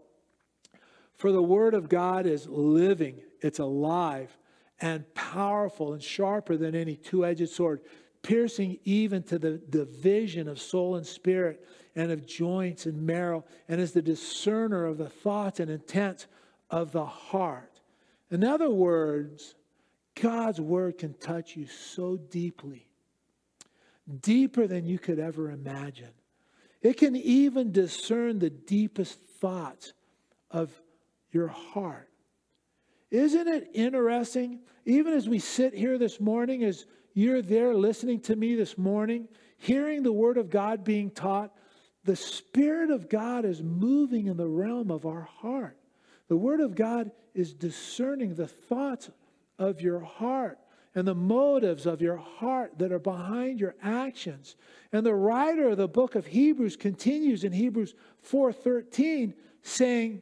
For 1.17 1.33
the 1.33 1.43
word 1.43 1.75
of 1.75 1.89
God 1.89 2.27
is 2.27 2.47
living, 2.47 3.23
it's 3.41 3.59
alive 3.59 4.39
and 4.81 5.13
powerful 5.15 5.95
and 5.95 6.03
sharper 6.03 6.57
than 6.57 6.77
any 6.77 6.95
two-edged 6.95 7.49
sword, 7.49 7.81
piercing 8.27 8.77
even 8.83 9.23
to 9.23 9.39
the 9.39 9.53
division 9.71 10.49
of 10.49 10.61
soul 10.61 10.97
and 10.97 11.07
spirit 11.07 11.65
and 11.95 12.11
of 12.11 12.27
joints 12.27 12.85
and 12.85 13.07
marrow, 13.07 13.45
and 13.69 13.81
is 13.81 13.93
the 13.93 14.03
discerner 14.03 14.85
of 14.85 14.99
the 14.99 15.09
thoughts 15.09 15.61
and 15.61 15.71
intents 15.71 16.27
of 16.69 16.91
the 16.91 17.07
heart. 17.07 17.81
In 18.33 18.43
other 18.43 18.69
words, 18.69 19.55
God's 20.21 20.61
word 20.61 20.99
can 20.99 21.15
touch 21.15 21.57
you 21.57 21.69
so 21.69 22.17
deeply, 22.17 22.89
deeper 24.21 24.67
than 24.67 24.87
you 24.87 24.99
could 24.99 25.21
ever 25.21 25.53
imagine. 25.53 26.11
It 26.83 26.97
can 26.99 27.15
even 27.15 27.71
discern 27.71 28.41
the 28.41 28.51
deepest 28.51 29.21
thoughts 29.41 29.93
of 30.51 30.73
your 31.31 31.49
heart. 31.49 32.11
Isn't 33.13 33.47
it 33.47 33.71
interesting? 33.73 34.63
Even 34.85 35.13
as 35.13 35.29
we 35.29 35.39
sit 35.39 35.75
here 35.75 35.97
this 35.97 36.19
morning, 36.21 36.65
as 36.65 36.87
you're 37.17 37.41
there 37.41 37.75
listening 37.75 38.21
to 38.21 38.37
me 38.37 38.57
this 38.57 38.77
morning, 38.77 39.27
hearing 39.57 40.03
the 40.03 40.13
Word 40.13 40.37
of 40.37 40.51
God 40.51 40.85
being 40.85 41.11
taught, 41.11 41.51
the 42.05 42.15
Spirit 42.15 42.91
of 42.91 43.09
God 43.09 43.47
is 43.47 43.63
moving 43.63 44.27
in 44.27 44.37
the 44.37 44.47
realm 44.47 44.91
of 44.91 45.07
our 45.07 45.23
heart. 45.23 45.79
The 46.29 46.37
Word 46.37 46.61
of 46.61 46.75
God 46.75 47.11
is 47.33 47.55
discerning 47.55 48.35
the 48.35 48.47
thoughts 48.47 49.09
of 49.59 49.81
your 49.81 50.01
heart 50.01 50.59
and 50.95 51.09
the 51.09 51.15
motives 51.15 51.87
of 51.87 52.03
your 52.03 52.19
heart 52.19 52.79
that 52.79 52.93
are 52.93 52.99
behind 52.99 53.61
your 53.61 53.77
actions. 53.83 54.55
And 54.93 55.05
the 55.05 55.15
writer 55.15 55.71
of 55.71 55.79
the 55.79 55.89
book 55.89 56.17
of 56.17 56.27
Hebrews 56.27 56.77
continues 56.77 57.45
in 57.45 57.53
Hebrews 57.53 57.95
4:13 58.21 59.33
saying, 59.63 60.21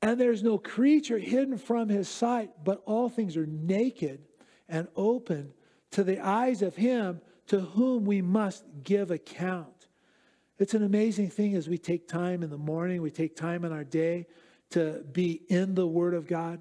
"And 0.00 0.18
there's 0.18 0.42
no 0.42 0.56
creature 0.56 1.18
hidden 1.18 1.58
from 1.58 1.90
his 1.90 2.08
sight, 2.08 2.64
but 2.64 2.82
all 2.86 3.10
things 3.10 3.36
are 3.36 3.46
naked 3.46 4.26
and 4.72 4.88
open 4.96 5.52
to 5.92 6.02
the 6.02 6.18
eyes 6.18 6.62
of 6.62 6.74
him 6.74 7.20
to 7.46 7.60
whom 7.60 8.04
we 8.04 8.20
must 8.20 8.64
give 8.82 9.12
account." 9.12 9.86
It's 10.58 10.74
an 10.74 10.82
amazing 10.82 11.30
thing 11.30 11.54
as 11.54 11.68
we 11.68 11.78
take 11.78 12.08
time 12.08 12.42
in 12.42 12.50
the 12.50 12.58
morning, 12.58 13.02
we 13.02 13.12
take 13.12 13.36
time 13.36 13.64
in 13.64 13.70
our 13.70 13.84
day 13.84 14.26
to 14.70 15.04
be 15.12 15.42
in 15.48 15.76
the 15.76 15.86
Word 15.86 16.14
of 16.14 16.26
God 16.26 16.60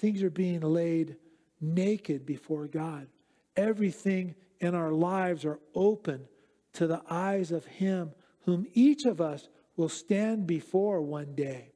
things 0.00 0.22
are 0.22 0.30
being 0.30 0.60
laid 0.60 1.16
naked 1.60 2.24
before 2.24 2.66
God. 2.66 3.06
Everything 3.54 4.34
in 4.58 4.74
our 4.74 4.92
lives 4.92 5.44
are 5.44 5.60
open 5.74 6.26
to 6.72 6.86
the 6.86 7.02
eyes 7.08 7.52
of 7.52 7.66
Him 7.66 8.12
whom 8.44 8.66
each 8.72 9.04
of 9.04 9.20
us 9.20 9.48
will 9.76 9.90
stand 9.90 10.46
before 10.46 11.02
one 11.02 11.34
day. 11.34 11.72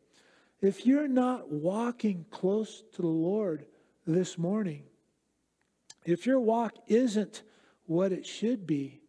If 0.62 0.87
you're 0.87 1.09
not 1.09 1.51
walking 1.51 2.25
close 2.31 2.83
to 2.95 3.03
the 3.03 3.09
Lord 3.09 3.66
this 4.07 4.39
morning, 4.39 4.85
if 6.05 6.26
your 6.26 6.40
walk 6.40 6.74
isn't 6.86 7.42
what 7.86 8.12
it 8.12 8.26
should 8.26 8.66
be, 8.66 9.00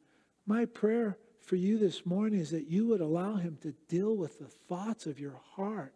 my 0.45 0.65
prayer 0.65 1.17
for 1.41 1.55
you 1.55 1.77
this 1.77 2.05
morning 2.05 2.39
is 2.39 2.51
that 2.51 2.67
you 2.67 2.87
would 2.87 3.01
allow 3.01 3.35
Him 3.35 3.57
to 3.61 3.73
deal 3.87 4.15
with 4.15 4.39
the 4.39 4.47
thoughts 4.47 5.05
of 5.05 5.19
your 5.19 5.39
heart, 5.55 5.93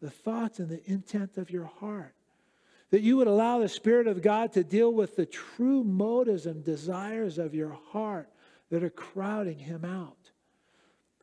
the 0.00 0.10
thoughts 0.10 0.58
and 0.58 0.68
the 0.68 0.82
intent 0.90 1.38
of 1.38 1.50
your 1.50 1.64
heart. 1.64 2.14
That 2.90 3.02
you 3.02 3.16
would 3.16 3.26
allow 3.26 3.58
the 3.58 3.68
Spirit 3.68 4.06
of 4.06 4.22
God 4.22 4.52
to 4.52 4.62
deal 4.62 4.92
with 4.92 5.16
the 5.16 5.26
true 5.26 5.82
motives 5.82 6.46
and 6.46 6.62
desires 6.62 7.38
of 7.38 7.54
your 7.54 7.76
heart 7.90 8.28
that 8.70 8.84
are 8.84 8.90
crowding 8.90 9.58
Him 9.58 9.84
out. 9.84 10.30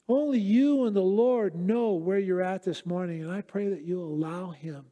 Only 0.07 0.39
you 0.39 0.85
and 0.85 0.95
the 0.95 1.01
Lord 1.01 1.55
know 1.55 1.93
where 1.93 2.17
you're 2.17 2.41
at 2.41 2.63
this 2.63 2.85
morning, 2.85 3.21
and 3.21 3.31
I 3.31 3.41
pray 3.41 3.69
that 3.69 3.83
you 3.83 4.01
allow 4.01 4.49
Him 4.49 4.85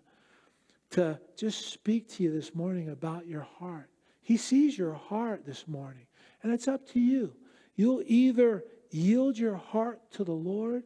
to 0.92 1.20
just 1.36 1.74
speak 1.74 2.08
to 2.14 2.24
you 2.24 2.32
this 2.32 2.54
morning 2.54 2.90
about 2.90 3.28
your 3.28 3.48
heart. 3.60 3.90
He 4.28 4.36
sees 4.36 4.78
your 4.78 4.94
heart 4.94 5.46
this 5.46 5.70
morning, 5.70 6.06
and 6.44 6.52
it's 6.52 6.68
up 6.68 6.86
to 6.90 7.00
you. 7.00 7.34
You'll 7.78 8.04
either 8.06 8.66
yield 8.92 9.38
your 9.38 9.56
heart 9.56 10.02
to 10.12 10.26
the 10.26 10.34
Lord 10.34 10.84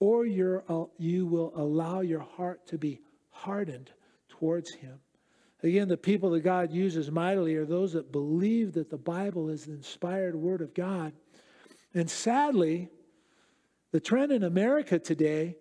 or 0.00 0.24
uh, 0.26 0.84
you 0.98 1.24
will 1.24 1.52
allow 1.54 2.00
your 2.00 2.18
heart 2.18 2.66
to 2.66 2.78
be 2.78 3.00
hardened 3.28 3.92
towards 4.28 4.74
Him. 4.74 4.98
Again, 5.62 5.86
the 5.86 5.96
people 5.96 6.30
that 6.30 6.40
God 6.40 6.72
uses 6.72 7.12
mightily 7.12 7.54
are 7.54 7.64
those 7.64 7.92
that 7.92 8.10
believe 8.10 8.72
that 8.72 8.90
the 8.90 8.98
Bible 8.98 9.50
is 9.50 9.66
the 9.66 9.72
inspired 9.74 10.34
Word 10.34 10.60
of 10.60 10.74
God. 10.74 11.12
And 11.94 12.10
sadly, 12.10 12.88
the 13.92 14.00
trend 14.00 14.32
in 14.32 14.42
America 14.42 14.98
today 14.98 15.58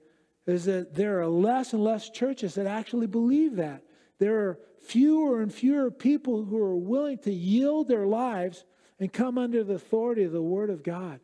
is 0.48 0.66
that 0.66 0.96
there 0.96 1.22
are 1.22 1.28
less 1.28 1.74
and 1.74 1.84
less 1.84 2.10
churches 2.10 2.56
that 2.56 2.66
actually 2.66 3.06
believe 3.06 3.58
that. 3.58 3.84
There 4.18 4.40
are 4.40 4.60
fewer 4.82 5.42
and 5.42 5.54
fewer 5.54 5.92
people 5.92 6.46
who 6.46 6.58
are 6.58 6.76
willing 6.76 7.18
to 7.20 7.32
yield 7.32 7.88
their 7.88 8.06
lives 8.06 8.66
and 9.00 9.12
come 9.12 9.38
under 9.38 9.64
the 9.64 9.76
authority 9.76 10.24
of 10.24 10.32
the 10.32 10.42
Word 10.42 10.70
of 10.70 10.84
God. 10.84 11.20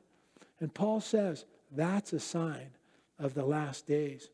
And 0.59 0.73
Paul 0.73 1.01
says 1.01 1.45
that's 1.71 2.13
a 2.13 2.19
sign 2.19 2.69
of 3.19 3.33
the 3.33 3.45
last 3.45 3.87
days. 3.87 4.29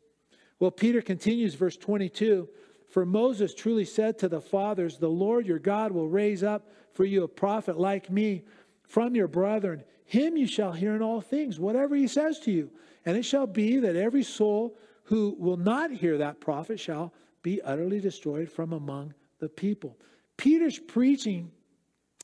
Well, 0.58 0.70
Peter 0.70 1.02
continues, 1.02 1.54
verse 1.54 1.76
22 1.76 2.48
For 2.88 3.04
Moses 3.04 3.54
truly 3.54 3.84
said 3.84 4.18
to 4.18 4.28
the 4.28 4.40
fathers, 4.40 4.98
The 4.98 5.08
Lord 5.08 5.46
your 5.46 5.58
God 5.58 5.92
will 5.92 6.08
raise 6.08 6.42
up 6.42 6.68
for 6.92 7.04
you 7.04 7.24
a 7.24 7.28
prophet 7.28 7.78
like 7.78 8.10
me 8.10 8.42
from 8.84 9.14
your 9.14 9.28
brethren. 9.28 9.82
Him 10.04 10.36
you 10.36 10.46
shall 10.46 10.72
hear 10.72 10.94
in 10.94 11.02
all 11.02 11.20
things, 11.20 11.58
whatever 11.58 11.96
he 11.96 12.06
says 12.06 12.38
to 12.40 12.52
you. 12.52 12.70
And 13.04 13.16
it 13.16 13.24
shall 13.24 13.46
be 13.46 13.78
that 13.78 13.96
every 13.96 14.22
soul 14.22 14.76
who 15.04 15.34
will 15.38 15.56
not 15.56 15.90
hear 15.90 16.18
that 16.18 16.40
prophet 16.40 16.78
shall 16.78 17.12
be 17.42 17.60
utterly 17.62 18.00
destroyed 18.00 18.50
from 18.50 18.72
among 18.72 19.14
the 19.38 19.48
people. 19.48 19.98
Peter's 20.36 20.78
preaching, 20.78 21.50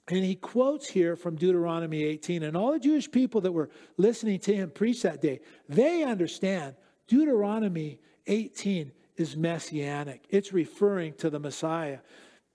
and 0.09 0.25
he 0.25 0.35
quotes 0.35 0.89
here 0.89 1.17
from 1.17 1.37
Deuteronomy 1.37 2.05
18. 2.05 2.43
And 2.43 2.57
all 2.57 2.73
the 2.73 2.79
Jewish 2.79 3.11
people 3.11 3.41
that 3.43 3.53
were 3.53 3.71
listening 3.97 4.39
to 4.41 4.55
him 4.55 4.71
preach 4.71 5.03
that 5.03 5.21
day, 5.21 5.41
they 5.69 6.03
understand 6.03 6.75
Deuteronomy 7.07 8.01
18 8.27 8.93
is 9.17 9.37
messianic, 9.37 10.25
it's 10.31 10.53
referring 10.53 11.13
to 11.15 11.29
the 11.29 11.41
Messiah. 11.41 11.99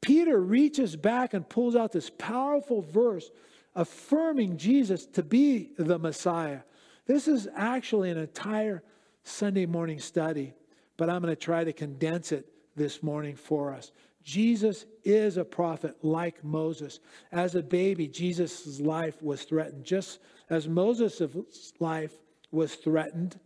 Peter 0.01 0.39
reaches 0.39 0.95
back 0.95 1.33
and 1.33 1.47
pulls 1.47 1.75
out 1.75 1.91
this 1.91 2.09
powerful 2.17 2.81
verse 2.81 3.31
affirming 3.75 4.57
Jesus 4.57 5.05
to 5.07 5.23
be 5.23 5.71
the 5.77 5.97
Messiah. 5.97 6.59
This 7.05 7.27
is 7.27 7.47
actually 7.55 8.11
an 8.11 8.17
entire 8.17 8.83
Sunday 9.23 9.65
morning 9.65 9.99
study, 9.99 10.53
but 10.97 11.09
I'm 11.09 11.21
going 11.21 11.33
to 11.33 11.41
try 11.41 11.63
to 11.63 11.73
condense 11.73 12.31
it 12.31 12.52
this 12.75 13.03
morning 13.03 13.35
for 13.35 13.73
us. 13.73 13.91
Jesus 14.23 14.85
is 15.03 15.37
a 15.37 15.43
prophet 15.43 15.95
like 16.01 16.43
Moses. 16.43 16.99
As 17.31 17.55
a 17.55 17.61
baby, 17.61 18.07
Jesus' 18.07 18.79
life 18.79 19.21
was 19.21 19.43
threatened. 19.43 19.83
Just 19.83 20.19
as 20.49 20.67
Moses' 20.67 21.73
life 21.79 22.13
was 22.51 22.75
threatened 22.75 23.39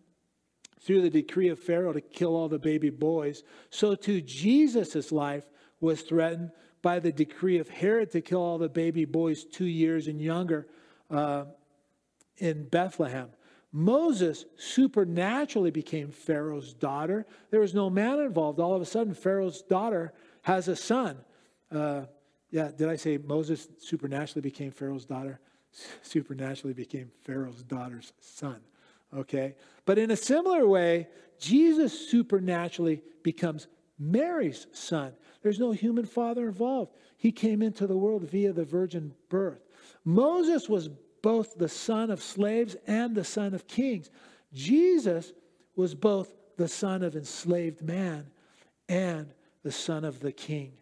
through 0.79 1.01
the 1.01 1.09
decree 1.09 1.49
of 1.49 1.59
Pharaoh 1.59 1.93
to 1.93 2.01
kill 2.01 2.35
all 2.35 2.47
the 2.47 2.59
baby 2.59 2.91
boys, 2.91 3.43
so 3.71 3.95
too 3.95 4.21
Jesus' 4.21 5.11
life 5.11 5.45
was 5.79 6.01
threatened 6.01 6.51
by 6.81 6.99
the 6.99 7.11
decree 7.11 7.57
of 7.57 7.67
Herod 7.67 8.11
to 8.11 8.21
kill 8.21 8.41
all 8.41 8.57
the 8.57 8.69
baby 8.69 9.05
boys 9.05 9.43
two 9.43 9.65
years 9.65 10.07
and 10.07 10.21
younger 10.21 10.67
uh, 11.09 11.45
in 12.37 12.67
Bethlehem. 12.69 13.29
Moses 13.77 14.45
supernaturally 14.55 15.69
became 15.69 16.09
Pharaoh's 16.09 16.73
daughter. 16.73 17.27
There 17.51 17.59
was 17.59 17.75
no 17.75 17.91
man 17.91 18.17
involved. 18.17 18.59
All 18.59 18.73
of 18.73 18.81
a 18.81 18.85
sudden, 18.85 19.13
Pharaoh's 19.13 19.61
daughter 19.61 20.13
has 20.41 20.67
a 20.67 20.75
son. 20.75 21.19
Uh, 21.71 22.05
yeah, 22.49 22.71
did 22.75 22.89
I 22.89 22.95
say 22.95 23.19
Moses 23.19 23.67
supernaturally 23.77 24.41
became 24.41 24.71
Pharaoh's 24.71 25.05
daughter? 25.05 25.39
Supernaturally 26.01 26.73
became 26.73 27.11
Pharaoh's 27.23 27.61
daughter's 27.61 28.13
son. 28.19 28.61
Okay? 29.15 29.53
But 29.85 29.99
in 29.99 30.09
a 30.09 30.15
similar 30.15 30.65
way, 30.65 31.07
Jesus 31.39 32.09
supernaturally 32.09 33.03
becomes 33.21 33.67
Mary's 33.99 34.65
son. 34.71 35.13
There's 35.43 35.59
no 35.59 35.71
human 35.71 36.07
father 36.07 36.47
involved. 36.47 36.93
He 37.15 37.31
came 37.31 37.61
into 37.61 37.85
the 37.85 37.97
world 37.97 38.23
via 38.23 38.53
the 38.53 38.65
virgin 38.65 39.13
birth. 39.29 39.67
Moses 40.03 40.67
was 40.67 40.89
both 41.21 41.57
the 41.57 41.69
son 41.69 42.11
of 42.11 42.21
slaves 42.21 42.75
and 42.87 43.15
the 43.15 43.23
son 43.23 43.53
of 43.53 43.67
kings. 43.67 44.09
Jesus 44.53 45.33
was 45.75 45.95
both 45.95 46.33
the 46.57 46.67
son 46.67 47.03
of 47.03 47.15
enslaved 47.15 47.81
man 47.81 48.27
and 48.89 49.33
the 49.63 49.71
son 49.71 50.03
of 50.05 50.19
the 50.19 50.31
king. 50.31 50.73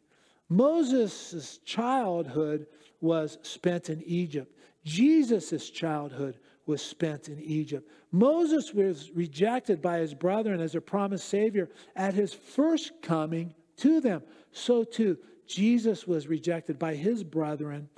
Moses' 0.49 1.59
childhood 1.65 2.67
was 3.01 3.37
spent 3.41 3.89
in 3.89 4.01
Egypt. 4.03 4.55
Jesus' 4.83 5.69
childhood 5.69 6.37
was 6.65 6.81
spent 6.81 7.29
in 7.29 7.39
Egypt. 7.41 7.89
Moses 8.11 8.73
was 8.73 9.11
rejected 9.11 9.81
by 9.81 9.99
his 9.99 10.13
brethren 10.13 10.59
as 10.59 10.75
a 10.75 10.81
promised 10.81 11.27
Savior 11.27 11.69
at 11.95 12.13
his 12.13 12.33
first 12.33 12.91
coming 13.01 13.53
to 13.77 13.99
them. 13.99 14.23
So 14.51 14.83
too, 14.83 15.17
Jesus 15.47 16.07
was 16.07 16.27
rejected 16.27 16.79
by 16.79 16.95
his 16.95 17.23
brethren, 17.23 17.89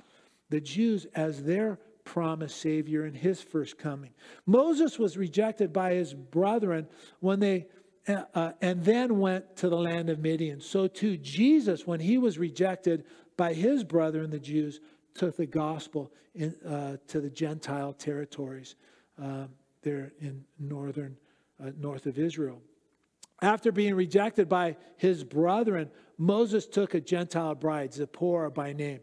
the 0.50 0.60
Jews, 0.60 1.06
as 1.14 1.44
their 1.44 1.78
promised 2.08 2.58
Savior 2.62 3.04
in 3.04 3.12
his 3.12 3.42
first 3.42 3.76
coming. 3.76 4.10
Moses 4.46 4.98
was 4.98 5.18
rejected 5.18 5.74
by 5.74 5.92
his 5.92 6.14
brethren 6.14 6.88
when 7.20 7.38
they 7.38 7.66
uh, 8.08 8.22
uh, 8.34 8.52
and 8.62 8.82
then 8.82 9.18
went 9.18 9.56
to 9.56 9.68
the 9.68 9.76
land 9.76 10.08
of 10.08 10.18
Midian. 10.18 10.58
So 10.62 10.86
too, 10.86 11.18
Jesus, 11.18 11.86
when 11.86 12.00
he 12.00 12.16
was 12.16 12.38
rejected 12.38 13.04
by 13.36 13.52
his 13.52 13.84
brethren, 13.84 14.30
the 14.30 14.38
Jews, 14.38 14.80
took 15.14 15.36
the 15.36 15.44
gospel 15.44 16.10
in, 16.34 16.54
uh, 16.66 16.96
to 17.08 17.20
the 17.20 17.28
Gentile 17.28 17.92
territories 17.92 18.76
uh, 19.22 19.44
there 19.82 20.12
in 20.20 20.42
northern, 20.58 21.14
uh, 21.62 21.72
north 21.78 22.06
of 22.06 22.18
Israel. 22.18 22.62
After 23.42 23.70
being 23.70 23.94
rejected 23.94 24.48
by 24.48 24.76
his 24.96 25.24
brethren, 25.24 25.90
Moses 26.16 26.66
took 26.66 26.94
a 26.94 27.00
Gentile 27.02 27.54
bride, 27.54 27.92
Zipporah 27.92 28.50
by 28.50 28.72
name. 28.72 29.00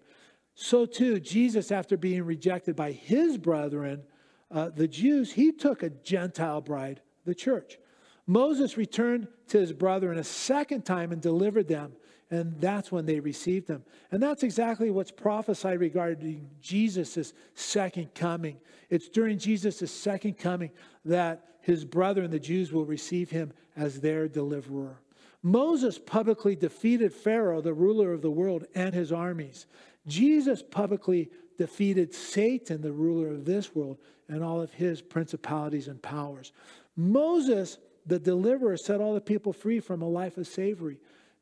So 0.55 0.85
too, 0.85 1.19
Jesus, 1.19 1.71
after 1.71 1.97
being 1.97 2.23
rejected 2.23 2.75
by 2.75 2.91
his 2.91 3.37
brethren, 3.37 4.03
uh, 4.49 4.69
the 4.69 4.87
Jews, 4.87 5.33
he 5.33 5.51
took 5.51 5.83
a 5.83 5.89
Gentile 5.89 6.61
bride, 6.61 7.01
the 7.25 7.35
church. 7.35 7.77
Moses 8.25 8.77
returned 8.77 9.27
to 9.49 9.59
his 9.59 9.73
brethren 9.73 10.17
a 10.17 10.23
second 10.23 10.85
time 10.85 11.11
and 11.11 11.21
delivered 11.21 11.67
them 11.67 11.93
and 12.31 12.59
that's 12.59 12.91
when 12.91 13.05
they 13.05 13.19
received 13.19 13.67
him. 13.67 13.83
And 14.11 14.21
that's 14.21 14.43
exactly 14.43 14.89
what's 14.89 15.11
prophesied 15.11 15.79
regarding 15.79 16.49
Jesus' 16.59 17.33
second 17.53 18.15
coming. 18.15 18.57
It's 18.89 19.09
during 19.09 19.37
Jesus' 19.37 19.91
second 19.91 20.37
coming 20.37 20.71
that 21.03 21.45
his 21.61 21.85
brethren, 21.85 22.31
the 22.31 22.39
Jews, 22.39 22.71
will 22.71 22.85
receive 22.85 23.29
him 23.29 23.53
as 23.75 24.01
their 24.01 24.27
deliverer. 24.27 24.99
Moses 25.43 25.99
publicly 25.99 26.55
defeated 26.55 27.13
Pharaoh, 27.13 27.61
the 27.61 27.73
ruler 27.73 28.11
of 28.11 28.23
the 28.23 28.31
world, 28.31 28.65
and 28.73 28.95
his 28.95 29.11
armies. 29.11 29.67
Jesus 30.07 30.61
publicly 30.61 31.29
defeated 31.57 32.13
Satan, 32.13 32.81
the 32.81 32.91
ruler 32.91 33.29
of 33.29 33.45
this 33.45 33.73
world, 33.73 33.97
and 34.27 34.43
all 34.43 34.61
of 34.61 34.73
his 34.73 35.01
principalities 35.01 35.87
and 35.87 36.01
powers. 36.01 36.51
Moses, 36.95 37.77
the 38.05 38.19
deliverer, 38.19 38.77
set 38.77 39.01
all 39.01 39.13
the 39.13 39.21
people 39.21 39.53
free 39.53 39.79
from 39.79 40.01
a 40.01 40.09
life 40.09 40.37
of 40.37 40.47
slavery. 40.47 40.97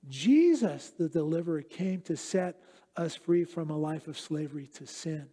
Jesus, 0.09 0.91
the 0.97 1.09
deliverer, 1.09 1.61
came 1.61 2.01
to 2.01 2.17
set 2.17 2.61
us 2.95 3.15
free 3.15 3.43
from 3.43 3.69
a 3.69 3.77
life 3.77 4.07
of 4.07 4.19
slavery 4.19 4.69
to 4.75 4.85
sin. 4.85 5.27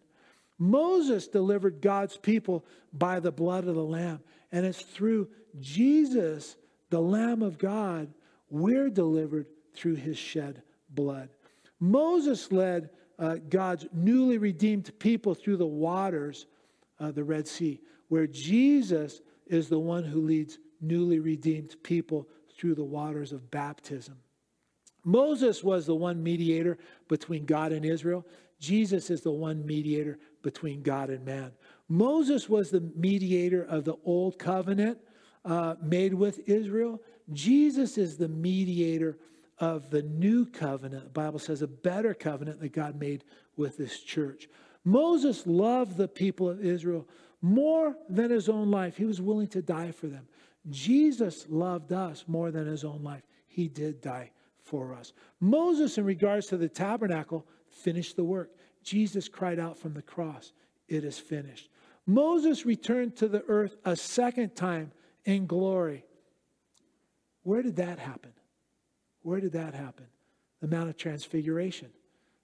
Moses 0.57 1.27
delivered 1.27 1.81
God's 1.81 2.17
people 2.17 2.65
by 2.93 3.19
the 3.19 3.31
blood 3.31 3.67
of 3.67 3.75
the 3.75 3.83
Lamb. 3.83 4.19
And 4.51 4.65
it's 4.65 4.81
through 4.81 5.27
Jesus, 5.59 6.55
the 6.89 7.01
Lamb 7.01 7.41
of 7.41 7.57
God, 7.57 8.13
we're 8.49 8.89
delivered 8.89 9.47
through 9.73 9.95
his 9.95 10.17
shed 10.17 10.61
blood. 10.89 11.29
Moses 11.79 12.51
led 12.51 12.89
uh, 13.21 13.35
God's 13.49 13.85
newly 13.93 14.39
redeemed 14.39 14.91
people 14.99 15.35
through 15.35 15.57
the 15.57 15.65
waters 15.65 16.47
of 16.99 17.15
the 17.15 17.23
Red 17.23 17.47
Sea, 17.47 17.79
where 18.09 18.27
Jesus 18.27 19.21
is 19.45 19.69
the 19.69 19.79
one 19.79 20.03
who 20.03 20.21
leads 20.21 20.57
newly 20.81 21.19
redeemed 21.19 21.75
people 21.83 22.27
through 22.57 22.75
the 22.75 22.83
waters 22.83 23.31
of 23.31 23.51
baptism. 23.51 24.17
Moses 25.03 25.63
was 25.63 25.85
the 25.85 25.95
one 25.95 26.21
mediator 26.21 26.77
between 27.07 27.45
God 27.45 27.71
and 27.71 27.85
Israel. 27.85 28.25
Jesus 28.59 29.09
is 29.09 29.21
the 29.21 29.31
one 29.31 29.65
mediator 29.65 30.19
between 30.41 30.81
God 30.81 31.09
and 31.09 31.23
man. 31.23 31.51
Moses 31.89 32.49
was 32.49 32.71
the 32.71 32.91
mediator 32.95 33.63
of 33.63 33.83
the 33.85 33.95
old 34.03 34.39
covenant 34.39 34.97
uh, 35.45 35.75
made 35.81 36.13
with 36.13 36.47
Israel. 36.47 37.01
Jesus 37.31 37.97
is 37.97 38.17
the 38.17 38.27
mediator 38.27 39.17
of 39.61 39.91
the 39.91 40.01
new 40.01 40.45
covenant. 40.45 41.03
The 41.05 41.09
Bible 41.11 41.39
says 41.39 41.61
a 41.61 41.67
better 41.67 42.15
covenant 42.15 42.59
that 42.59 42.73
God 42.73 42.99
made 42.99 43.23
with 43.55 43.77
this 43.77 43.99
church. 43.99 44.49
Moses 44.83 45.45
loved 45.45 45.95
the 45.95 46.07
people 46.07 46.49
of 46.49 46.65
Israel 46.65 47.07
more 47.43 47.95
than 48.09 48.31
his 48.31 48.49
own 48.49 48.71
life. 48.71 48.97
He 48.97 49.05
was 49.05 49.21
willing 49.21 49.47
to 49.49 49.61
die 49.61 49.91
for 49.91 50.07
them. 50.07 50.27
Jesus 50.69 51.45
loved 51.47 51.93
us 51.93 52.25
more 52.27 52.49
than 52.51 52.65
his 52.65 52.83
own 52.83 53.03
life. 53.03 53.23
He 53.47 53.67
did 53.67 54.01
die 54.01 54.31
for 54.63 54.93
us. 54.93 55.13
Moses, 55.39 55.97
in 55.97 56.05
regards 56.05 56.47
to 56.47 56.57
the 56.57 56.69
tabernacle, 56.69 57.45
finished 57.69 58.15
the 58.15 58.23
work. 58.23 58.49
Jesus 58.83 59.27
cried 59.27 59.59
out 59.59 59.77
from 59.77 59.93
the 59.93 60.01
cross, 60.01 60.53
It 60.87 61.03
is 61.03 61.19
finished. 61.19 61.69
Moses 62.07 62.65
returned 62.65 63.15
to 63.17 63.27
the 63.27 63.43
earth 63.47 63.77
a 63.85 63.95
second 63.95 64.55
time 64.55 64.91
in 65.25 65.45
glory. 65.45 66.03
Where 67.43 67.61
did 67.61 67.75
that 67.75 67.99
happen? 67.99 68.31
Where 69.23 69.39
did 69.39 69.53
that 69.53 69.73
happen? 69.73 70.05
The 70.61 70.67
Mount 70.67 70.89
of 70.89 70.97
Transfiguration, 70.97 71.89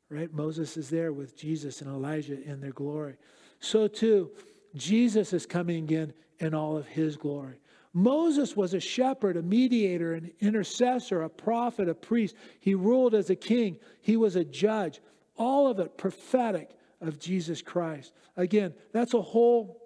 right? 0.10 0.32
Moses 0.34 0.78
is 0.78 0.90
there 0.90 1.14
with 1.14 1.38
Jesus 1.38 1.82
and 1.82 1.90
Elijah 1.90 2.42
in 2.44 2.62
their 2.62 2.72
glory. 2.72 3.16
So 3.60 3.88
too, 3.88 4.32
Jesus 4.76 5.34
is 5.34 5.46
coming 5.46 5.84
again 5.84 6.14
in 6.40 6.54
all 6.54 6.78
of 6.78 6.88
his 6.88 7.18
glory. 7.18 7.60
Moses 7.94 8.56
was 8.56 8.74
a 8.74 8.80
shepherd, 8.80 9.38
a 9.38 9.42
mediator, 9.42 10.14
an 10.14 10.32
intercessor, 10.40 11.24
a 11.24 11.30
prophet, 11.30 11.90
a 11.90 11.96
priest. 11.96 12.36
He 12.60 12.76
ruled 12.76 13.16
as 13.16 13.30
a 13.30 13.36
king, 13.36 13.78
he 14.02 14.18
was 14.18 14.36
a 14.36 14.44
judge. 14.44 15.02
All 15.36 15.68
of 15.68 15.80
it 15.80 15.98
prophetic 15.98 16.72
of 17.02 17.20
Jesus 17.20 17.62
Christ. 17.62 18.14
Again, 18.36 18.74
that's 18.92 19.14
a 19.14 19.22
whole 19.22 19.82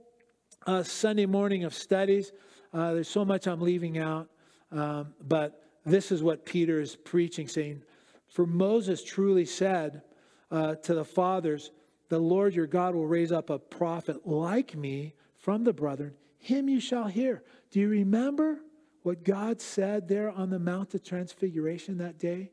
uh, 0.66 0.84
Sunday 0.84 1.26
morning 1.26 1.64
of 1.64 1.74
studies. 1.74 2.32
Uh, 2.74 2.94
there's 2.94 3.10
so 3.10 3.26
much 3.26 3.48
I'm 3.48 3.62
leaving 3.62 3.98
out, 3.98 4.30
um, 4.72 5.14
but 5.28 5.61
this 5.86 6.12
is 6.12 6.22
what 6.22 6.46
Peter 6.46 6.80
is 6.80 6.96
preaching, 6.96 7.48
saying, 7.48 7.84
For 8.28 8.46
Moses 8.46 9.04
truly 9.04 9.46
said 9.46 10.04
uh, 10.50 10.76
to 10.76 10.94
the 10.94 11.06
fathers, 11.06 11.72
The 12.10 12.20
Lord 12.20 12.54
your 12.54 12.68
God 12.68 12.96
will 12.96 13.08
raise 13.08 13.32
up 13.32 13.50
a 13.50 13.60
prophet 13.60 14.28
like 14.28 14.76
me 14.76 15.16
from 15.36 15.64
the 15.64 15.74
brethren. 15.74 16.14
Him 16.38 16.70
you 16.70 16.80
shall 16.80 17.08
hear. 17.08 17.44
Do 17.72 17.80
you 17.80 17.90
remember 17.90 18.60
what 19.04 19.24
God 19.24 19.62
said 19.62 20.08
there 20.08 20.30
on 20.30 20.50
the 20.50 20.60
Mount 20.60 20.94
of 20.94 21.04
Transfiguration 21.04 21.98
that 21.98 22.20
day? 22.20 22.52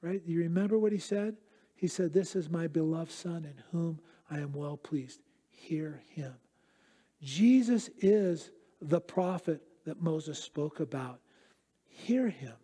Right? 0.00 0.24
Do 0.24 0.32
you 0.32 0.40
remember 0.40 0.78
what 0.78 0.92
he 0.92 0.98
said? 0.98 1.36
He 1.74 1.88
said, 1.88 2.12
This 2.12 2.36
is 2.36 2.48
my 2.48 2.66
beloved 2.66 3.10
Son 3.10 3.44
in 3.44 3.54
whom 3.72 4.00
I 4.30 4.38
am 4.38 4.52
well 4.52 4.76
pleased. 4.76 5.20
Hear 5.50 6.02
him. 6.10 6.34
Jesus 7.22 7.90
is 7.98 8.50
the 8.80 9.00
prophet 9.00 9.62
that 9.84 10.00
Moses 10.00 10.38
spoke 10.38 10.78
about. 10.78 11.20
Hear 11.86 12.28
him. 12.28 12.54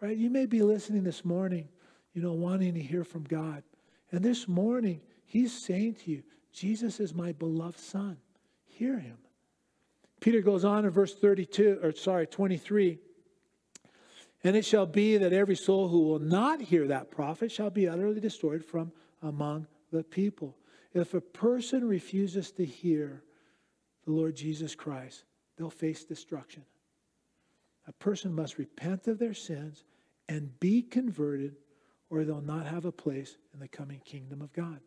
Right? 0.00 0.16
You 0.16 0.30
may 0.30 0.46
be 0.46 0.62
listening 0.62 1.04
this 1.04 1.24
morning, 1.24 1.68
you 2.12 2.22
know, 2.22 2.32
wanting 2.32 2.74
to 2.74 2.80
hear 2.80 3.04
from 3.04 3.24
God. 3.24 3.62
And 4.10 4.24
this 4.24 4.46
morning, 4.46 5.00
he's 5.24 5.52
saying 5.52 5.96
to 6.04 6.10
you, 6.10 6.22
Jesus 6.52 7.00
is 7.00 7.14
my 7.14 7.32
beloved 7.32 7.78
son. 7.78 8.18
Hear 8.64 8.98
him. 8.98 9.18
Peter 10.20 10.40
goes 10.40 10.64
on 10.64 10.84
in 10.84 10.90
verse 10.90 11.14
32, 11.14 11.80
or 11.82 11.92
sorry, 11.92 12.26
23. 12.26 12.98
And 14.44 14.56
it 14.56 14.64
shall 14.64 14.86
be 14.86 15.16
that 15.16 15.32
every 15.32 15.56
soul 15.56 15.88
who 15.88 16.02
will 16.02 16.18
not 16.18 16.60
hear 16.60 16.86
that 16.88 17.10
prophet 17.10 17.50
shall 17.50 17.70
be 17.70 17.88
utterly 17.88 18.20
destroyed 18.20 18.64
from 18.64 18.92
among 19.22 19.66
the 19.90 20.04
people. 20.04 20.56
If 20.92 21.14
a 21.14 21.20
person 21.20 21.88
refuses 21.88 22.52
to 22.52 22.64
hear 22.64 23.22
the 24.04 24.12
Lord 24.12 24.36
Jesus 24.36 24.74
Christ, 24.74 25.24
they'll 25.56 25.70
face 25.70 26.04
destruction. 26.04 26.64
A 27.86 27.92
person 27.92 28.34
must 28.34 28.58
repent 28.58 29.08
of 29.08 29.18
their 29.18 29.34
sins 29.34 29.84
and 30.28 30.58
be 30.60 30.82
converted, 30.82 31.56
or 32.10 32.24
they'll 32.24 32.40
not 32.40 32.66
have 32.66 32.84
a 32.84 32.92
place 32.92 33.36
in 33.52 33.60
the 33.60 33.68
coming 33.68 34.00
kingdom 34.04 34.40
of 34.40 34.52
God. 34.52 34.80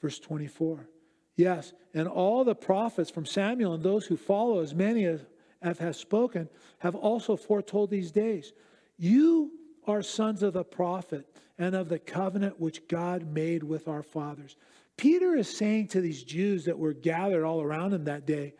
Verse 0.00 0.18
24. 0.18 0.88
Yes, 1.36 1.72
and 1.94 2.06
all 2.06 2.44
the 2.44 2.54
prophets 2.54 3.10
from 3.10 3.26
Samuel 3.26 3.74
and 3.74 3.82
those 3.82 4.06
who 4.06 4.16
follow, 4.16 4.60
as 4.60 4.74
many 4.74 5.04
as 5.06 5.24
have 5.62 5.96
spoken, 5.96 6.48
have 6.78 6.94
also 6.94 7.36
foretold 7.36 7.90
these 7.90 8.10
days. 8.10 8.52
You 8.98 9.52
are 9.86 10.02
sons 10.02 10.42
of 10.42 10.52
the 10.52 10.64
prophet 10.64 11.26
and 11.58 11.74
of 11.74 11.88
the 11.88 11.98
covenant 11.98 12.60
which 12.60 12.86
God 12.88 13.26
made 13.26 13.62
with 13.62 13.88
our 13.88 14.02
fathers. 14.02 14.56
Peter 14.96 15.34
is 15.34 15.56
saying 15.56 15.88
to 15.88 16.00
these 16.00 16.22
Jews 16.22 16.64
that 16.66 16.78
were 16.78 16.92
gathered 16.92 17.44
all 17.44 17.62
around 17.62 17.94
him 17.94 18.04
that 18.04 18.26
day, 18.26 18.54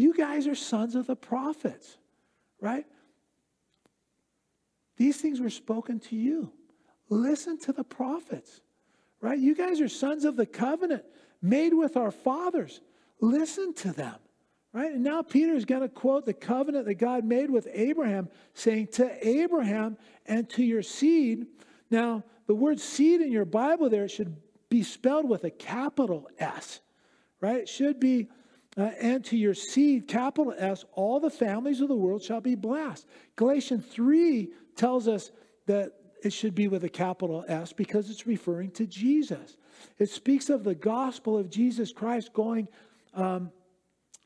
You 0.00 0.14
guys 0.14 0.46
are 0.46 0.54
sons 0.54 0.94
of 0.94 1.06
the 1.06 1.14
prophets, 1.14 1.98
right? 2.58 2.86
These 4.96 5.18
things 5.18 5.40
were 5.40 5.50
spoken 5.50 6.00
to 6.00 6.16
you. 6.16 6.50
Listen 7.10 7.58
to 7.60 7.72
the 7.74 7.84
prophets, 7.84 8.62
right? 9.20 9.38
You 9.38 9.54
guys 9.54 9.78
are 9.82 9.90
sons 9.90 10.24
of 10.24 10.36
the 10.36 10.46
covenant 10.46 11.04
made 11.42 11.74
with 11.74 11.98
our 11.98 12.10
fathers. 12.10 12.80
Listen 13.20 13.74
to 13.74 13.92
them, 13.92 14.14
right? 14.72 14.90
And 14.90 15.04
now 15.04 15.20
Peter 15.20 15.54
is 15.54 15.66
going 15.66 15.82
to 15.82 15.88
quote 15.88 16.24
the 16.24 16.32
covenant 16.32 16.86
that 16.86 16.94
God 16.94 17.22
made 17.24 17.50
with 17.50 17.68
Abraham, 17.70 18.30
saying, 18.54 18.86
To 18.92 19.28
Abraham 19.28 19.98
and 20.24 20.48
to 20.50 20.64
your 20.64 20.82
seed. 20.82 21.46
Now, 21.90 22.24
the 22.46 22.54
word 22.54 22.80
seed 22.80 23.20
in 23.20 23.30
your 23.30 23.44
Bible 23.44 23.90
there 23.90 24.08
should 24.08 24.34
be 24.70 24.82
spelled 24.82 25.28
with 25.28 25.44
a 25.44 25.50
capital 25.50 26.30
S, 26.38 26.80
right? 27.42 27.58
It 27.58 27.68
should 27.68 28.00
be 28.00 28.30
uh, 28.76 28.90
and 29.00 29.24
to 29.24 29.36
your 29.36 29.54
seed, 29.54 30.06
capital 30.06 30.54
S, 30.56 30.84
all 30.92 31.18
the 31.18 31.30
families 31.30 31.80
of 31.80 31.88
the 31.88 31.96
world 31.96 32.22
shall 32.22 32.40
be 32.40 32.54
blessed. 32.54 33.06
Galatians 33.36 33.84
3 33.86 34.48
tells 34.76 35.08
us 35.08 35.32
that 35.66 35.92
it 36.22 36.32
should 36.32 36.54
be 36.54 36.68
with 36.68 36.84
a 36.84 36.88
capital 36.88 37.44
S 37.48 37.72
because 37.72 38.10
it's 38.10 38.26
referring 38.26 38.70
to 38.72 38.86
Jesus. 38.86 39.56
It 39.98 40.10
speaks 40.10 40.50
of 40.50 40.64
the 40.64 40.74
gospel 40.74 41.36
of 41.36 41.50
Jesus 41.50 41.92
Christ 41.92 42.32
going 42.32 42.68
um, 43.14 43.50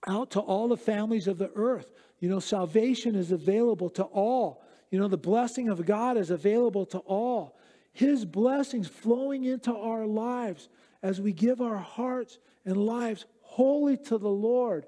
out 0.06 0.32
to 0.32 0.40
all 0.40 0.68
the 0.68 0.76
families 0.76 1.26
of 1.26 1.38
the 1.38 1.50
earth. 1.54 1.92
You 2.20 2.28
know, 2.28 2.40
salvation 2.40 3.14
is 3.14 3.32
available 3.32 3.90
to 3.90 4.04
all. 4.04 4.62
You 4.90 4.98
know, 4.98 5.08
the 5.08 5.16
blessing 5.16 5.68
of 5.68 5.84
God 5.86 6.16
is 6.16 6.30
available 6.30 6.86
to 6.86 6.98
all. 6.98 7.56
His 7.92 8.24
blessings 8.24 8.88
flowing 8.88 9.44
into 9.44 9.74
our 9.74 10.06
lives 10.06 10.68
as 11.02 11.20
we 11.20 11.32
give 11.32 11.60
our 11.60 11.78
hearts 11.78 12.38
and 12.64 12.76
lives 12.76 13.24
wholly 13.54 13.96
to 13.96 14.18
the 14.18 14.28
Lord. 14.28 14.84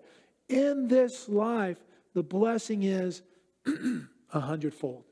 In 0.49 0.89
this 0.89 1.29
life, 1.29 1.79
the 2.14 2.23
blessing 2.23 2.83
is 2.83 3.23
a 4.33 4.41
hundredfold. 4.41 5.05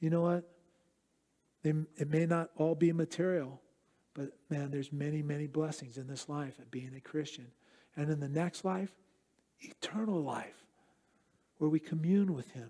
You 0.00 0.10
know 0.10 0.20
what? 0.20 0.44
It 1.64 2.10
may 2.10 2.26
not 2.26 2.50
all 2.56 2.74
be 2.74 2.92
material, 2.92 3.60
but 4.14 4.32
man, 4.50 4.70
there's 4.70 4.92
many, 4.92 5.22
many 5.22 5.46
blessings 5.46 5.96
in 5.96 6.06
this 6.06 6.28
life 6.28 6.58
of 6.58 6.70
being 6.70 6.94
a 6.94 7.00
Christian. 7.00 7.46
And 7.96 8.10
in 8.10 8.20
the 8.20 8.28
next 8.28 8.64
life, 8.64 8.94
eternal 9.60 10.22
life, 10.22 10.66
where 11.56 11.70
we 11.70 11.80
commune 11.80 12.34
with 12.34 12.50
Him. 12.52 12.68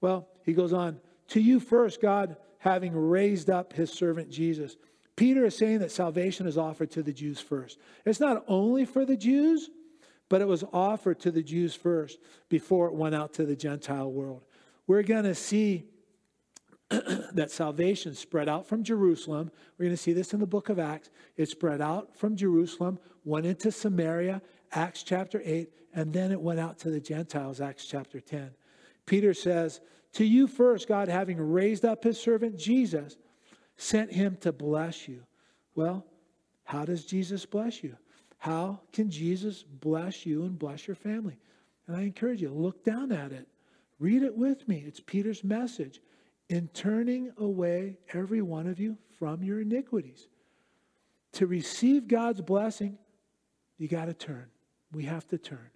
Well, 0.00 0.28
he 0.44 0.52
goes 0.52 0.72
on, 0.72 1.00
to 1.28 1.40
you 1.40 1.58
first, 1.58 2.00
God, 2.00 2.36
having 2.58 2.94
raised 2.94 3.50
up 3.50 3.72
his 3.72 3.90
servant 3.90 4.30
Jesus. 4.30 4.76
Peter 5.20 5.44
is 5.44 5.54
saying 5.54 5.80
that 5.80 5.92
salvation 5.92 6.46
is 6.46 6.56
offered 6.56 6.90
to 6.90 7.02
the 7.02 7.12
Jews 7.12 7.38
first. 7.38 7.78
It's 8.06 8.20
not 8.20 8.42
only 8.48 8.86
for 8.86 9.04
the 9.04 9.18
Jews, 9.18 9.68
but 10.30 10.40
it 10.40 10.48
was 10.48 10.64
offered 10.72 11.20
to 11.20 11.30
the 11.30 11.42
Jews 11.42 11.74
first 11.74 12.18
before 12.48 12.86
it 12.86 12.94
went 12.94 13.14
out 13.14 13.34
to 13.34 13.44
the 13.44 13.54
Gentile 13.54 14.10
world. 14.10 14.46
We're 14.86 15.02
going 15.02 15.24
to 15.24 15.34
see 15.34 15.84
that 16.88 17.50
salvation 17.50 18.14
spread 18.14 18.48
out 18.48 18.66
from 18.66 18.82
Jerusalem. 18.82 19.50
We're 19.76 19.84
going 19.84 19.96
to 19.96 20.02
see 20.02 20.14
this 20.14 20.32
in 20.32 20.40
the 20.40 20.46
book 20.46 20.70
of 20.70 20.78
Acts. 20.78 21.10
It 21.36 21.50
spread 21.50 21.82
out 21.82 22.16
from 22.16 22.34
Jerusalem, 22.34 22.98
went 23.22 23.44
into 23.44 23.70
Samaria, 23.70 24.40
Acts 24.72 25.02
chapter 25.02 25.42
8, 25.44 25.70
and 25.92 26.14
then 26.14 26.32
it 26.32 26.40
went 26.40 26.60
out 26.60 26.78
to 26.78 26.88
the 26.88 26.98
Gentiles, 26.98 27.60
Acts 27.60 27.84
chapter 27.84 28.20
10. 28.20 28.52
Peter 29.04 29.34
says, 29.34 29.82
To 30.14 30.24
you 30.24 30.46
first, 30.46 30.88
God, 30.88 31.08
having 31.08 31.38
raised 31.38 31.84
up 31.84 32.04
his 32.04 32.18
servant 32.18 32.56
Jesus, 32.56 33.18
sent 33.80 34.12
him 34.12 34.36
to 34.42 34.52
bless 34.52 35.08
you. 35.08 35.22
Well, 35.74 36.04
how 36.64 36.84
does 36.84 37.06
Jesus 37.06 37.46
bless 37.46 37.82
you? 37.82 37.96
How 38.38 38.80
can 38.92 39.10
Jesus 39.10 39.62
bless 39.62 40.26
you 40.26 40.42
and 40.42 40.58
bless 40.58 40.86
your 40.86 40.96
family? 40.96 41.38
And 41.86 41.96
I 41.96 42.02
encourage 42.02 42.42
you, 42.42 42.50
look 42.50 42.84
down 42.84 43.10
at 43.10 43.32
it. 43.32 43.48
Read 43.98 44.22
it 44.22 44.36
with 44.36 44.68
me. 44.68 44.84
It's 44.86 45.00
Peter's 45.00 45.42
message. 45.42 46.00
in 46.50 46.66
turning 46.74 47.32
away 47.38 47.96
every 48.12 48.42
one 48.42 48.66
of 48.66 48.78
you 48.80 48.98
from 49.18 49.42
your 49.42 49.60
iniquities. 49.60 50.26
To 51.34 51.46
receive 51.46 52.08
God's 52.08 52.40
blessing, 52.40 52.98
you 53.78 53.86
got 53.86 54.06
to 54.06 54.12
turn. 54.14 54.46
We 54.92 55.04
have 55.04 55.26
to 55.28 55.38
turn. 55.38 55.70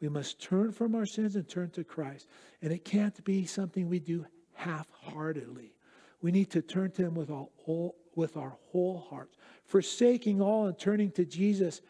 We 0.00 0.08
must 0.08 0.40
turn 0.40 0.70
from 0.70 0.94
our 0.94 1.04
sins 1.04 1.34
and 1.34 1.46
turn 1.48 1.70
to 1.70 1.82
Christ. 1.82 2.28
And 2.62 2.72
it 2.72 2.84
can't 2.84 3.22
be 3.24 3.44
something 3.44 3.88
we 3.88 3.98
do 3.98 4.24
half 4.54 4.86
heartedly. 4.92 5.74
We 6.22 6.32
need 6.32 6.50
to 6.50 6.62
turn 6.62 6.90
to 6.92 7.02
Him 7.02 7.14
with, 7.14 7.30
all, 7.30 7.96
with 8.14 8.36
our 8.36 8.56
whole 8.70 9.06
hearts. 9.10 9.36
Forsaking 9.66 10.40
all 10.40 10.66
and 10.66 10.78
turning 10.78 11.10
to 11.12 11.24
Jesus 11.24 11.80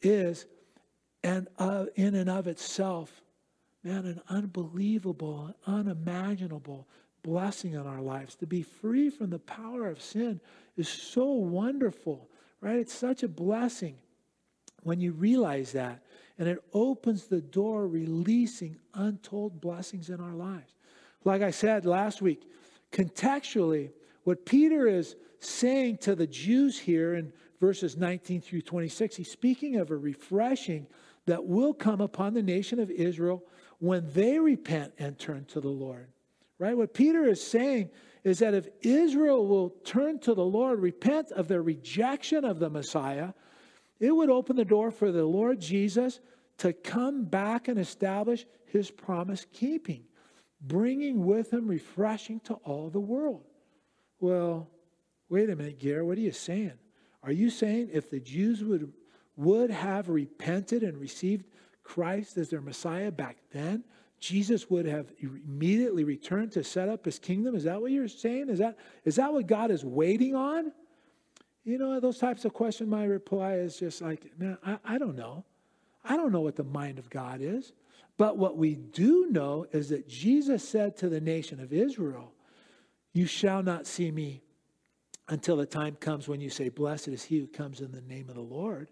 is, 0.00 0.46
and 1.22 1.48
uh, 1.58 1.86
in 1.94 2.14
and 2.14 2.30
of 2.30 2.46
itself, 2.46 3.22
man, 3.82 4.06
an 4.06 4.20
unbelievable, 4.28 5.54
unimaginable 5.66 6.86
blessing 7.22 7.74
in 7.74 7.86
our 7.86 8.00
lives. 8.00 8.36
To 8.36 8.46
be 8.46 8.62
free 8.62 9.10
from 9.10 9.30
the 9.30 9.38
power 9.38 9.88
of 9.88 10.00
sin 10.00 10.40
is 10.76 10.88
so 10.88 11.24
wonderful, 11.32 12.30
right? 12.60 12.76
It's 12.76 12.94
such 12.94 13.22
a 13.22 13.28
blessing 13.28 13.96
when 14.82 15.00
you 15.00 15.12
realize 15.12 15.72
that. 15.72 16.02
And 16.38 16.48
it 16.48 16.62
opens 16.72 17.24
the 17.24 17.40
door, 17.40 17.88
releasing 17.88 18.76
untold 18.94 19.60
blessings 19.60 20.10
in 20.10 20.20
our 20.20 20.34
lives. 20.34 20.72
Like 21.24 21.42
I 21.42 21.50
said 21.50 21.84
last 21.84 22.22
week, 22.22 22.42
contextually, 22.92 23.90
what 24.24 24.46
Peter 24.46 24.86
is 24.86 25.16
saying 25.40 25.98
to 25.98 26.14
the 26.14 26.26
Jews 26.26 26.78
here 26.78 27.14
in 27.14 27.32
verses 27.60 27.96
19 27.96 28.40
through 28.40 28.62
26, 28.62 29.16
he's 29.16 29.30
speaking 29.30 29.76
of 29.76 29.90
a 29.90 29.96
refreshing 29.96 30.86
that 31.26 31.44
will 31.44 31.74
come 31.74 32.00
upon 32.00 32.34
the 32.34 32.42
nation 32.42 32.78
of 32.78 32.90
Israel 32.90 33.42
when 33.78 34.08
they 34.12 34.38
repent 34.38 34.92
and 34.98 35.18
turn 35.18 35.44
to 35.46 35.60
the 35.60 35.68
Lord. 35.68 36.08
Right? 36.58 36.76
What 36.76 36.94
Peter 36.94 37.24
is 37.24 37.44
saying 37.44 37.90
is 38.24 38.38
that 38.38 38.54
if 38.54 38.68
Israel 38.80 39.46
will 39.46 39.70
turn 39.84 40.18
to 40.20 40.34
the 40.34 40.44
Lord, 40.44 40.80
repent 40.80 41.30
of 41.32 41.48
their 41.48 41.62
rejection 41.62 42.44
of 42.44 42.58
the 42.58 42.70
Messiah, 42.70 43.32
it 44.00 44.10
would 44.10 44.30
open 44.30 44.56
the 44.56 44.64
door 44.64 44.90
for 44.90 45.12
the 45.12 45.24
Lord 45.24 45.60
Jesus 45.60 46.20
to 46.58 46.72
come 46.72 47.24
back 47.24 47.68
and 47.68 47.78
establish 47.78 48.46
his 48.64 48.90
promise 48.90 49.46
keeping, 49.52 50.04
bringing 50.66 51.24
with 51.24 51.52
him 51.52 51.66
refreshing 51.66 52.40
to 52.40 52.54
all 52.64 52.90
the 52.90 53.00
world. 53.00 53.44
Well, 54.20 54.68
wait 55.28 55.50
a 55.50 55.56
minute, 55.56 55.78
Gare, 55.78 56.04
what 56.04 56.18
are 56.18 56.22
you 56.22 56.32
saying? 56.32 56.72
Are 57.22 57.32
you 57.32 57.50
saying 57.50 57.90
if 57.92 58.10
the 58.10 58.20
Jews 58.20 58.62
would, 58.64 58.92
would 59.36 59.70
have 59.70 60.08
repented 60.08 60.82
and 60.82 60.98
received 60.98 61.46
Christ 61.82 62.36
as 62.36 62.50
their 62.50 62.60
Messiah 62.60 63.10
back 63.10 63.36
then, 63.52 63.84
Jesus 64.18 64.70
would 64.70 64.86
have 64.86 65.12
immediately 65.20 66.04
returned 66.04 66.52
to 66.52 66.64
set 66.64 66.88
up 66.88 67.04
his 67.04 67.18
kingdom? 67.18 67.54
Is 67.54 67.64
that 67.64 67.80
what 67.80 67.90
you're 67.90 68.08
saying? 68.08 68.48
Is 68.48 68.58
that, 68.58 68.78
is 69.04 69.16
that 69.16 69.32
what 69.32 69.46
God 69.46 69.70
is 69.70 69.84
waiting 69.84 70.34
on? 70.34 70.72
You 71.64 71.78
know, 71.78 72.00
those 72.00 72.18
types 72.18 72.44
of 72.44 72.54
questions, 72.54 72.88
my 72.88 73.04
reply 73.04 73.54
is 73.54 73.78
just 73.78 74.00
like, 74.00 74.30
man, 74.38 74.56
I, 74.64 74.78
I 74.84 74.98
don't 74.98 75.16
know. 75.16 75.44
I 76.04 76.16
don't 76.16 76.32
know 76.32 76.40
what 76.40 76.56
the 76.56 76.64
mind 76.64 76.98
of 76.98 77.10
God 77.10 77.40
is. 77.42 77.72
But 78.18 78.38
what 78.38 78.56
we 78.56 78.74
do 78.74 79.26
know 79.30 79.66
is 79.72 79.90
that 79.90 80.08
Jesus 80.08 80.66
said 80.66 80.96
to 80.98 81.08
the 81.08 81.20
nation 81.20 81.60
of 81.60 81.72
Israel, 81.72 82.32
You 83.12 83.26
shall 83.26 83.62
not 83.62 83.86
see 83.86 84.10
me 84.10 84.42
until 85.28 85.56
the 85.56 85.66
time 85.66 85.96
comes 85.96 86.28
when 86.28 86.40
you 86.40 86.50
say, 86.50 86.68
Blessed 86.68 87.08
is 87.08 87.24
he 87.24 87.38
who 87.38 87.46
comes 87.46 87.80
in 87.80 87.92
the 87.92 88.00
name 88.00 88.28
of 88.28 88.34
the 88.34 88.40
Lord. 88.40 88.90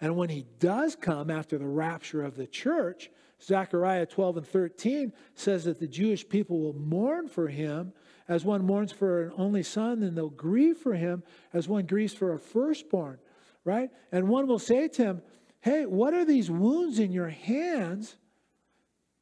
And 0.00 0.16
when 0.16 0.28
he 0.28 0.46
does 0.60 0.94
come 0.94 1.30
after 1.30 1.58
the 1.58 1.66
rapture 1.66 2.22
of 2.22 2.36
the 2.36 2.46
church, 2.46 3.10
Zechariah 3.42 4.06
12 4.06 4.38
and 4.38 4.46
13 4.46 5.12
says 5.34 5.64
that 5.64 5.78
the 5.78 5.88
Jewish 5.88 6.28
people 6.28 6.60
will 6.60 6.74
mourn 6.74 7.28
for 7.28 7.48
him 7.48 7.92
as 8.28 8.44
one 8.44 8.64
mourns 8.64 8.92
for 8.92 9.24
an 9.24 9.32
only 9.36 9.62
son, 9.62 10.02
and 10.02 10.16
they'll 10.16 10.28
grieve 10.28 10.76
for 10.76 10.94
him 10.94 11.22
as 11.52 11.68
one 11.68 11.86
grieves 11.86 12.12
for 12.12 12.34
a 12.34 12.38
firstborn, 12.38 13.18
right? 13.64 13.90
And 14.12 14.28
one 14.28 14.46
will 14.46 14.58
say 14.58 14.88
to 14.88 15.02
him, 15.02 15.22
Hey, 15.60 15.86
what 15.86 16.14
are 16.14 16.24
these 16.24 16.50
wounds 16.50 16.98
in 16.98 17.10
your 17.10 17.28
hands? 17.28 18.16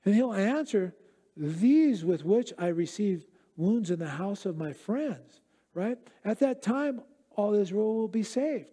And 0.06 0.14
he'll 0.14 0.32
answer, 0.32 0.94
These 1.36 2.04
with 2.04 2.24
which 2.24 2.52
I 2.56 2.68
received 2.68 3.26
wounds 3.56 3.90
in 3.90 3.98
the 3.98 4.08
house 4.08 4.46
of 4.46 4.56
my 4.56 4.72
friends, 4.72 5.40
right? 5.74 5.98
At 6.24 6.38
that 6.38 6.62
time, 6.62 7.02
all 7.32 7.54
Israel 7.54 7.94
will 7.96 8.08
be 8.08 8.22
saved, 8.22 8.70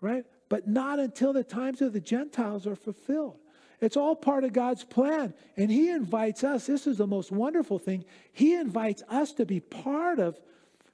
right? 0.00 0.24
But 0.48 0.68
not 0.68 1.00
until 1.00 1.32
the 1.32 1.42
times 1.42 1.80
of 1.80 1.92
the 1.92 2.00
Gentiles 2.00 2.66
are 2.66 2.76
fulfilled. 2.76 3.38
It's 3.80 3.96
all 3.96 4.14
part 4.14 4.44
of 4.44 4.52
God's 4.52 4.84
plan. 4.84 5.34
And 5.56 5.70
He 5.70 5.88
invites 5.88 6.44
us, 6.44 6.66
this 6.66 6.86
is 6.86 6.98
the 6.98 7.06
most 7.06 7.32
wonderful 7.32 7.78
thing. 7.78 8.04
He 8.32 8.54
invites 8.54 9.02
us 9.08 9.32
to 9.32 9.46
be 9.46 9.60
part 9.60 10.18
of 10.18 10.38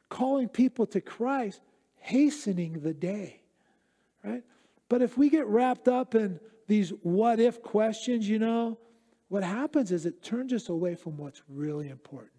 calling 0.09 0.48
people 0.48 0.86
to 0.86 1.01
Christ, 1.01 1.61
hastening 1.96 2.80
the 2.80 2.94
day, 2.94 3.40
right? 4.24 4.44
But 4.88 5.03
if 5.03 5.18
we 5.18 5.28
get 5.28 5.46
wrapped 5.46 5.88
up 5.88 6.14
in 6.14 6.38
these 6.68 6.90
what 7.03 7.40
if 7.40 7.62
questions, 7.62 8.28
you 8.28 8.38
know, 8.38 8.78
what 9.31 9.43
happens 9.43 9.91
is 9.91 10.05
it 10.05 10.22
turns 10.22 10.53
us 10.53 10.68
away 10.68 10.95
from 10.95 11.16
what's 11.16 11.43
really 11.49 11.89
important. 11.89 12.33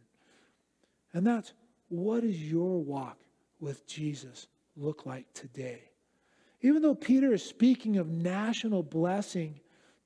And 1.14 1.26
that's 1.26 1.54
what 1.90 2.22
does 2.22 2.40
your 2.40 2.80
walk 2.80 3.18
with 3.60 3.88
Jesus 3.88 4.48
look 4.78 5.08
like 5.08 5.26
today? 5.34 5.90
Even 6.62 6.84
though 6.84 6.94
Peter 6.94 7.34
is 7.34 7.44
speaking 7.44 7.98
of 7.98 8.08
national 8.08 8.84
blessing, 8.84 9.60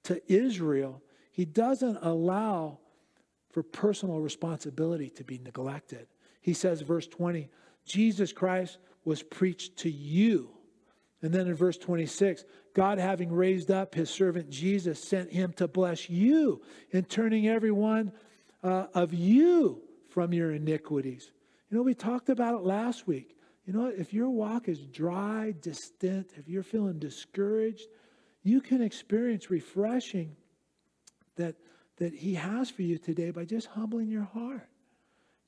to 0.06 0.22
Israel, 0.32 1.02
he 1.32 1.46
doesn't 1.46 1.98
allow 2.02 2.80
for 3.50 3.64
personal 3.64 4.20
responsibility 4.20 5.10
to 5.10 5.24
be 5.24 5.40
neglected. 5.40 6.08
He 6.42 6.54
says, 6.54 6.82
verse 6.82 7.08
20, 7.08 7.50
Jesus 7.86 8.32
Christ 8.32 8.78
was 9.04 9.24
preached 9.24 9.78
to 9.78 9.90
you. 9.90 10.50
And 11.26 11.34
then 11.34 11.48
in 11.48 11.56
verse 11.56 11.80
26, 11.80 12.46
God, 12.76 13.00
having 13.00 13.34
raised 13.34 13.72
up 13.72 13.96
his 13.96 14.12
servant 14.12 14.48
Jesus, 14.48 15.04
sent 15.04 15.32
him 15.32 15.54
to 15.54 15.68
bless 15.68 16.08
you 16.08 16.62
in 16.92 17.04
turning 17.06 17.48
every 17.48 17.72
one 17.72 18.12
uh, 18.62 18.86
of 18.94 19.12
you 19.12 19.82
from 20.08 20.34
your 20.34 20.52
iniquities. 20.52 21.32
You 21.72 21.78
know, 21.78 21.84
we 21.84 21.96
talked 21.96 22.30
about 22.30 22.54
it 22.54 22.62
last 22.62 23.08
week. 23.08 23.36
You 23.66 23.74
know, 23.74 23.88
if 23.88 24.14
your 24.14 24.30
walk 24.30 24.70
is 24.70 24.86
dry, 24.86 25.56
distant, 25.62 26.30
if 26.36 26.48
you're 26.48 26.62
feeling 26.62 27.00
discouraged, 27.00 27.88
you 28.44 28.62
can 28.62 28.84
experience 28.84 29.50
refreshing 29.50 30.36
that, 31.38 31.56
that 31.98 32.14
He 32.14 32.36
has 32.36 32.70
for 32.70 32.84
you 32.84 33.00
today 33.00 33.32
by 33.32 33.46
just 33.46 33.66
humbling 33.66 34.10
your 34.10 34.26
heart, 34.26 34.70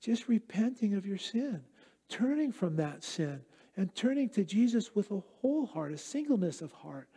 just 0.02 0.28
repenting 0.28 0.96
of 0.96 1.06
your 1.06 1.20
sin, 1.20 1.62
turning 2.10 2.52
from 2.52 2.78
that 2.78 3.04
sin, 3.04 3.42
and 3.78 3.94
turning 3.96 4.28
to 4.30 4.44
Jesus 4.44 4.96
with 4.96 5.12
a 5.12 5.22
whole 5.40 5.68
heart, 5.68 5.94
a 5.94 5.98
singleness 5.98 6.62
of 6.62 6.72
heart, 6.72 7.08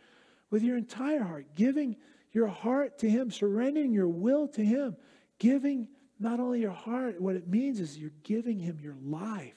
with 0.51 0.63
your 0.63 0.77
entire 0.77 1.23
heart, 1.23 1.47
giving 1.55 1.97
your 2.31 2.47
heart 2.47 2.99
to 2.99 3.09
Him, 3.09 3.31
surrendering 3.31 3.91
your 3.91 4.07
will 4.07 4.47
to 4.49 4.63
Him, 4.63 4.95
giving 5.39 5.87
not 6.19 6.39
only 6.39 6.61
your 6.61 6.71
heart, 6.71 7.19
what 7.19 7.35
it 7.35 7.47
means 7.47 7.79
is 7.79 7.97
you're 7.97 8.11
giving 8.23 8.59
Him 8.59 8.79
your 8.79 8.95
life 9.03 9.55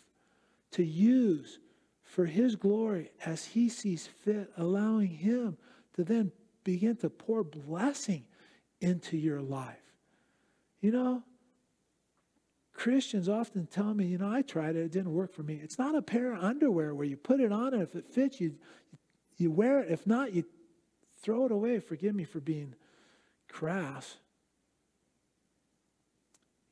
to 0.73 0.83
use 0.83 1.59
for 2.03 2.25
His 2.25 2.57
glory 2.57 3.11
as 3.25 3.45
He 3.45 3.69
sees 3.69 4.07
fit, 4.07 4.51
allowing 4.57 5.11
Him 5.11 5.59
to 5.95 6.05
then 6.05 6.33
begin 6.65 6.97
to 6.97 7.11
pour 7.11 7.45
blessing 7.45 8.25
into 8.81 9.19
your 9.19 9.43
life. 9.43 9.77
You 10.81 10.93
know, 10.93 11.23
Christians 12.75 13.29
often 13.29 13.67
tell 13.67 13.95
me, 13.95 14.07
you 14.07 14.19
know, 14.19 14.31
I 14.31 14.43
tried 14.43 14.77
it, 14.77 14.85
it 14.85 14.93
didn't 14.93 15.15
work 15.15 15.33
for 15.33 15.43
me. 15.43 15.61
It's 15.63 15.79
not 15.79 15.95
a 15.95 16.03
pair 16.03 16.35
of 16.35 16.43
underwear 16.43 16.95
where 16.95 17.07
you 17.07 17.17
put 17.17 17.41
it 17.41 17.53
on 17.53 17.73
and 17.73 17.83
if 17.83 17.95
it 17.95 18.07
fits, 18.07 18.41
you, 18.41 18.55
you 19.37 19.51
wear 19.51 19.81
it. 19.81 19.91
If 19.91 20.07
not, 20.07 20.33
you 20.33 20.45
throw 21.23 21.47
it 21.47 21.53
away. 21.53 21.79
Forgive 21.79 22.15
me 22.15 22.25
for 22.25 22.41
being 22.41 22.75
crass. 23.49 24.17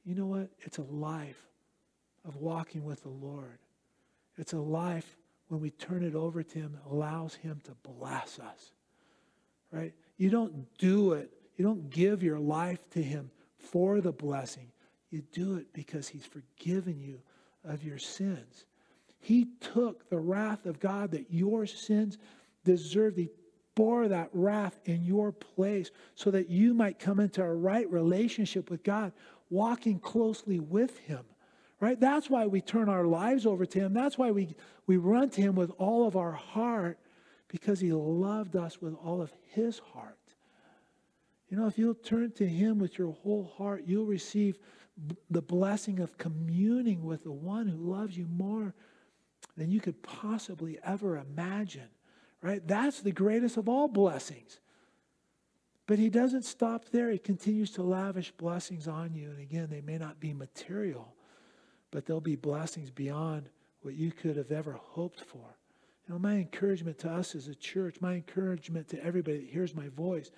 You 0.05 0.14
know 0.16 0.26
what? 0.26 0.50
It's 0.61 0.78
a 0.78 0.82
life 0.82 1.46
of 2.26 2.36
walking 2.36 2.84
with 2.84 3.03
the 3.03 3.09
Lord. 3.09 3.59
It's 4.36 4.53
a 4.53 4.59
life 4.59 5.16
when 5.48 5.61
we 5.61 5.70
turn 5.70 6.03
it 6.03 6.14
over 6.14 6.42
to 6.42 6.59
Him, 6.59 6.78
allows 6.90 7.34
Him 7.34 7.61
to 7.64 7.72
bless 7.82 8.38
us 8.38 8.72
right? 9.72 9.94
You 10.18 10.30
don't 10.30 10.66
do 10.78 11.14
it, 11.14 11.32
you 11.57 11.64
don't 11.64 11.90
give 11.90 12.22
your 12.22 12.38
life 12.38 12.78
to 12.90 13.03
Him 13.03 13.30
for 13.57 14.00
the 14.00 14.12
blessing. 14.12 14.68
You 15.12 15.22
do 15.32 15.56
it 15.56 15.72
because 15.72 16.08
He's 16.08 16.26
forgiven 16.26 17.00
you 17.00 17.20
of 17.64 17.84
your 17.84 17.98
sins. 17.98 18.64
He 19.20 19.46
took 19.60 20.10
the 20.10 20.18
wrath 20.18 20.66
of 20.66 20.80
God 20.80 21.12
that 21.12 21.26
your 21.30 21.66
sins 21.66 22.18
deserved. 22.64 23.18
He 23.18 23.30
bore 23.76 24.08
that 24.08 24.30
wrath 24.32 24.78
in 24.84 25.04
your 25.04 25.30
place 25.30 25.90
so 26.16 26.32
that 26.32 26.50
you 26.50 26.74
might 26.74 26.98
come 26.98 27.20
into 27.20 27.42
a 27.42 27.54
right 27.54 27.88
relationship 27.90 28.68
with 28.68 28.82
God, 28.82 29.12
walking 29.50 30.00
closely 30.00 30.58
with 30.58 30.98
Him. 30.98 31.24
Right? 31.78 31.98
That's 31.98 32.28
why 32.28 32.46
we 32.46 32.60
turn 32.60 32.88
our 32.88 33.04
lives 33.04 33.46
over 33.46 33.64
to 33.64 33.78
Him. 33.78 33.92
That's 33.92 34.18
why 34.18 34.32
we, 34.32 34.56
we 34.88 34.96
run 34.96 35.30
to 35.30 35.40
Him 35.40 35.54
with 35.54 35.70
all 35.78 36.08
of 36.08 36.16
our 36.16 36.32
heart 36.32 36.98
because 37.52 37.78
he 37.78 37.92
loved 37.92 38.56
us 38.56 38.80
with 38.80 38.94
all 38.94 39.20
of 39.20 39.30
his 39.50 39.78
heart. 39.78 40.16
You 41.53 41.59
know, 41.59 41.66
if 41.66 41.76
you'll 41.76 41.92
turn 41.92 42.32
to 42.36 42.48
Him 42.48 42.78
with 42.78 42.96
your 42.96 43.12
whole 43.12 43.53
heart, 43.59 43.82
you'll 43.84 44.07
receive 44.07 44.59
the 45.28 45.42
blessing 45.42 46.00
of 46.00 46.16
communing 46.16 47.05
with 47.05 47.24
the 47.24 47.32
one 47.32 47.68
who 47.68 47.76
loves 47.76 48.16
you 48.16 48.26
more 48.26 48.74
than 49.59 49.70
you 49.70 49.78
could 49.78 50.03
possibly 50.03 50.78
ever 50.82 51.18
imagine, 51.18 51.90
right? 52.40 52.66
That's 52.66 53.00
the 53.00 53.12
greatest 53.12 53.59
of 53.59 53.68
all 53.68 53.86
blessings. 53.86 54.61
But 55.86 55.98
he 55.98 56.09
doesn't 56.09 56.46
stop 56.46 56.86
there. 56.88 57.11
He 57.11 57.18
continues 57.18 57.70
to 57.72 57.82
lavish 57.82 58.30
blessings 58.30 58.88
on 58.88 59.12
you. 59.14 59.28
And 59.28 59.38
again, 59.38 59.68
they 59.70 59.82
may 59.82 59.98
not 59.98 60.20
be 60.20 60.32
material, 60.32 61.14
but 61.90 62.07
they'll 62.07 62.18
be 62.22 62.34
blessings 62.34 62.90
beyond 62.90 63.50
what 63.82 63.92
you 63.92 64.11
could 64.11 64.38
have 64.38 64.53
ever 64.53 64.72
hoped 64.72 65.20
for. 65.20 65.59
You 66.09 66.14
know, 66.14 66.18
my 66.18 66.36
encouragement 66.36 66.98
to 67.00 67.11
us 67.11 67.34
as 67.34 67.48
a 67.48 67.55
church, 67.55 67.96
my 68.00 68.14
encouragement 68.14 68.88
to 68.88 69.05
everybody 69.05 69.40
that 69.40 69.50
hears 69.50 69.74
my 69.74 69.88
voice 69.88 70.30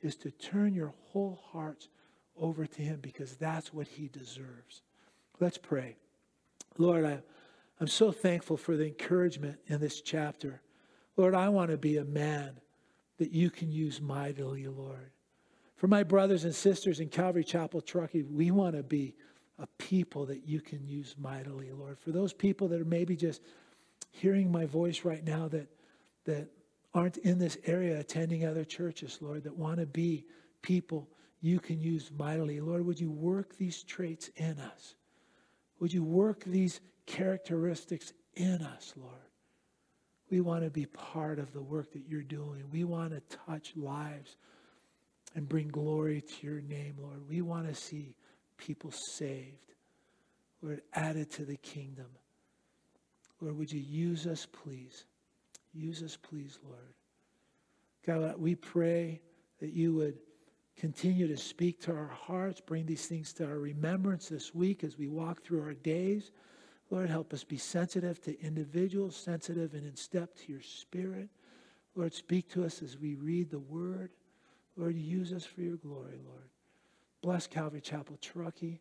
is 0.00 0.16
to 0.16 0.30
turn 0.30 0.74
your 0.74 0.94
whole 1.10 1.40
heart 1.52 1.88
over 2.36 2.66
to 2.66 2.82
him 2.82 3.00
because 3.02 3.36
that's 3.36 3.72
what 3.72 3.86
he 3.86 4.08
deserves. 4.08 4.82
Let's 5.38 5.58
pray. 5.58 5.96
Lord, 6.78 7.04
I, 7.04 7.20
I'm 7.80 7.88
so 7.88 8.12
thankful 8.12 8.56
for 8.56 8.76
the 8.76 8.86
encouragement 8.86 9.58
in 9.66 9.80
this 9.80 10.00
chapter. 10.00 10.60
Lord, 11.16 11.34
I 11.34 11.48
want 11.48 11.70
to 11.70 11.76
be 11.76 11.98
a 11.98 12.04
man 12.04 12.60
that 13.18 13.32
you 13.32 13.50
can 13.50 13.70
use 13.70 14.00
mightily, 14.00 14.66
Lord. 14.66 15.10
For 15.76 15.86
my 15.86 16.02
brothers 16.02 16.44
and 16.44 16.54
sisters 16.54 17.00
in 17.00 17.08
Calvary 17.08 17.44
Chapel, 17.44 17.80
Truckee, 17.80 18.22
we 18.22 18.50
want 18.50 18.76
to 18.76 18.82
be 18.82 19.14
a 19.58 19.66
people 19.78 20.26
that 20.26 20.46
you 20.46 20.60
can 20.60 20.86
use 20.86 21.14
mightily, 21.18 21.70
Lord. 21.72 21.98
For 21.98 22.12
those 22.12 22.32
people 22.32 22.68
that 22.68 22.80
are 22.80 22.86
maybe 22.86 23.16
just 23.16 23.42
hearing 24.10 24.50
my 24.50 24.64
voice 24.64 25.04
right 25.04 25.24
now 25.24 25.48
that, 25.48 25.68
that 26.24 26.48
aren't 26.94 27.18
in 27.18 27.38
this 27.38 27.56
area 27.64 27.98
attending 27.98 28.44
other 28.44 28.64
churches, 28.64 29.18
Lord, 29.20 29.44
that 29.44 29.56
want 29.56 29.78
to 29.78 29.86
be 29.86 30.24
people 30.62 31.08
you 31.40 31.60
can 31.60 31.80
use 31.80 32.10
mightily. 32.16 32.60
Lord, 32.60 32.84
would 32.84 33.00
you 33.00 33.10
work 33.10 33.56
these 33.56 33.82
traits 33.82 34.28
in 34.36 34.58
us? 34.58 34.94
Would 35.78 35.92
you 35.92 36.04
work 36.04 36.44
these 36.44 36.80
characteristics 37.06 38.12
in 38.34 38.62
us, 38.62 38.92
Lord? 38.96 39.14
We 40.30 40.40
want 40.40 40.64
to 40.64 40.70
be 40.70 40.86
part 40.86 41.38
of 41.38 41.52
the 41.52 41.62
work 41.62 41.92
that 41.92 42.06
you're 42.06 42.22
doing. 42.22 42.64
We 42.70 42.84
want 42.84 43.12
to 43.12 43.36
touch 43.48 43.72
lives 43.76 44.36
and 45.34 45.48
bring 45.48 45.68
glory 45.68 46.20
to 46.22 46.46
your 46.46 46.60
name, 46.60 46.96
Lord. 47.00 47.28
We 47.28 47.40
want 47.40 47.68
to 47.68 47.74
see 47.74 48.14
people 48.56 48.92
saved, 48.92 49.74
Lord, 50.62 50.82
added 50.92 51.30
to 51.32 51.44
the 51.44 51.56
kingdom. 51.56 52.06
Lord, 53.40 53.56
would 53.56 53.72
you 53.72 53.80
use 53.80 54.26
us, 54.26 54.46
please? 54.46 55.04
Use 55.72 56.02
us, 56.02 56.16
please, 56.16 56.58
Lord. 56.64 56.94
God, 58.06 58.40
we 58.40 58.54
pray 58.54 59.20
that 59.60 59.72
you 59.72 59.94
would 59.94 60.18
continue 60.76 61.28
to 61.28 61.36
speak 61.36 61.80
to 61.82 61.94
our 61.94 62.08
hearts, 62.08 62.60
bring 62.60 62.86
these 62.86 63.06
things 63.06 63.32
to 63.34 63.46
our 63.46 63.58
remembrance 63.58 64.28
this 64.28 64.54
week 64.54 64.82
as 64.82 64.96
we 64.96 65.08
walk 65.08 65.42
through 65.42 65.62
our 65.62 65.74
days. 65.74 66.32
Lord, 66.90 67.10
help 67.10 67.32
us 67.32 67.44
be 67.44 67.58
sensitive 67.58 68.20
to 68.22 68.40
individuals, 68.40 69.14
sensitive 69.14 69.74
and 69.74 69.86
in 69.86 69.94
step 69.94 70.34
to 70.36 70.52
your 70.52 70.62
spirit. 70.62 71.28
Lord, 71.94 72.14
speak 72.14 72.48
to 72.52 72.64
us 72.64 72.82
as 72.82 72.98
we 72.98 73.14
read 73.14 73.50
the 73.50 73.58
word. 73.58 74.10
Lord, 74.76 74.96
use 74.96 75.32
us 75.32 75.44
for 75.44 75.60
your 75.60 75.76
glory, 75.76 76.18
Lord. 76.24 76.48
Bless 77.22 77.46
Calvary 77.46 77.82
Chapel 77.82 78.16
Truckee. 78.20 78.80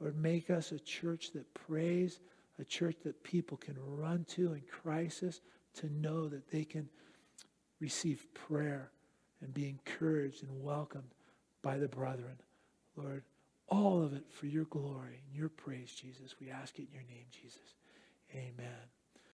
Lord, 0.00 0.16
make 0.16 0.50
us 0.50 0.72
a 0.72 0.78
church 0.78 1.32
that 1.32 1.52
prays, 1.54 2.20
a 2.60 2.64
church 2.64 2.96
that 3.04 3.24
people 3.24 3.56
can 3.56 3.76
run 3.78 4.24
to 4.30 4.52
in 4.52 4.62
crisis 4.70 5.40
to 5.80 5.92
know 5.92 6.28
that 6.28 6.50
they 6.50 6.64
can 6.64 6.88
receive 7.80 8.26
prayer 8.34 8.90
and 9.40 9.54
be 9.54 9.68
encouraged 9.68 10.42
and 10.42 10.62
welcomed 10.62 11.14
by 11.62 11.78
the 11.78 11.88
brethren. 11.88 12.38
Lord, 12.96 13.22
all 13.68 14.02
of 14.02 14.14
it 14.14 14.24
for 14.30 14.46
your 14.46 14.64
glory 14.64 15.20
and 15.26 15.38
your 15.38 15.48
praise, 15.48 15.94
Jesus. 15.94 16.34
We 16.40 16.50
ask 16.50 16.78
it 16.78 16.88
in 16.88 16.92
your 16.92 17.02
name, 17.02 17.26
Jesus. 17.30 17.74
Amen. 18.32 18.97